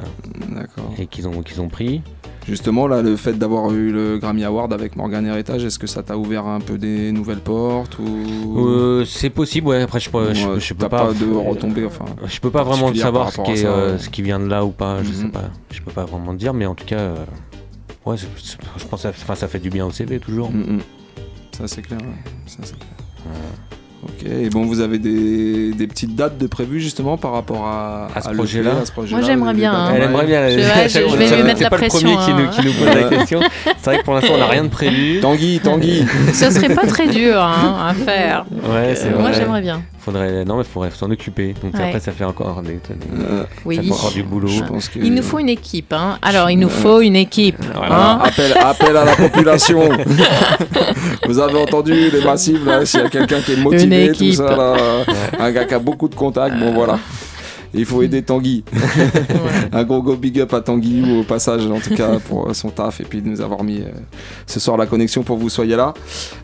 D'accord. 0.49 0.93
Et 0.99 1.07
qu'ils 1.07 1.27
ont, 1.29 1.43
qu'ils 1.43 1.61
ont 1.61 1.69
pris. 1.69 2.03
Justement, 2.47 2.89
là, 2.89 3.03
le 3.03 3.17
fait 3.17 3.35
d'avoir 3.35 3.73
eu 3.73 3.93
le 3.93 4.19
Grammy 4.19 4.43
Award 4.45 4.73
avec 4.73 4.97
Morgan 4.97 5.25
Heritage, 5.25 5.65
est-ce 5.65 5.79
que 5.79 5.87
ça 5.87 6.03
t'a 6.03 6.17
ouvert 6.19 6.47
un 6.47 6.61
peu 6.61 6.77
des 6.77 7.13
nouvelles 7.13 7.39
portes 7.41 7.99
ou? 8.01 8.59
Euh, 8.67 9.05
c'est 9.05 9.31
possible, 9.31 9.69
ouais. 9.69 9.83
Après, 9.83 10.01
je, 10.01 10.11
peux- 10.11 10.35
je, 10.35 10.49
Ouais, 10.49 10.61
je 10.61 10.75
peux 10.75 10.89
pas. 10.89 11.07
pas 11.07 11.15
de 11.15 11.33
retombées, 11.33 11.85
enfin, 11.87 12.05
Je 12.27 12.41
peux 12.41 12.51
pas 12.51 12.65
vraiment 12.65 12.93
savoir 12.95 13.31
ce 13.31 13.41
qui, 13.43 13.53
est, 13.53 13.65
euh, 13.65 13.97
ce 13.99 14.09
qui 14.09 14.23
vient 14.23 14.41
de 14.41 14.47
là 14.47 14.65
ou 14.65 14.71
pas. 14.71 15.03
Je 15.05 15.13
sais 15.13 15.25
Mhm. 15.25 15.31
pas. 15.31 15.51
Je 15.71 15.81
peux 15.83 15.93
pas 15.93 16.05
vraiment 16.05 16.35
dire, 16.35 16.53
mais 16.53 16.67
en 16.67 16.75
tout 16.75 16.85
cas, 16.85 16.99
euh, 16.99 17.15
ouais, 18.07 18.17
je 18.17 18.27
pense, 18.89 19.03
que 19.03 19.35
ça, 19.37 19.49
fait 19.49 19.61
du 19.61 19.71
bien 19.71 19.87
au 19.87 19.93
CV 19.93 20.19
toujours. 20.19 20.51
Mm, 20.51 20.77
mm. 20.77 20.81
Ça 21.57 21.69
c'est 21.69 21.83
clair. 21.83 22.01
ouais. 22.01 22.33
Ça, 22.47 22.63
clair. 22.63 23.33
Ok, 24.05 24.27
et 24.29 24.51
bon, 24.51 24.65
vous 24.65 24.81
avez 24.81 24.99
des, 24.99 25.73
des 25.73 25.87
petites 25.87 26.17
dates 26.17 26.37
de 26.37 26.49
prévues 26.49 26.81
justement 26.81 27.17
par 27.17 27.31
rapport 27.33 27.67
à, 27.67 28.09
À 28.17 28.21
ce 28.21 28.31
projet-là 28.31 28.73
Moi, 29.11 29.21
j'aimerais 29.23 29.55
bien, 29.55 29.73
hein. 29.73 29.93
Elle 29.95 30.03
aimerait 30.03 30.27
bien. 30.27 30.49
Je- 30.49 30.57
ouais, 30.59 30.89
je- 30.89 31.09
je 31.09 31.17
vais 31.17 31.27
C'est 31.29 31.37
lui 31.37 31.43
mettre 31.45 31.59
c'est 31.59 31.65
la 31.65 31.71
pas 31.71 31.77
le 31.77 31.87
premier 31.87 32.15
pression, 32.17 32.27
qui 32.27 32.33
nous, 32.35 32.49
hein. 32.49 32.51
qui 32.53 32.67
nous 32.67 32.73
pose 32.73 32.87
la 32.95 33.09
question. 33.17 33.41
C'est 33.65 33.85
vrai 33.85 33.99
que 33.99 34.05
pour 34.05 34.15
l'instant, 34.15 34.33
on 34.35 34.39
n'a 34.39 34.47
rien 34.49 34.65
de 34.65 34.69
prévu. 34.71 35.21
Tanguy, 35.21 35.61
Tanguy. 35.61 36.05
Ce 36.33 36.51
serait 36.51 36.75
pas 36.75 36.85
très 36.87 37.07
dur 37.07 37.41
hein, 37.41 37.77
à 37.91 37.95
faire. 37.95 38.45
Ouais, 38.53 38.95
c'est 38.97 39.07
Euh, 39.07 39.13
Moi, 39.21 39.31
vrai. 39.31 39.35
j'aimerais 39.35 39.61
bien. 39.63 39.83
Faudrait, 40.05 40.45
non, 40.45 40.57
mais 40.57 40.65
faudrait 40.65 40.91
s'en 40.91 41.09
occuper. 41.13 41.55
Donc 41.63 41.75
Ouais. 41.75 41.85
après, 41.85 42.01
ça 42.01 42.11
fait 42.11 42.25
encore 42.25 42.61
des, 42.63 42.73
des- 42.73 42.81
Oui. 43.65 43.77
ça 43.77 43.83
fait 43.83 43.93
encore 43.93 44.11
du 44.11 44.23
boulot. 44.25 44.49
Je 44.49 44.65
pense 44.65 44.89
que... 44.89 44.99
Il 44.99 45.15
nous 45.15 45.23
faut 45.23 45.39
une 45.39 45.49
équipe. 45.49 45.93
Hein. 45.93 46.19
Alors, 46.23 46.51
il 46.51 46.57
nous 46.59 46.69
faut 46.69 47.01
une 47.03 47.15
équipe. 47.15 47.63
Voilà, 47.73 48.15
hein. 48.15 48.19
appel, 48.25 48.53
appel 48.59 48.97
à 48.97 49.05
la 49.05 49.15
population. 49.15 49.81
Vous 51.29 51.39
avez 51.39 51.57
entendu 51.61 52.11
les 52.11 52.21
massifs 52.25 52.65
là, 52.67 52.85
s'il 52.85 53.01
y 53.01 53.05
a 53.05 53.09
quelqu'un 53.11 53.41
qui 53.41 53.53
est 53.53 53.57
motivé, 53.57 54.07
Une 54.07 54.13
tout 54.13 54.23
équipe. 54.25 54.35
ça 54.35 54.57
là, 54.57 54.77
un 55.39 55.51
gars 55.53 55.65
qui 55.67 55.75
a 55.75 55.79
beaucoup 55.79 56.09
de 56.09 56.15
contacts, 56.17 56.59
bon 56.59 56.73
voilà. 56.73 56.99
Il 57.75 57.85
faut 57.85 58.03
aider 58.03 58.23
Tanguy. 58.23 58.65
un 59.73 59.85
gros 59.85 60.03
go 60.03 60.17
big 60.17 60.41
up 60.41 60.53
à 60.53 60.61
Tanguy 60.61 61.21
au 61.21 61.23
passage 61.23 61.67
en 61.67 61.81
tout 61.81 61.95
cas 61.95 62.19
pour 62.19 62.55
son 62.55 62.71
taf 62.71 63.01
et 63.01 63.05
puis 63.05 63.23
de 63.23 63.29
nous 63.29 63.41
avoir 63.41 63.65
mis 63.65 63.81
euh, 63.81 63.91
ce 64.47 64.61
soir 64.61 64.77
la 64.77 64.87
connexion 64.87 65.23
pour 65.23 65.37
que 65.37 65.43
vous 65.43 65.49
soyez 65.49 65.77
là. 65.77 65.95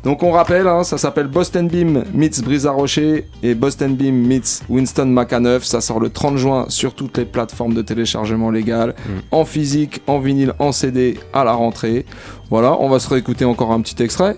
Donc 0.04 0.22
on 0.22 0.30
rappelle, 0.30 0.66
hein, 0.66 0.84
ça 0.84 0.98
s'appelle 0.98 1.26
Boston 1.26 1.68
Beam 1.68 2.04
meets 2.14 2.42
Brisa 2.42 2.70
Rocher 2.70 3.26
et 3.42 3.54
Boston 3.54 3.94
Beam 3.94 4.26
meets 4.26 4.62
Winston 4.68 5.06
Macaneuf. 5.06 5.64
Ça 5.64 5.80
sort 5.80 6.00
le 6.00 6.10
30 6.10 6.36
juin 6.36 6.66
sur 6.68 6.94
toutes 6.94 7.18
les 7.18 7.24
plateformes 7.24 7.74
de 7.74 7.82
téléchargement 7.82 8.50
légal, 8.50 8.94
en 9.30 9.44
physique, 9.44 10.02
en 10.06 10.18
vinyle, 10.18 10.52
en 10.58 10.72
CD 10.72 11.18
à 11.32 11.44
la 11.44 11.52
rentrée. 11.52 12.06
Voilà, 12.50 12.76
on 12.80 12.88
va 12.88 12.98
se 12.98 13.08
réécouter 13.08 13.44
encore 13.44 13.72
un 13.72 13.80
petit 13.80 14.02
extrait. 14.02 14.36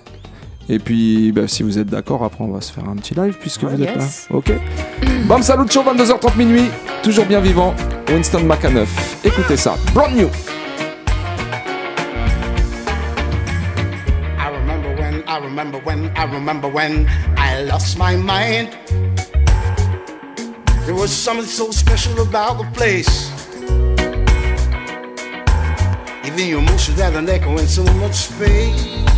Et 0.72 0.78
puis, 0.78 1.32
bah, 1.32 1.48
si 1.48 1.64
vous 1.64 1.80
êtes 1.80 1.88
d'accord, 1.88 2.22
après 2.22 2.44
on 2.44 2.52
va 2.52 2.60
se 2.60 2.72
faire 2.72 2.88
un 2.88 2.94
petit 2.94 3.12
live 3.12 3.36
puisque 3.40 3.64
vous 3.64 3.82
êtes 3.82 3.96
yes. 3.96 4.28
là. 4.30 4.36
Ok 4.36 4.52
Bam 5.24 5.42
Salut 5.42 5.68
Show, 5.68 5.82
22h30 5.82 6.36
minuit, 6.36 6.66
toujours 7.02 7.26
bien 7.26 7.40
vivant. 7.40 7.74
Winston 8.08 8.44
Macaneuf. 8.44 9.18
Écoutez 9.24 9.56
ça, 9.56 9.74
brand 9.92 10.14
new. 10.14 10.28
I 14.38 14.48
remember 14.54 14.94
when, 14.94 15.24
I 15.26 15.38
remember 15.42 15.78
when, 15.84 16.12
I 16.16 16.24
remember 16.32 16.68
when 16.68 17.06
I 17.36 17.64
lost 17.64 17.98
my 17.98 18.14
mind. 18.14 18.68
There 20.86 20.94
was 20.94 21.10
something 21.10 21.46
so 21.46 21.72
special 21.72 22.22
about 22.22 22.58
the 22.58 22.66
place. 22.74 23.32
Even 26.24 26.48
your 26.48 26.60
emotions 26.60 27.00
had 27.00 27.16
an 27.16 27.28
echo 27.28 27.58
in 27.58 27.66
so 27.66 27.82
much 27.94 28.14
space. 28.14 29.09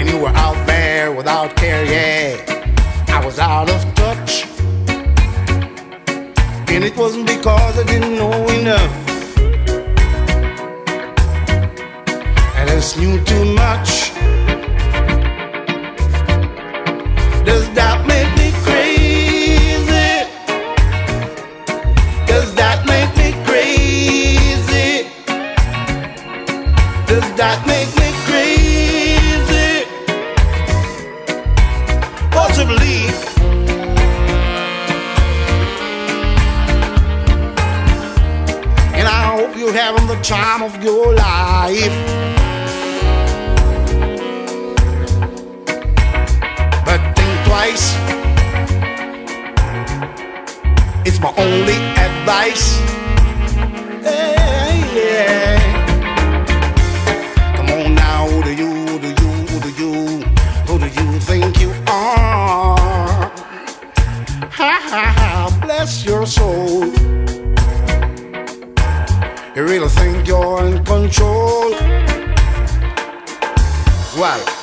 When 0.00 0.08
you 0.08 0.18
were 0.18 0.28
out 0.28 0.66
there 0.66 1.12
without 1.12 1.54
care, 1.56 1.84
yeah, 1.84 3.04
I 3.08 3.22
was 3.22 3.38
out 3.38 3.68
of 3.68 3.94
touch. 3.94 4.46
And 6.70 6.82
it 6.82 6.96
wasn't 6.96 7.26
because 7.26 7.78
I 7.78 7.82
didn't 7.82 8.16
know 8.16 8.32
enough. 8.48 8.94
I 12.56 12.64
just 12.66 12.96
knew 12.96 13.22
too 13.26 13.44
much. 13.44 14.14
Does 17.44 17.68
that 17.74 17.98
make 18.08 18.30
me 18.40 18.52
crazy? 18.64 20.24
Does 22.26 22.54
that 22.54 22.86
make 22.86 23.12
me 23.20 23.32
crazy? 23.44 25.10
Does 27.06 27.36
that 27.36 27.66
make 27.66 27.79
having 39.80 40.06
the 40.06 40.20
time 40.22 40.62
of 40.62 40.84
your 40.84 41.14
life. 41.14 41.96
But 46.84 47.00
think 47.16 47.34
twice. 47.46 47.86
It's 51.06 51.18
my 51.18 51.32
only 51.38 51.78
advice. 52.06 52.66
Hey, 54.04 54.84
yeah. 54.98 55.58
Come 57.56 57.70
on 57.70 57.94
now, 57.94 58.28
who 58.28 58.42
do 58.42 58.52
you, 58.62 58.70
who 58.90 58.98
do 58.98 59.08
you, 59.22 59.30
who 59.50 59.58
do 59.66 59.70
you, 59.80 59.94
who 60.66 60.78
do 60.78 60.88
you 60.98 61.20
think 61.20 61.58
you 61.58 61.70
are? 61.86 63.30
Ha 64.58 64.72
ha 64.90 65.04
ha, 65.18 65.58
bless 65.62 66.04
your 66.04 66.26
soul. 66.26 66.89
Really 69.70 69.88
think 69.88 70.26
you're 70.26 70.66
in 70.66 70.84
control? 70.84 71.70
Well, 74.18 74.59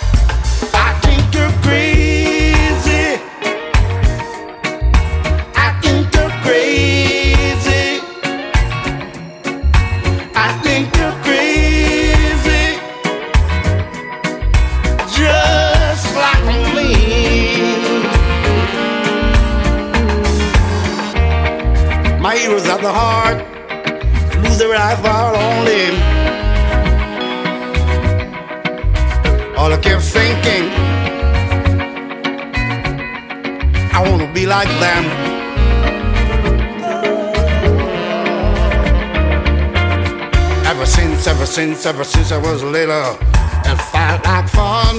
since, 41.57 41.87
ever 41.87 42.03
since, 42.03 42.31
I 42.31 42.37
was 42.37 42.61
little, 42.61 43.17
it 43.65 43.77
felt 43.89 44.23
like 44.25 44.47
fun. 44.47 44.97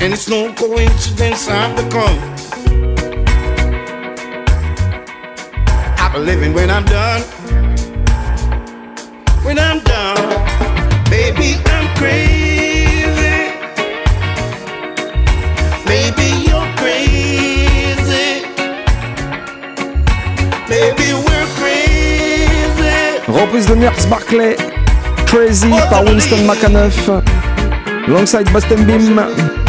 And 0.00 0.12
it's 0.12 0.28
no 0.28 0.54
coincidence 0.54 1.48
I've 1.48 1.74
become. 1.74 2.16
I'll 5.98 6.12
be 6.12 6.20
living 6.20 6.54
when 6.54 6.70
I'm 6.70 6.84
done. 6.84 7.39
Reprise 23.40 23.66
de 23.66 23.74
Nurse 23.74 24.06
Barclay, 24.06 24.56
Crazy 25.26 25.70
par 25.88 26.04
Winston 26.04 26.44
Macaneuf, 26.44 27.08
alongside 28.06 28.50
Boston 28.52 28.84
Beam. 28.84 29.59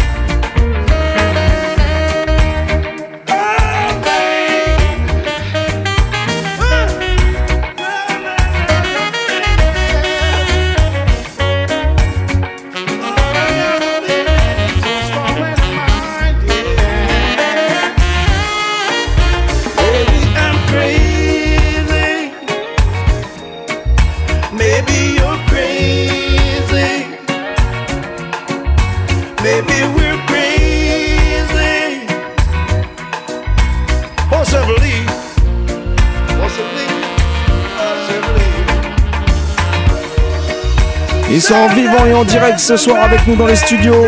Ils 41.41 41.45
sont 41.45 41.55
en 41.55 41.73
vivant 41.73 42.05
et 42.05 42.13
en 42.13 42.23
direct 42.23 42.59
ce 42.59 42.77
soir 42.77 43.03
avec 43.03 43.25
nous 43.25 43.35
dans 43.35 43.47
les 43.47 43.55
studios. 43.55 44.05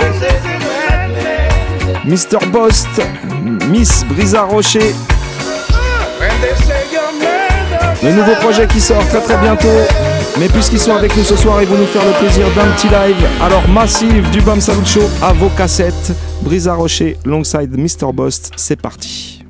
Mr. 2.06 2.46
Bost, 2.52 2.88
Miss 3.72 4.06
Brisa 4.06 4.44
Rocher. 4.44 4.94
Le 8.04 8.12
nouveau 8.12 8.36
projet 8.36 8.68
qui 8.68 8.80
sort 8.80 9.04
très 9.08 9.22
très 9.22 9.38
bientôt. 9.38 9.68
Mais 10.40 10.48
puisqu'ils 10.48 10.78
sont 10.78 10.94
avec 10.94 11.18
nous 11.18 11.24
ce 11.24 11.36
soir, 11.36 11.60
ils 11.64 11.68
vont 11.68 11.80
nous 11.80 11.88
faire 11.88 12.06
le 12.06 12.14
plaisir 12.24 12.46
d'un 12.52 12.68
petit 12.76 12.90
live. 12.90 13.28
Alors 13.42 13.68
massive 13.68 14.30
du 14.30 14.40
Bam 14.42 14.62
Salut 14.62 14.86
Show 14.86 15.10
à 15.24 15.34
vos 15.34 15.50
cassettes. 15.50 16.12
Brisa 16.44 16.76
Rocher, 16.76 17.18
longside 17.26 17.76
Mr. 17.76 18.14
Bost, 18.14 18.52
c'est 18.58 18.80
parti. 18.80 19.43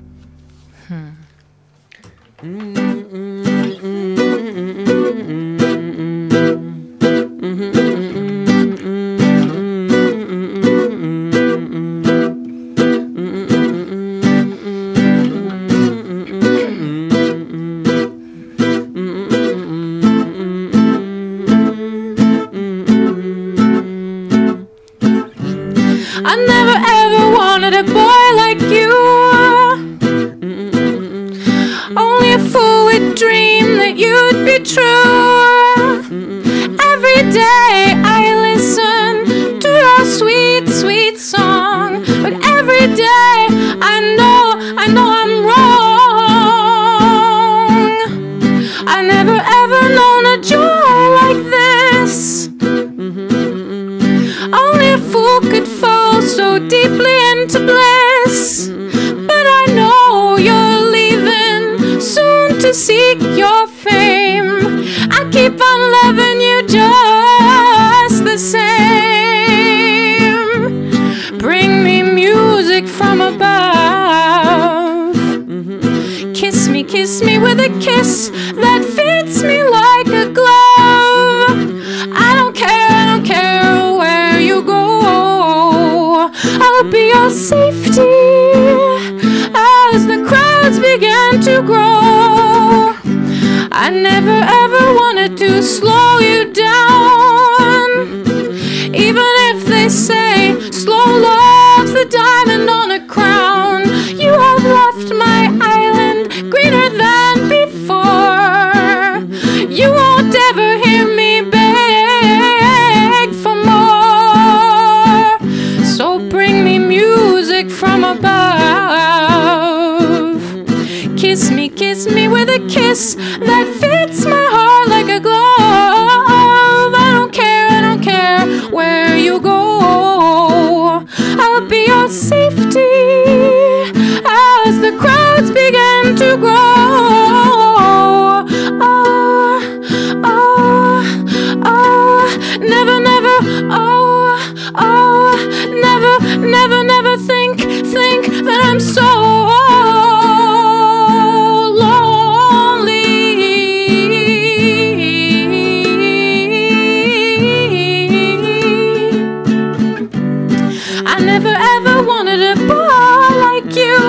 Never 161.34 161.56
ever 161.76 162.04
wanted 162.04 162.42
a 162.44 162.56
boy 162.68 163.28
like 163.48 163.72
you. 163.76 164.00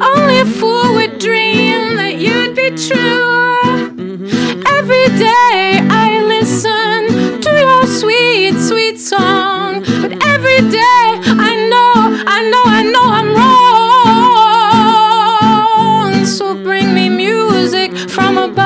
Only 0.00 0.36
a 0.38 0.46
fool 0.58 0.94
would 0.94 1.18
dream 1.18 1.96
that 1.96 2.14
you'd 2.24 2.54
be 2.54 2.68
true. 2.88 3.58
Every 4.78 5.06
day 5.18 5.80
I 6.06 6.22
listen 6.34 7.40
to 7.46 7.50
your 7.64 7.84
sweet, 8.00 8.54
sweet 8.68 9.00
song. 9.00 9.82
But 10.02 10.12
every 10.34 10.60
day 10.70 11.04
I 11.48 11.52
know, 11.72 11.92
I 12.36 12.38
know, 12.52 12.64
I 12.78 12.82
know 12.92 13.06
I'm 13.18 13.30
wrong. 16.14 16.24
So 16.24 16.44
bring 16.62 16.94
me 16.94 17.08
music 17.08 17.90
from 18.08 18.38
above. 18.38 18.60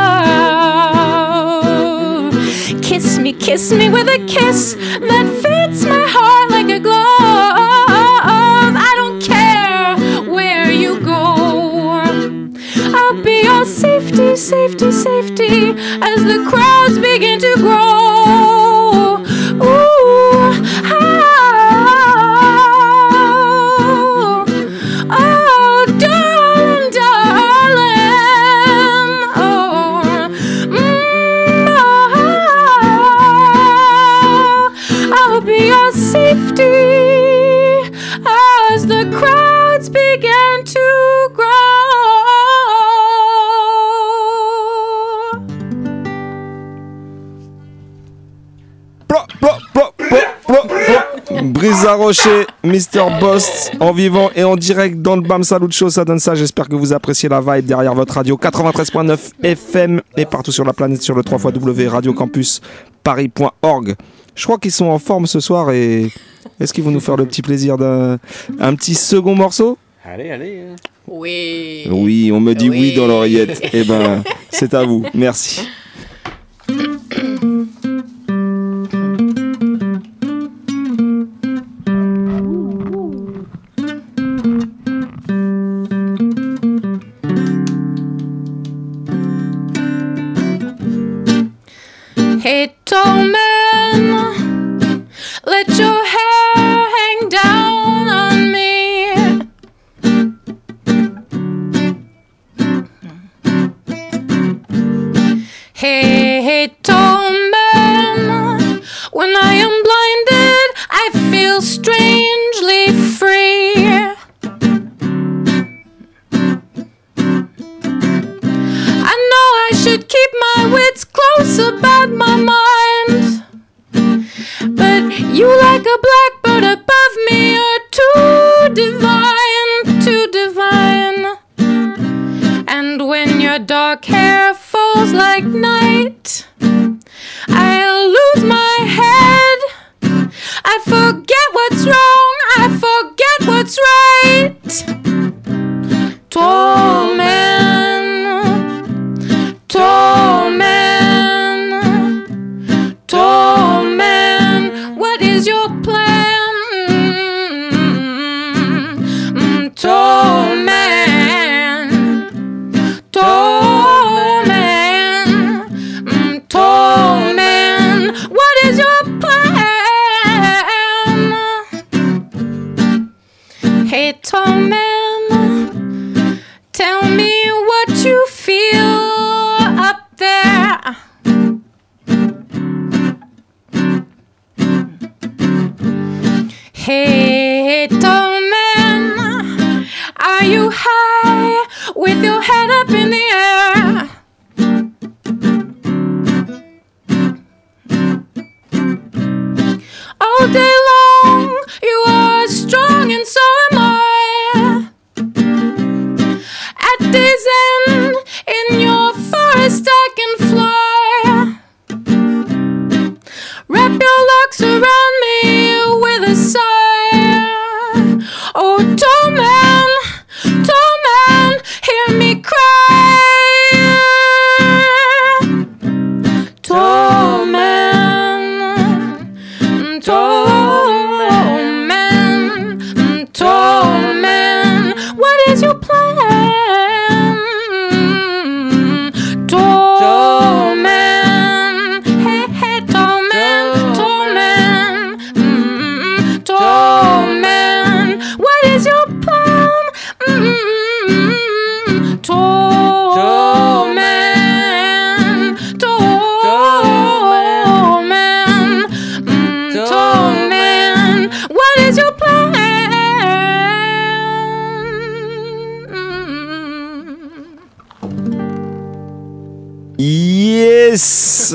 Kiss 2.83 3.19
me, 3.19 3.33
kiss 3.33 3.73
me 3.73 3.89
with 3.89 4.09
a 4.09 4.19
kiss 4.27 4.75
that 5.11 5.34
the 16.29 16.43
crowds 16.49 16.99
begin 16.99 17.39
to 17.39 17.55
grow. 17.59 18.04
Rocher, 52.05 52.45
Mr. 52.63 53.19
Bost, 53.19 53.73
en 53.81 53.91
vivant 53.93 54.29
et 54.37 54.45
en 54.45 54.57
direct 54.57 55.01
dans 55.01 55.17
le 55.17 55.23
Bam 55.23 55.43
Salut 55.43 55.73
Show, 55.73 55.89
ça 55.89 56.05
donne 56.05 56.19
ça. 56.19 56.35
J'espère 56.35 56.69
que 56.69 56.77
vous 56.77 56.93
appréciez 56.93 57.31
la 57.31 57.41
vibe 57.41 57.65
derrière 57.65 57.95
votre 57.95 58.13
radio 58.13 58.37
93.9 58.37 59.17
FM 59.43 60.03
et 60.19 60.27
partout 60.27 60.53
sur 60.53 60.67
la 60.67 60.75
planète 60.75 61.01
sur 61.01 61.15
le 61.15 61.23
3 61.23 61.39
W 61.53 61.89
Radio 61.89 62.13
Campus 62.13 62.61
Paris.org. 63.03 63.95
Je 64.35 64.45
crois 64.45 64.59
qu'ils 64.59 64.71
sont 64.73 64.85
en 64.85 64.99
forme 64.99 65.27
ce 65.27 65.41
soir 65.41 65.71
et 65.71 66.11
est-ce 66.61 66.75
qu'ils 66.75 66.85
vont 66.85 66.91
nous 66.91 67.01
faire 67.01 67.17
le 67.17 67.25
petit 67.25 67.41
plaisir 67.41 67.79
d'un 67.79 68.19
un 68.61 68.75
petit 68.75 68.95
second 68.95 69.35
morceau? 69.35 69.79
Allez, 70.05 70.31
allez. 70.31 70.61
hein. 70.73 70.77
Oui. 71.09 71.87
Oui, 71.91 72.31
on 72.35 72.41
me 72.41 72.53
dit 72.53 72.69
oui, 72.69 72.93
dans 72.95 73.07
l'oreillette. 73.07 73.63
Eh 73.73 73.83
ben, 73.85 74.23
c'est 74.51 74.75
à 74.75 74.85
vous. 74.85 75.07
Merci. 75.15 75.67
Hey, 92.95 93.01
tall 93.03 93.44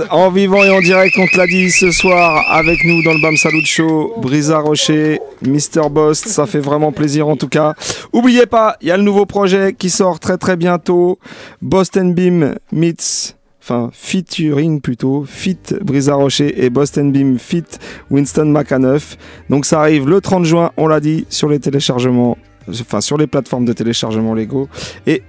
En 0.10 0.30
vivant 0.32 0.64
et 0.64 0.70
en 0.70 0.82
direct, 0.82 1.16
on 1.18 1.28
te 1.28 1.38
l'a 1.38 1.48
dit 1.48 1.70
ce 1.72 1.92
soir 1.92 2.46
avec 2.50 2.84
nous 2.84 3.04
dans 3.04 3.14
le 3.14 3.22
Bam 3.22 3.36
Salut 3.38 3.66
Show, 3.66 4.14
Brisa 4.18 4.60
Rocher, 4.60 5.20
Mr. 5.42 5.90
Boss, 5.90 6.20
ça 6.20 6.46
fait 6.46 6.60
vraiment 6.60 6.92
plaisir 6.92 7.28
en 7.28 7.36
tout 7.36 7.48
cas. 7.48 7.74
Oubliez 8.14 8.46
pas, 8.46 8.78
il 8.82 8.88
y 8.88 8.92
a 8.92 8.98
le 8.98 9.04
nouveau 9.04 9.26
projet 9.26 9.74
qui 9.74 9.90
sort 9.90 10.20
très 10.20 10.38
très 10.38 10.58
bientôt, 10.58 11.20
Boston 11.62 12.14
Beam 12.14 12.56
meets 12.72 13.36
enfin 13.62 13.90
featuring 13.94 14.82
plutôt, 14.82 15.26
fit 15.28 15.60
Brisa 15.82 16.16
Rocher 16.16 16.64
et 16.64 16.70
Boston 16.70 17.12
Beam 17.12 17.38
fit 17.38 17.66
Winston 18.10 18.46
McAnuff. 18.46 19.18
Donc 19.50 19.66
ça 19.66 19.82
arrive 19.82 20.08
le 20.08 20.22
30 20.22 20.46
juin, 20.46 20.72
on 20.78 20.88
l'a 20.88 21.00
dit, 21.00 21.26
sur 21.30 21.50
les 21.50 21.60
téléchargements, 21.60 22.38
enfin 22.70 23.02
sur 23.02 23.18
les 23.18 23.28
plateformes 23.28 23.66
de 23.66 23.74
téléchargement 23.74 24.34
légaux 24.34 24.70
et 25.06 25.24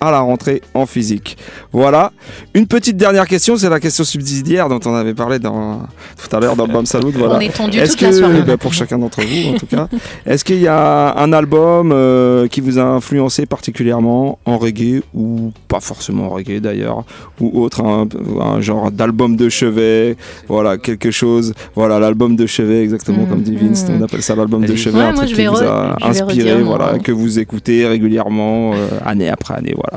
à 0.00 0.10
la 0.10 0.20
rentrée 0.20 0.62
en 0.74 0.86
physique. 0.86 1.36
Voilà. 1.72 2.12
Une 2.54 2.66
petite 2.66 2.96
dernière 2.96 3.26
question, 3.26 3.56
c'est 3.56 3.68
la 3.68 3.80
question 3.80 4.04
subsidiaire 4.04 4.68
dont 4.68 4.80
on 4.86 4.94
avait 4.94 5.14
parlé 5.14 5.38
dans, 5.38 5.80
tout 6.16 6.36
à 6.36 6.40
l'heure 6.40 6.56
dans 6.56 6.66
le 6.66 6.72
Bam 6.72 6.86
Salut. 6.86 7.10
Voilà. 7.14 7.36
On 7.36 7.40
est 7.40 7.54
tendu 7.54 7.78
Est-ce 7.78 7.92
toute 7.92 8.02
la 8.02 8.08
que- 8.10 8.14
soirée. 8.16 8.42
ben, 8.42 8.56
pour 8.56 8.72
chacun 8.74 8.98
d'entre 8.98 9.20
vous 9.22 9.54
en 9.54 9.58
tout 9.58 9.66
cas, 9.66 9.88
est-ce 10.26 10.44
qu'il 10.44 10.60
y 10.60 10.68
a 10.68 11.14
un 11.18 11.32
album 11.32 11.90
euh, 11.92 12.46
qui 12.48 12.60
vous 12.60 12.78
a 12.78 12.82
influencé 12.82 13.46
particulièrement 13.46 14.38
en 14.44 14.58
reggae 14.58 15.02
ou 15.14 15.52
pas 15.68 15.80
forcément 15.80 16.26
en 16.26 16.30
reggae 16.30 16.60
d'ailleurs 16.60 17.04
ou 17.40 17.62
autre, 17.62 17.84
un, 17.84 18.06
un 18.40 18.60
genre 18.60 18.90
d'album 18.90 19.36
de 19.36 19.48
chevet, 19.48 20.16
voilà 20.48 20.78
quelque 20.78 21.10
chose, 21.10 21.54
voilà 21.74 21.98
l'album 21.98 22.36
de 22.36 22.46
chevet 22.46 22.82
exactement 22.82 23.24
comme 23.26 23.42
dit 23.42 23.56
Vince, 23.56 23.84
on 23.90 24.02
appelle 24.02 24.22
ça 24.22 24.34
l'album 24.34 24.64
de 24.64 24.74
chevet, 24.76 24.98
Ouais, 24.98 25.04
un 25.04 25.12
moi, 25.12 25.24
truc 25.24 25.30
je 25.30 25.34
qui 25.42 25.46
vous 25.46 25.62
a 25.62 25.96
inspiré, 26.02 26.52
redire, 26.52 26.64
voilà 26.66 26.90
moi. 26.92 26.98
que 26.98 27.12
vous 27.12 27.38
écoutez 27.38 27.86
régulièrement 27.86 28.72
euh, 28.74 28.88
année 29.04 29.28
après 29.28 29.54
année, 29.54 29.74
voilà. 29.74 29.87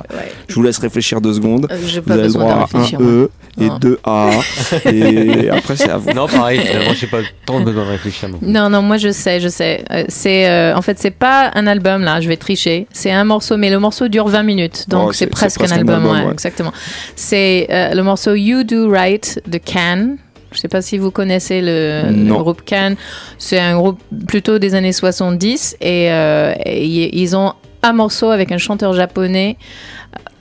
Je 0.48 0.56
vous 0.56 0.64
laisse 0.64 0.78
réfléchir 0.78 1.22
deux 1.22 1.34
secondes. 1.34 1.68
Euh, 1.72 1.78
j'ai 1.86 2.00
vous 2.00 2.08
pas 2.08 2.14
avez 2.14 2.24
le 2.24 2.28
de 2.30 2.34
droit 2.34 2.52
à 2.52 2.56
un 2.56 2.62
réfléchir, 2.66 3.00
E 3.02 3.30
et 3.60 3.66
moi. 3.66 3.80
deux 3.80 4.00
A 4.04 4.30
et 4.86 5.50
après 5.50 5.76
c'est 5.76 5.90
à 5.90 5.98
vous. 5.98 6.12
Non, 6.14 6.28
pareil, 6.28 6.60
finalement, 6.60 6.94
j'ai 6.94 7.08
pas 7.08 7.20
tant 7.46 7.60
besoin 7.62 7.86
de 7.86 7.90
réfléchir. 7.92 8.30
non. 8.30 8.40
Non, 8.42 8.70
non, 8.70 8.82
moi 8.82 8.98
je 8.98 9.12
sais, 9.12 9.40
je 9.40 9.48
sais. 9.48 9.84
Euh, 9.92 10.04
c'est, 10.08 10.50
euh, 10.50 10.76
en 10.76 10.82
fait, 10.82 11.00
c'est 11.00 11.12
pas 11.12 11.52
un 11.56 11.68
album 11.68 12.04
là, 12.04 12.22
je 12.22 12.28
vais 12.28 12.38
tricher. 12.38 12.88
C'est 12.92 13.12
un 13.12 13.24
morceau, 13.24 13.58
mais 13.58 13.70
le 13.70 13.80
morceau 13.80 14.08
dure 14.08 14.28
20 14.28 14.44
minutes, 14.44 14.86
donc 14.90 15.10
Oh, 15.10 15.14
c'est 15.14 15.28
presque, 15.28 15.62
un 15.62 15.66
un 15.72 15.72
album, 15.78 16.06
ouais, 16.06 16.26
ouais. 16.26 16.32
exactement. 16.32 16.72
C'est 17.16 17.68
euh, 17.70 17.94
le 17.94 18.04
morceau 18.04 18.36
You 18.36 18.64
Do 18.64 18.90
Right 18.90 19.42
de 19.48 19.58
Can. 19.58 20.16
Je 20.52 20.60
sais 20.60 20.68
pas 20.68 20.82
si 20.82 20.98
vous 20.98 21.12
connaissez 21.12 21.62
le, 21.62 22.28
groupe 22.28 22.62
Can. 22.68 22.96
C'est 23.38 23.60
un 23.60 23.78
groupe 23.78 24.00
plutôt 24.28 24.60
des 24.60 24.76
années 24.76 24.92
70 24.92 25.78
et, 25.80 26.12
euh, 26.12 26.54
et 26.66 27.18
ils 27.22 27.36
ont 27.38 27.54
un 27.84 27.94
morceau 27.94 28.30
avec 28.32 28.52
un 28.52 28.58
chanteur 28.58 28.94
japonais. 28.94 29.58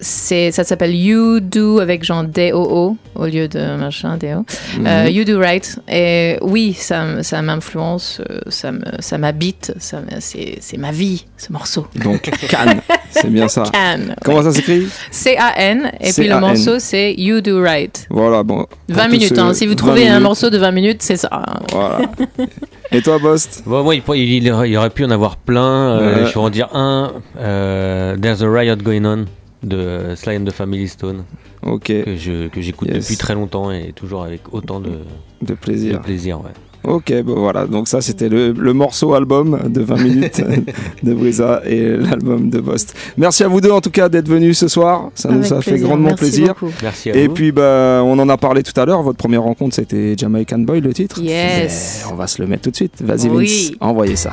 C'est, 0.00 0.50
ça 0.50 0.64
s'appelle 0.64 0.94
You 0.96 1.40
Do 1.40 1.78
avec 1.78 2.02
genre 2.04 2.24
D-O-O 2.24 2.96
au 3.14 3.26
lieu 3.26 3.48
de 3.48 3.76
machin 3.76 4.16
D-O. 4.16 4.44
Euh, 4.86 5.04
Mhm. 5.04 5.10
you 5.12 5.24
Do 5.24 5.38
Right. 5.38 5.78
Et 5.88 6.38
oui, 6.40 6.72
ça, 6.72 7.22
ça 7.22 7.42
m'influence, 7.42 8.20
euh, 8.30 8.40
ça, 8.48 8.72
me, 8.72 8.80
ça 9.00 9.18
m'habite, 9.18 9.74
ça 9.78 10.00
c'est 10.18 10.76
ma 10.78 10.90
vie, 10.90 11.26
ce 11.36 11.52
morceau. 11.52 11.86
Donc 11.96 12.30
Cannes, 12.48 12.80
C'est 13.10 13.30
bien 13.30 13.48
ça. 13.48 13.64
Can. 13.72 14.14
Comment 14.24 14.42
ça 14.42 14.52
s'écrit? 14.52 14.88
C-A-N. 15.10 15.92
Et 16.00 16.12
puis 16.12 16.28
le 16.28 16.38
morceau, 16.38 16.78
c'est 16.78 17.14
You 17.14 17.40
Do 17.40 17.60
Right. 17.60 18.06
Voilà, 18.10 18.42
bon. 18.42 18.66
20 18.88 19.08
minutes, 19.08 19.38
hein. 19.38 19.54
Si 19.54 19.66
vous 19.66 19.74
trouvez 19.74 20.08
un 20.08 20.20
morceau 20.20 20.50
de 20.50 20.58
20 20.58 20.70
minutes, 20.70 21.02
c'est 21.02 21.16
ça. 21.16 21.42
Voilà. 21.72 22.00
Et 22.92 23.02
toi, 23.02 23.18
Bost? 23.18 23.62
Bon, 23.66 23.84
Moi, 23.84 23.94
il, 23.94 24.44
il, 24.44 24.50
aurait 24.76 24.90
pu 24.90 25.04
en 25.04 25.10
avoir 25.10 25.36
plein. 25.36 26.00
Euh, 26.00 26.26
je 26.26 26.34
vais 26.34 26.40
en 26.40 26.50
dire 26.50 26.68
un. 26.74 27.12
Euh, 27.38 28.16
There's 28.16 28.42
a 28.42 28.50
Riot 28.50 28.76
Going 28.76 29.04
On 29.04 29.24
de 29.62 30.14
Sly 30.16 30.38
and 30.38 30.44
the 30.44 30.52
Family 30.52 30.88
Stone. 30.88 31.24
Ok. 31.62 31.84
Que 31.84 32.60
j'écoute 32.60 32.88
depuis 32.92 33.16
très 33.16 33.34
longtemps 33.34 33.70
et 33.70 33.92
toujours 33.94 34.24
avec 34.24 34.42
autant 34.52 34.80
de, 34.80 34.98
de 35.42 35.54
plaisir. 35.54 35.98
De 35.98 35.98
plaisir, 35.98 36.40
ouais. 36.40 36.50
Ok, 36.84 37.12
bon 37.22 37.40
voilà, 37.40 37.66
donc 37.66 37.88
ça 37.88 38.00
c'était 38.00 38.28
le, 38.28 38.52
morceau 38.72 39.14
album 39.14 39.58
de 39.68 39.80
20 39.82 39.96
minutes 39.96 40.42
de 41.02 41.14
Brisa 41.14 41.60
et 41.66 41.96
l'album 41.96 42.48
de 42.48 42.60
Bost. 42.60 42.94
Merci 43.18 43.44
à 43.44 43.48
vous 43.48 43.60
deux 43.60 43.70
en 43.70 43.80
tout 43.80 43.90
cas 43.90 44.08
d'être 44.08 44.28
venus 44.28 44.58
ce 44.58 44.68
soir, 44.68 45.10
ça 45.14 45.30
nous 45.30 45.52
a 45.52 45.60
fait 45.60 45.78
grandement 45.78 46.08
Merci 46.08 46.20
plaisir. 46.20 46.48
Beaucoup. 46.48 46.72
Merci 46.82 47.10
à 47.10 47.16
et 47.16 47.28
puis 47.28 47.52
bah, 47.52 48.02
on 48.04 48.18
en 48.18 48.28
a 48.28 48.36
parlé 48.36 48.62
tout 48.62 48.78
à 48.80 48.86
l'heure, 48.86 49.02
votre 49.02 49.18
première 49.18 49.42
rencontre 49.42 49.74
c'était 49.74 50.14
Jamaican 50.16 50.60
Boy 50.60 50.80
le 50.80 50.94
titre. 50.94 51.20
Yes. 51.20 52.06
On 52.10 52.14
va 52.14 52.26
se 52.26 52.40
le 52.40 52.48
mettre 52.48 52.62
tout 52.62 52.70
de 52.70 52.76
suite, 52.76 53.02
vas-y. 53.02 53.28
Vince, 53.28 53.72
envoyez 53.80 54.16
ça. 54.16 54.30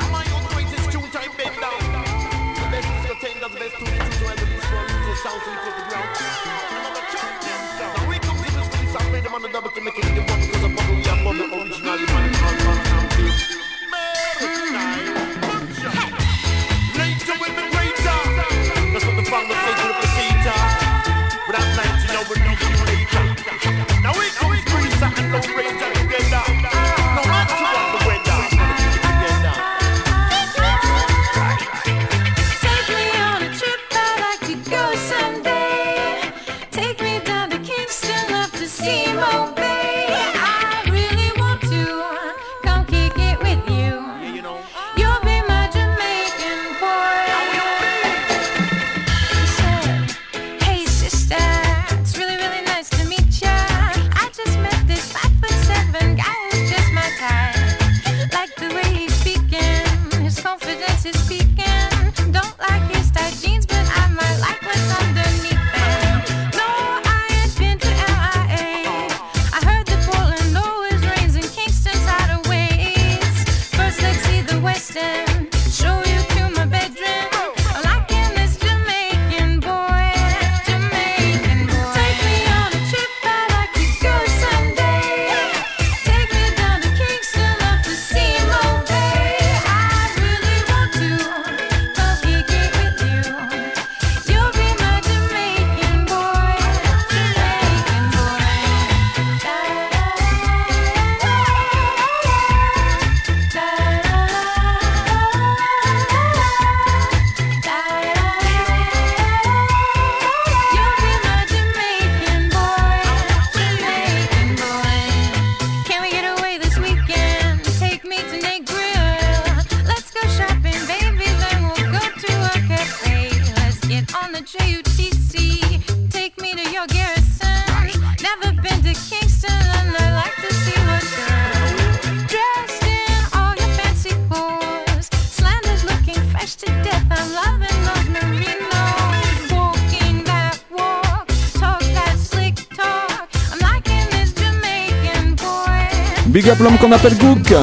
qu'on 146.58 146.92
appelle 146.92 147.16
Gook. 147.16 147.54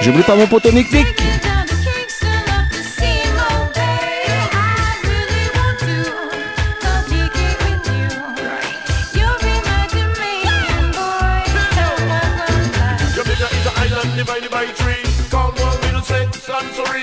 J'oublie 0.00 0.22
pas 0.22 0.34
mon 0.34 0.46
pote 0.46 0.64
Nick 0.72 0.90
Nick. 0.92 1.06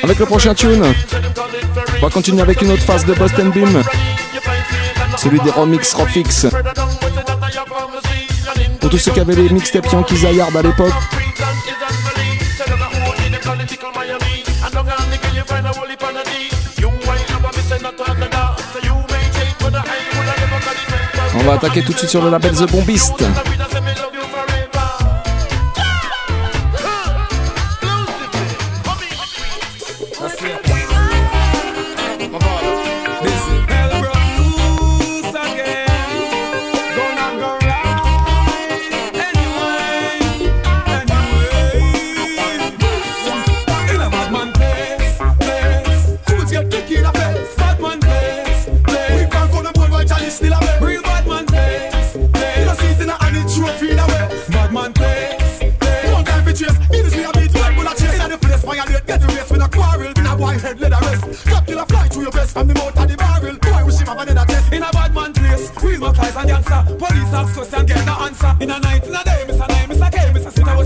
Avec 0.03 0.19
le 0.19 0.25
prochain 0.25 0.53
tune, 0.53 0.83
on 1.97 2.05
va 2.05 2.09
continuer 2.11 2.41
avec 2.41 2.61
une 2.61 2.71
autre 2.71 2.83
phase 2.83 3.05
de 3.05 3.13
Boston 3.13 3.51
Beam, 3.51 3.83
celui 5.17 5.39
des 5.41 5.51
remix 5.51 5.93
Rofix 5.93 6.47
pour 8.85 8.91
tous 8.91 8.99
ceux 8.99 9.11
qui 9.13 9.19
avaient 9.19 9.33
les 9.33 9.49
mixtapes 9.49 9.91
Yankees 9.91 10.27
Ayard 10.27 10.55
à 10.55 10.61
l'époque. 10.61 10.93
On 21.33 21.43
va 21.45 21.53
attaquer 21.53 21.81
tout 21.81 21.93
de 21.93 21.97
suite 21.97 22.11
sur 22.11 22.23
le 22.23 22.29
label 22.29 22.51
The 22.51 22.71
Bombiste. 22.71 23.23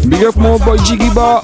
Big 0.05 0.23
up 0.23 0.35
mon 0.35 0.57
boy 0.57 0.77
Jigiba. 0.85 1.41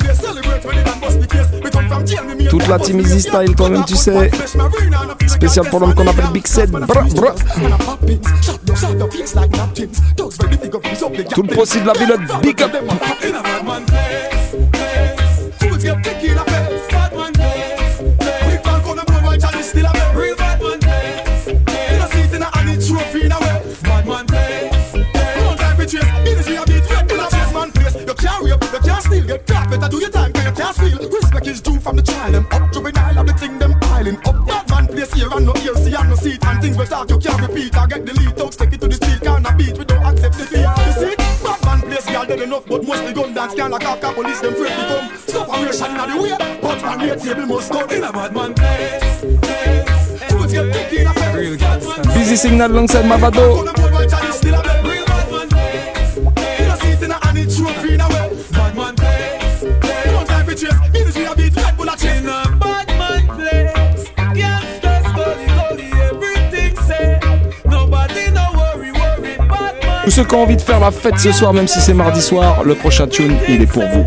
Toute 2.49 2.67
la 2.67 2.79
team 2.79 2.99
Easy 2.99 3.21
Style 3.21 3.55
quand 3.57 3.69
même, 3.69 3.85
tu 3.85 3.95
sais. 3.95 4.31
Spécial 5.27 5.69
pour 5.69 5.79
l'homme 5.79 5.93
qu'on 5.93 6.07
appelle 6.07 6.27
Big 6.33 6.47
Set. 6.47 6.71
Tout 11.33 11.43
le 11.43 11.55
possible 11.55 11.87
la 11.87 11.93
pilote, 11.93 12.21
big 12.41 12.61
up. 12.61 12.71
repeat. 37.55 37.77
I 37.77 37.87
get 37.87 38.05
the 38.05 38.13
lead, 38.13 38.37
talk, 38.37 38.51
take 38.51 38.73
it 38.73 38.81
to 38.81 38.87
the 38.87 38.95
street. 38.95 39.21
Can't 39.21 39.47
a 39.47 39.55
beat, 39.55 39.77
we 39.77 39.85
don't 39.85 40.03
accept 40.03 40.37
defeat. 40.37 40.59
You 40.59 40.93
see, 40.93 41.15
bad 41.15 41.59
man 41.65 41.81
place 41.81 42.05
girl 42.05 42.25
dead 42.25 42.41
enough, 42.41 42.65
but 42.65 42.83
mostly 42.83 43.13
gun 43.13 43.33
dance. 43.33 43.55
Can't 43.55 43.71
like 43.71 43.83
half 43.83 44.01
police, 44.15 44.41
them 44.41 44.53
free 44.55 44.69
to 44.69 44.75
come. 44.75 45.17
Stop 45.17 45.49
I'm 45.51 45.73
shining 45.73 45.97
out 45.97 46.09
the 46.09 46.21
way, 46.21 46.35
but 46.61 46.81
man, 46.81 47.07
the 47.07 47.15
table 47.15 47.45
must 47.45 47.71
go 47.71 47.85
in 47.85 48.03
a 48.03 48.11
bad 48.11 48.33
man 48.33 48.53
place. 48.53 49.21
place. 49.41 49.95
Busy 52.13 52.35
signal 52.35 52.71
alongside 52.71 53.05
Mavado. 53.05 54.34
Tous 70.05 70.11
ceux 70.11 70.23
qui 70.23 70.35
ont 70.35 70.43
envie 70.43 70.55
de 70.55 70.61
faire 70.61 70.79
la 70.79 70.91
fête 70.91 71.17
ce 71.17 71.31
soir, 71.31 71.51
même 71.51 71.67
si 71.67 71.81
c'est 71.81 71.95
mardi 71.95 72.21
soir, 72.21 72.63
le 72.63 72.75
prochain 72.75 73.07
tune, 73.07 73.35
il 73.49 73.63
est 73.63 73.65
pour 73.65 73.87
vous. 73.87 74.05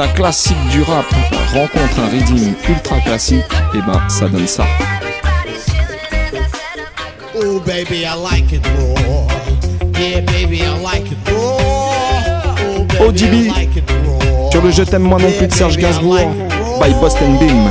un 0.00 0.08
classique 0.08 0.56
du 0.70 0.82
rap 0.82 1.04
rencontre 1.52 2.00
un 2.00 2.08
rythme 2.08 2.54
ultra 2.68 3.00
classique, 3.00 3.44
et 3.74 3.78
ben 3.86 4.00
ça 4.08 4.28
donne 4.28 4.46
ça. 4.46 4.64
Oh 7.36 7.60
baby, 7.60 8.06
Sur 14.50 14.62
le 14.62 14.70
Je 14.70 14.82
t'aime 14.84 15.02
moi 15.02 15.18
non 15.20 15.30
plus 15.32 15.46
de 15.46 15.52
Serge 15.52 15.76
Gainsbourg. 15.76 16.30
By 16.80 16.94
Boston 16.94 17.36
Beam. 17.38 17.70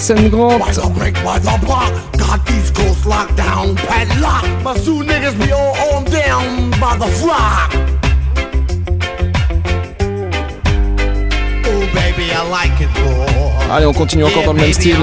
Arsène 0.00 0.30
Grant. 0.30 0.58
Why 0.58 0.72
the 0.72 0.88
break, 0.94 1.16
why 1.18 1.38
the 1.38 1.58
block? 1.66 1.92
Got 2.16 2.46
these 2.46 2.70
girls 2.70 3.04
locked 3.04 3.36
down, 3.36 3.76
padlock. 3.76 4.44
My 4.64 4.72
two 4.72 5.04
niggas 5.04 5.36
be 5.38 5.52
all 5.52 5.76
on 5.94 6.04
down 6.04 6.70
by 6.80 6.96
the 6.96 7.06
flock. 7.20 7.70
Oh 11.66 11.84
baby, 11.92 12.32
I 12.32 12.48
like 12.48 12.80
it 12.80 12.88
more. 13.04 13.76
Allez, 13.76 13.84
on 13.84 13.92
continue 13.92 14.24
encore 14.24 14.44
dans 14.44 14.54
le 14.54 14.60
même 14.62 14.72
style. 14.72 14.96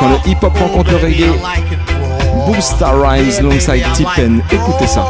Quand 0.00 0.08
le 0.08 0.30
hip-hop 0.30 0.56
rencontre 0.56 0.90
le 0.92 0.96
oh, 0.96 1.04
reggae, 1.04 2.46
Boomstar 2.46 2.98
Rhymes, 2.98 3.42
Longside 3.42 3.84
Tipen, 3.92 4.40
écoutez 4.50 4.86
ça. 4.86 5.04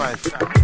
Bye. 0.00 0.59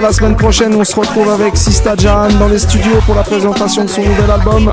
La 0.00 0.12
semaine 0.12 0.36
prochaine, 0.36 0.74
on 0.74 0.84
se 0.84 0.94
retrouve 0.94 1.28
avec 1.30 1.56
Sista 1.56 1.94
Jan 1.96 2.28
dans 2.38 2.48
les 2.48 2.58
studios 2.58 3.00
pour 3.06 3.14
la 3.14 3.22
présentation 3.22 3.84
de 3.84 3.88
son 3.88 4.02
nouvel 4.02 4.30
album. 4.30 4.72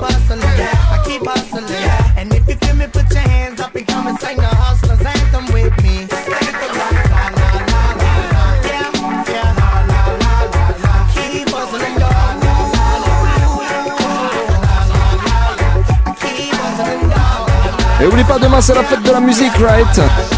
Et 18.01 18.05
oublie 18.05 18.23
pas, 18.23 18.39
demain 18.39 18.59
c'est 18.59 18.75
la 18.75 18.83
fête 18.83 19.03
de 19.03 19.11
la 19.11 19.19
musique, 19.21 19.53
right? 19.59 20.32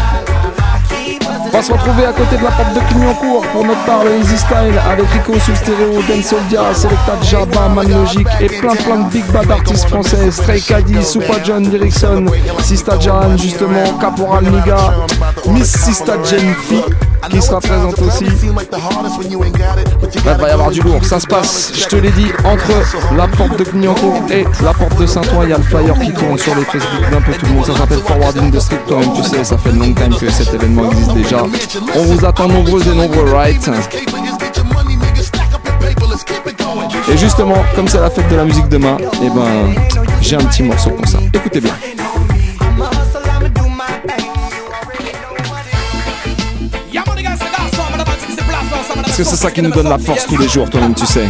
Va 1.56 1.62
se 1.62 1.72
retrouver 1.72 2.04
à 2.04 2.12
côté 2.12 2.36
de 2.36 2.44
la 2.44 2.50
porte 2.50 2.74
de 2.74 2.80
Clignancourt 2.80 3.42
pour 3.52 3.64
notre 3.64 3.82
part 3.86 4.04
le 4.04 4.18
Easy 4.18 4.36
Style 4.36 4.78
avec 4.90 5.06
Rico 5.08 5.32
stéréo, 5.38 6.02
Dan 6.06 6.22
Soldia, 6.22 6.74
Selecta 6.74 7.16
Jabba, 7.22 7.68
Man 7.68 7.88
Logic 7.90 8.26
et 8.42 8.46
plein 8.46 8.74
plein 8.74 8.98
de 8.98 9.10
big 9.10 9.24
bad 9.32 9.50
artistes 9.50 9.88
français, 9.88 10.30
Stray 10.30 10.60
Caddy, 10.60 11.02
Supa 11.02 11.42
John 11.44 11.62
Dirikson, 11.62 12.26
Sista 12.62 12.98
Jan 13.00 13.38
justement, 13.38 13.98
Caporal 13.98 14.44
Niga, 14.44 14.76
Miss 15.46 15.72
Sista 15.72 16.22
Jen 16.24 16.54
Fi 16.68 16.82
qui 17.30 17.42
sera 17.42 17.60
présente 17.60 18.00
aussi. 18.00 18.24
Là, 18.24 18.32
il 20.34 20.40
va 20.40 20.48
y 20.48 20.50
avoir 20.50 20.70
du 20.70 20.80
lourd, 20.80 21.04
ça 21.04 21.20
se 21.20 21.26
passe, 21.26 21.72
je 21.74 21.84
te 21.86 21.96
l'ai 21.96 22.10
dit, 22.10 22.30
entre 22.44 22.72
la 23.16 23.28
porte 23.28 23.58
de 23.58 23.64
Clignancourt 23.64 24.22
et 24.30 24.44
la 24.62 24.72
porte 24.72 24.96
de 24.96 25.06
Saint-Ouen, 25.06 25.44
il 25.44 25.50
y 25.50 25.52
a 25.52 25.58
le 25.58 25.62
flyer 25.62 25.98
qui 25.98 26.12
tourne 26.12 26.38
sur 26.38 26.54
les 26.54 26.64
Facebook 26.64 27.10
d'un 27.10 27.20
peu 27.20 27.32
tout 27.32 27.46
le 27.46 27.52
monde, 27.52 27.66
ça 27.66 27.76
s'appelle 27.76 28.00
Forwarding 28.00 28.50
the 28.50 28.60
Street 28.60 28.80
toi-même, 28.86 29.12
tu 29.14 29.22
sais, 29.22 29.44
ça 29.44 29.58
fait 29.58 29.72
long 29.72 29.92
time 29.92 30.14
que 30.18 30.30
cet 30.30 30.52
événement 30.54 30.90
existe 30.90 31.14
déjà. 31.14 31.44
On 31.94 32.02
vous 32.02 32.24
attend 32.24 32.48
nombreux 32.48 32.82
et 32.82 32.94
nombreux, 32.94 33.32
right? 33.32 33.70
Et 37.08 37.16
justement, 37.16 37.64
comme 37.74 37.88
c'est 37.88 38.00
la 38.00 38.10
fête 38.10 38.28
de 38.28 38.36
la 38.36 38.44
musique 38.44 38.68
demain, 38.68 38.96
et 39.22 39.30
ben, 39.30 39.74
j'ai 40.20 40.36
un 40.36 40.44
petit 40.44 40.62
morceau 40.62 40.90
pour 40.90 41.06
ça. 41.06 41.18
Écoutez 41.32 41.60
bien. 41.60 41.72
Parce 49.16 49.30
que 49.30 49.34
c'est 49.34 49.42
ça 49.44 49.50
qui 49.50 49.62
nous 49.62 49.70
donne 49.70 49.88
la 49.88 49.96
force 49.96 50.26
tous 50.26 50.36
les 50.36 50.46
jours, 50.46 50.68
toi-même, 50.68 50.94
tu 50.94 51.06
sais. 51.06 51.26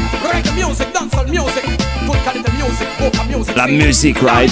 La 3.54 3.66
musique, 3.68 4.18
right 4.22 4.50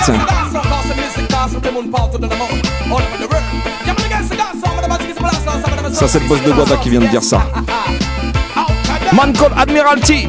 Ça, 5.93 6.06
c'est 6.06 6.20
le 6.20 6.28
boss 6.28 6.43
de 6.44 6.52
Guada 6.52 6.77
qui 6.77 6.90
vient 6.90 7.01
de 7.01 7.09
dire 7.09 7.24
ça. 7.24 7.43
Man 9.12 9.32
called 9.32 9.52
Admiralty. 9.56 10.28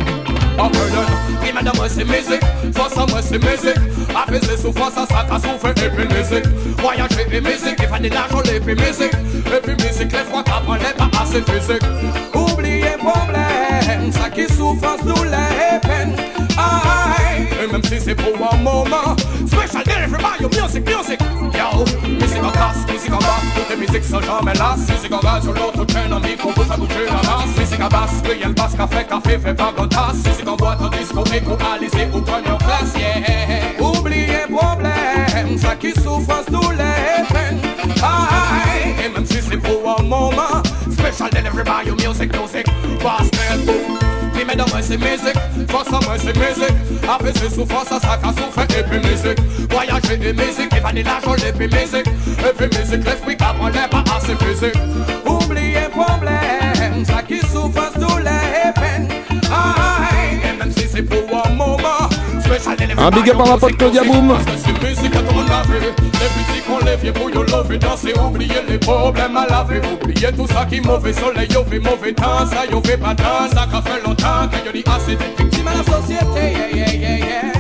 Voyager 6.78 7.28
et 7.32 7.42
musique, 7.42 7.78
il 7.78 7.88
faut 7.88 8.16
l'argent 8.16 8.42
musique 8.66 9.14
Et 9.14 9.62
puis 9.62 9.86
musique, 9.86 10.12
les 10.12 10.32
fois 10.32 10.44
qu'après 10.44 10.94
pas 10.98 11.22
assez 11.22 11.44
physique 11.44 11.84
problème, 13.06 14.12
ça 14.12 14.30
qui 14.30 14.46
souffrance, 14.54 15.02
douleur 15.04 15.52
et 15.74 15.80
peine 15.80 16.16
Aïe, 16.58 17.48
et 17.64 17.72
même 17.72 17.84
si 17.84 18.00
c'est 18.00 18.16
pour 18.16 18.36
un 18.52 18.58
moment 18.58 19.16
Special 19.48 19.84
delivery 19.84 20.22
by 20.22 20.42
your 20.42 20.50
music, 20.50 20.84
music. 20.86 21.20
Yo, 21.54 21.86
musique 22.20 22.44
en 22.44 22.52
casse, 22.52 22.86
musique 22.92 23.14
en 23.14 23.18
basse. 23.18 23.46
Toutes 23.56 23.70
les 23.70 23.78
musiques 23.78 24.04
sont 24.04 24.22
jamais 24.22 24.54
lasses. 24.54 24.90
Musique 24.90 25.14
en 25.14 25.20
gaz 25.20 25.44
sur 25.44 25.54
l'autre 25.54 25.86
chaîne, 25.92 26.14
micro 26.24 26.52
pour 26.52 26.66
ça 26.66 26.78
bouger 26.78 27.06
la 27.06 27.22
masse. 27.30 27.58
Musique 27.58 27.80
à 27.80 27.90
basse, 27.90 28.22
cueille 28.24 28.44
le 28.44 28.54
basse, 28.54 28.76
café, 28.76 29.06
café, 29.08 29.38
fait 29.40 29.54
pas 29.54 29.74
tasse 29.90 30.26
Musique 30.26 30.48
en 30.48 30.56
boîte, 30.56 30.82
en 30.82 30.90
disco, 30.90 31.24
écho, 31.34 31.58
Alizé 31.74 32.08
ou 32.14 32.22
class, 32.22 32.94
yeah. 32.98 33.80
Oubliez 33.80 34.46
problème, 34.50 35.58
ça 35.58 35.76
qui 35.76 35.92
souffrance, 35.92 36.46
douleur 36.50 36.96
et 37.20 37.34
peine 37.34 37.60
Aïe, 38.02 38.96
et 39.06 39.10
même 39.10 39.26
si 39.26 39.42
c'est 39.42 39.58
pour 39.58 39.98
un 40.00 40.04
moment 40.04 40.62
Special 41.16 41.30
delivery 41.30 41.64
by 41.64 41.84
your 41.84 41.96
music, 41.96 42.30
music. 42.34 42.66
Basket, 43.00 43.60
Prime 44.34 44.50
de 44.50 44.70
moi 44.70 44.82
c'est 44.82 44.98
musique, 44.98 45.38
force 45.70 45.88
à 45.88 46.00
moi 46.06 46.18
c'est 46.18 46.36
musique 46.36 46.76
Apaiser 47.08 47.50
souffrance, 47.50 47.88
ça 47.88 48.00
ça 48.02 48.20
souffre 48.36 48.60
et 48.78 48.84
puis 48.84 49.00
musique 49.00 49.40
Voyager 49.70 50.16
et 50.16 50.34
musique, 50.34 50.76
et 50.76 50.80
vanille 50.82 51.04
la 51.04 51.22
jolie 51.22 51.48
et 51.48 51.54
puis 51.54 51.68
musique 51.68 52.08
Et 52.08 52.54
puis 52.58 52.78
musique, 52.78 53.06
l'esprit 53.06 53.38
qu'après 53.38 53.72
n'est 53.72 53.88
pas 53.88 54.04
assez 54.14 54.36
physique 54.36 54.76
Oubliez 55.26 55.88
problème, 55.90 57.06
ça 57.06 57.24
qui 57.24 57.40
souffrance, 57.40 57.94
douleur 57.94 58.34
et 58.66 58.74
peine 58.78 59.08
Aïe, 59.50 60.42
et 60.44 60.60
même 60.60 60.74
si 60.74 60.86
c'est 60.86 61.04
pour 61.04 61.46
un 61.46 61.50
moment 61.52 61.66
Special 61.66 61.74
delivery 61.96 62.05
Un 62.98 63.10
big 63.10 63.30
up 63.30 63.40
à 63.40 63.50
ma 63.50 63.58
pote 63.58 63.78
Claudia 63.78 64.04
Boom. 64.04 64.38
c'est 64.58 64.76
Les 67.04 67.12
pour 67.12 67.30
yo 67.30 67.44
lever 67.44 67.78
danser 67.78 68.14
Oubliez 68.20 68.62
les 68.68 68.78
problèmes 68.78 69.38
à 69.38 69.46
laver 69.48 69.82
Oubliez 69.94 70.32
tout 70.32 70.48
ça 70.48 70.66
qui 70.66 70.82
mauvais 70.82 71.14
soleil 71.14 71.48
Yo 71.52 71.64
fait 71.64 71.80
mauvais 71.80 72.14
temps, 72.14 72.46
ça 72.46 72.66
yo 72.72 72.82
fait 72.84 72.98
pas 72.98 73.14
temps 73.14 73.50
Ça 73.52 73.68
qu'a 73.72 73.82
fait 73.82 74.02
longtemps 74.06 74.48
que 74.52 74.66
yo 74.66 74.72
dit 74.72 74.84
assez 74.88 75.16
d'être 75.16 75.38
victime 75.38 75.68
à 75.68 75.74
la 75.76 75.84
société 75.84 76.54
Yeah, 76.54 76.70
yeah, 76.74 76.94
yeah, 76.94 77.18
yeah 77.18 77.54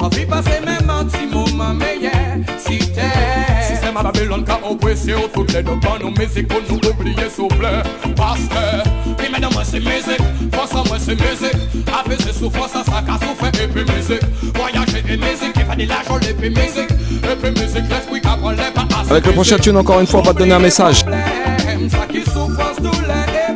On 0.00 0.08
vit 0.08 0.26
même 0.26 0.90
un 0.90 1.04
petit 1.04 1.26
moment 1.26 1.74
yeah, 2.00 2.12
si 2.58 2.78
t'es 2.78 3.55
Système 3.96 4.06
à 4.06 4.12
Babylone 4.12 4.44
qu'a 4.44 4.60
oppressé 4.68 5.14
Toutes 5.32 5.52
les 5.52 5.62
deux 5.62 5.72
nos 6.02 6.10
musiques 6.10 6.48
pour 6.48 6.60
nous 6.68 6.76
oublier 6.76 7.16
s'il 7.30 7.42
vous 7.42 7.48
plaît. 7.48 7.82
Parce 8.16 8.40
que 8.40 9.16
Puis 9.16 9.30
maintenant 9.30 9.50
moi 9.52 9.62
c'est 9.64 9.80
musique 9.80 10.20
Force 10.52 10.72
à 10.72 10.88
moi 10.88 10.96
c'est 10.98 11.14
musique 11.14 11.56
Apaiser 11.86 12.32
souffrance, 12.32 12.72
ça 12.72 12.84
ça 12.84 13.02
qu'a 13.06 13.14
souffert 13.14 13.62
Et 13.62 13.68
puis 13.68 13.84
musique. 13.84 14.22
Voyager 14.54 15.02
et 15.08 15.16
musique 15.16 15.52
Il 15.56 15.64
fallait 15.64 15.86
l'argent 15.86 16.18
et 16.28 16.34
puis 16.34 16.50
musique. 16.50 16.90
Et 16.90 17.36
puis 17.36 17.50
musique 17.50 17.88
l'esprit 17.88 18.20
qu'après 18.20 18.54
les 18.54 18.70
pas 18.72 18.86
assez 19.00 19.10
Avec 19.10 19.26
le 19.26 19.32
prochain 19.32 19.58
tune, 19.58 19.76
encore 19.76 20.00
une 20.00 20.06
fois, 20.06 20.20
on 20.20 20.24
va 20.24 20.34
te 20.34 20.38
donner 20.38 20.54
un 20.54 20.58
message. 20.58 21.04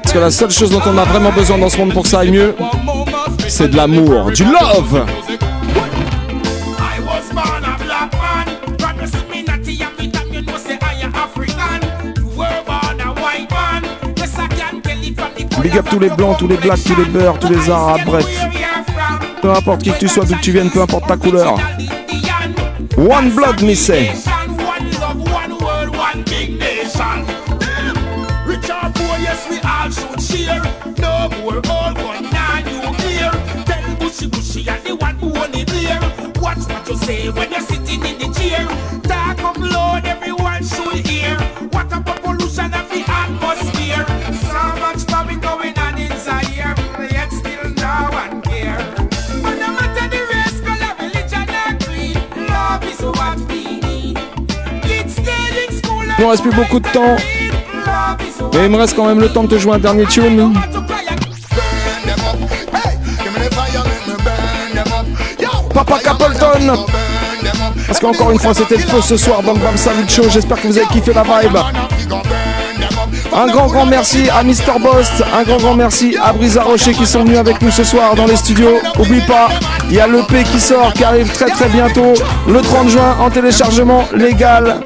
Parce 0.03 0.13
que 0.13 0.19
la 0.19 0.31
seule 0.31 0.51
chose 0.51 0.71
dont 0.71 0.83
on 0.87 0.99
a 0.99 1.05
vraiment 1.05 1.33
besoin 1.33 1.59
dans 1.59 1.69
ce 1.69 1.77
monde 1.77 1.93
pour 1.93 2.03
que 2.03 2.09
ça 2.09 2.21
aille 2.21 2.31
mieux, 2.31 2.55
c'est 3.49 3.69
de 3.69 3.77
l'amour, 3.77 4.31
du 4.33 4.45
love. 4.45 5.07
Big 15.63 15.77
up 15.77 15.87
tous 15.91 15.99
les 15.99 16.09
blancs, 16.11 16.39
tous 16.39 16.49
les 16.49 16.57
blacks, 16.57 16.83
tous 16.85 16.97
les 16.97 17.05
beurs, 17.05 17.39
tous 17.39 17.49
les 17.49 17.71
arabes, 17.71 18.01
bref. 18.07 18.27
Peu 19.43 19.51
importe 19.51 19.83
qui 19.83 19.91
que 19.91 19.99
tu 19.99 20.09
sois, 20.09 20.25
d'où 20.25 20.35
que 20.35 20.41
tu 20.41 20.53
viennes, 20.53 20.71
peu 20.71 20.81
importe 20.81 21.07
ta 21.07 21.17
couleur. 21.17 21.59
One 22.97 23.31
blood, 23.31 23.63
me 23.63 23.75
say. 23.75 24.11
Love. 31.11 31.41
Watch 36.41 36.69
what 36.69 36.89
you 36.89 36.97
say 36.97 37.29
when 37.31 37.51
you're 37.51 37.61
sitting 37.61 38.05
in 38.05 38.19
the 38.19 38.33
chair. 38.35 38.67
Talk 39.03 39.57
of 39.57 39.70
nous 56.31 56.37
reste 56.37 56.43
plus 56.43 56.55
beaucoup 56.55 56.79
de 56.79 56.89
temps. 56.89 57.17
Mais 58.55 58.67
il 58.67 58.71
me 58.71 58.77
reste 58.77 58.95
quand 58.95 59.07
même 59.07 59.19
le 59.21 59.29
temps 59.29 59.43
de 59.43 59.49
te 59.49 59.59
jouer 59.59 59.75
un 59.75 59.79
dernier 59.79 60.07
tune. 60.07 60.53
Papa 65.75 65.99
Capleton 65.99 66.87
Parce 67.87 67.99
qu'encore 68.01 68.31
une 68.31 68.39
fois 68.39 68.55
c'était 68.55 68.77
le 68.77 68.83
feu 68.83 69.01
ce 69.01 69.17
soir 69.17 69.43
Bam 69.43 69.57
Bam 69.59 69.77
Salut 69.77 70.09
Show 70.09 70.25
J'espère 70.29 70.61
que 70.61 70.67
vous 70.67 70.77
avez 70.77 70.87
kiffé 70.89 71.13
la 71.13 71.23
vibe 71.23 71.57
un 73.33 73.47
grand 73.47 73.69
grand 73.69 73.87
merci 73.87 74.29
à 74.29 74.43
Mister 74.43 74.73
Bost, 74.81 75.23
un 75.33 75.45
grand 75.45 75.59
grand 75.59 75.75
merci 75.75 76.17
à 76.23 76.33
Brisa 76.33 76.63
Rocher 76.63 76.93
qui 76.93 77.07
sont 77.07 77.21
venus 77.23 77.39
avec 77.39 77.63
nous 77.63 77.71
ce 77.71 77.85
soir 77.85 78.17
dans 78.17 78.27
les 78.27 78.35
studios. 78.35 78.79
Oublie 78.99 79.21
pas, 79.21 79.49
il 79.89 79.95
y 79.95 80.01
a 80.01 80.09
l'EP 80.09 80.43
qui 80.43 80.59
sort, 80.59 80.93
qui 80.93 81.05
arrive 81.05 81.31
très 81.31 81.47
très 81.47 81.69
bientôt, 81.69 82.13
le 82.49 82.61
30 82.61 82.89
juin 82.89 83.17
en 83.21 83.31
téléchargement 83.31 84.05
légal 84.15 84.81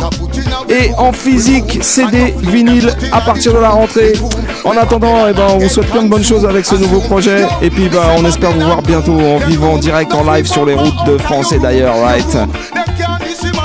et 0.68 0.90
en 0.98 1.12
physique 1.12 1.78
CD 1.82 2.34
vinyle 2.38 2.90
à 3.12 3.20
partir 3.20 3.52
de 3.54 3.58
la 3.58 3.70
rentrée. 3.70 4.12
En 4.64 4.76
attendant, 4.76 5.26
eh 5.28 5.32
ben, 5.32 5.46
on 5.54 5.58
vous 5.58 5.68
souhaite 5.68 5.90
plein 5.90 6.02
de 6.02 6.08
bonnes 6.08 6.24
choses 6.24 6.44
avec 6.46 6.64
ce 6.64 6.74
nouveau 6.76 7.00
projet 7.00 7.46
et 7.62 7.70
puis 7.70 7.88
ben, 7.88 8.02
on 8.16 8.24
espère 8.24 8.50
vous 8.52 8.60
voir 8.60 8.82
bientôt 8.82 9.18
en 9.20 9.38
vivant 9.46 9.74
en 9.74 9.78
direct 9.78 10.12
en 10.14 10.24
live 10.32 10.46
sur 10.46 10.64
les 10.64 10.74
routes 10.74 11.04
de 11.06 11.18
France 11.18 11.52
et 11.52 11.58
d'ailleurs, 11.58 11.94
right 12.02 12.36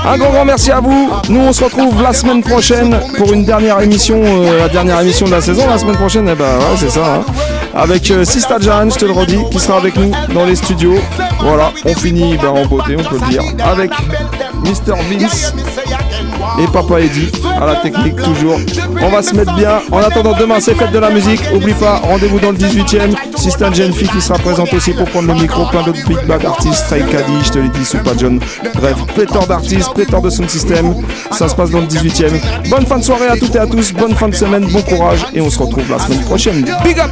un 0.02 0.16
grand 0.16 0.30
grand 0.30 0.44
merci 0.46 0.70
à 0.70 0.80
vous. 0.80 1.10
Nous 1.28 1.40
on 1.40 1.52
se 1.52 1.62
retrouve 1.62 2.02
la 2.02 2.12
semaine 2.14 2.42
prochaine 2.42 2.98
pour 3.18 3.32
une 3.34 3.44
dernière 3.44 3.80
émission, 3.80 4.20
euh, 4.24 4.58
la 4.60 4.68
dernière 4.68 5.00
émission 5.00 5.26
de 5.26 5.32
la 5.32 5.40
saison. 5.42 5.66
La 5.68 5.76
semaine 5.78 5.96
prochaine, 5.96 6.26
eh 6.30 6.34
ben 6.34 6.56
ouais, 6.58 6.76
c'est 6.78 6.88
ça. 6.90 7.16
hein. 7.16 7.20
Avec 7.74 8.10
euh, 8.10 8.24
Sista 8.24 8.58
Jan, 8.58 8.88
je 8.90 8.96
te 8.98 9.04
le 9.04 9.12
redis, 9.12 9.38
qui 9.50 9.58
sera 9.60 9.76
avec 9.76 9.96
nous 9.96 10.10
dans 10.34 10.46
les 10.46 10.56
studios. 10.56 10.96
Voilà, 11.40 11.70
on 11.84 11.94
finit 11.94 12.36
ben, 12.38 12.48
en 12.48 12.64
beauté, 12.66 12.96
on 12.98 13.02
peut 13.04 13.18
le 13.22 13.30
dire. 13.30 13.42
Avec 13.64 13.90
Mr 14.64 14.94
Vince 15.10 15.52
et 16.58 16.66
Papa 16.72 17.00
Eddy 17.00 17.30
à 17.60 17.66
la 17.66 17.76
technique 17.76 18.16
toujours. 18.16 18.58
On 19.02 19.08
va 19.08 19.22
se 19.22 19.34
mettre 19.34 19.54
bien. 19.54 19.80
En 19.90 19.98
attendant 19.98 20.34
demain, 20.38 20.60
c'est 20.60 20.74
fête 20.74 20.92
de 20.92 20.98
la 20.98 21.10
musique. 21.10 21.40
Oublie 21.54 21.74
pas, 21.74 21.96
rendez-vous 21.98 22.40
dans 22.40 22.50
le 22.50 22.58
18ème. 22.58 23.14
Sista 23.36 23.70
Genfi 23.72 24.06
qui 24.08 24.20
sera 24.20 24.38
présente 24.38 24.72
aussi 24.72 24.92
pour 24.92 25.08
prendre 25.08 25.28
le 25.28 25.40
micro. 25.40 25.66
Plein 25.66 25.82
d'autres 25.82 26.06
big 26.06 26.24
bag 26.26 26.44
artistes, 26.44 26.88
Caddy, 26.88 27.44
je 27.44 27.50
te 27.50 27.58
l'ai 27.58 27.68
dit, 27.68 27.84
Super 27.84 28.18
John. 28.18 28.40
Bref, 28.74 28.96
pléthore 29.14 29.46
d'artistes, 29.46 29.92
pléthore 29.94 30.22
de 30.22 30.30
sound 30.30 30.50
system. 30.50 30.94
Ça 31.30 31.48
se 31.48 31.54
passe 31.54 31.70
dans 31.70 31.80
le 31.80 31.86
18ème. 31.86 32.40
Bonne 32.68 32.86
fin 32.86 32.98
de 32.98 33.04
soirée 33.04 33.28
à 33.28 33.36
toutes 33.36 33.54
et 33.54 33.60
à 33.60 33.66
tous. 33.66 33.92
Bonne 33.92 34.14
fin 34.14 34.28
de 34.28 34.34
semaine, 34.34 34.66
bon 34.66 34.82
courage. 34.82 35.26
Et 35.34 35.40
on 35.40 35.50
se 35.50 35.58
retrouve 35.58 35.90
la 35.90 35.98
semaine 35.98 36.22
prochaine. 36.22 36.64
Big 36.84 36.98
up! 36.98 37.10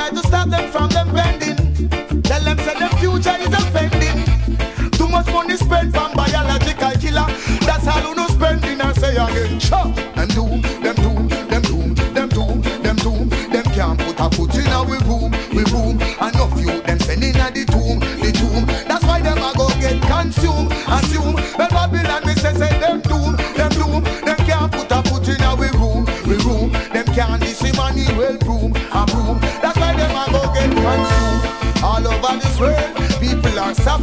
Try 0.00 0.08
to 0.08 0.26
stop 0.28 0.48
them 0.48 0.70
from 0.72 0.88
them 0.88 1.12
bending. 1.12 1.39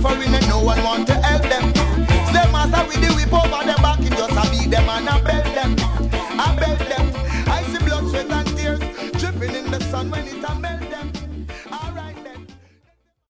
Suffering 0.02 0.34
and 0.36 0.47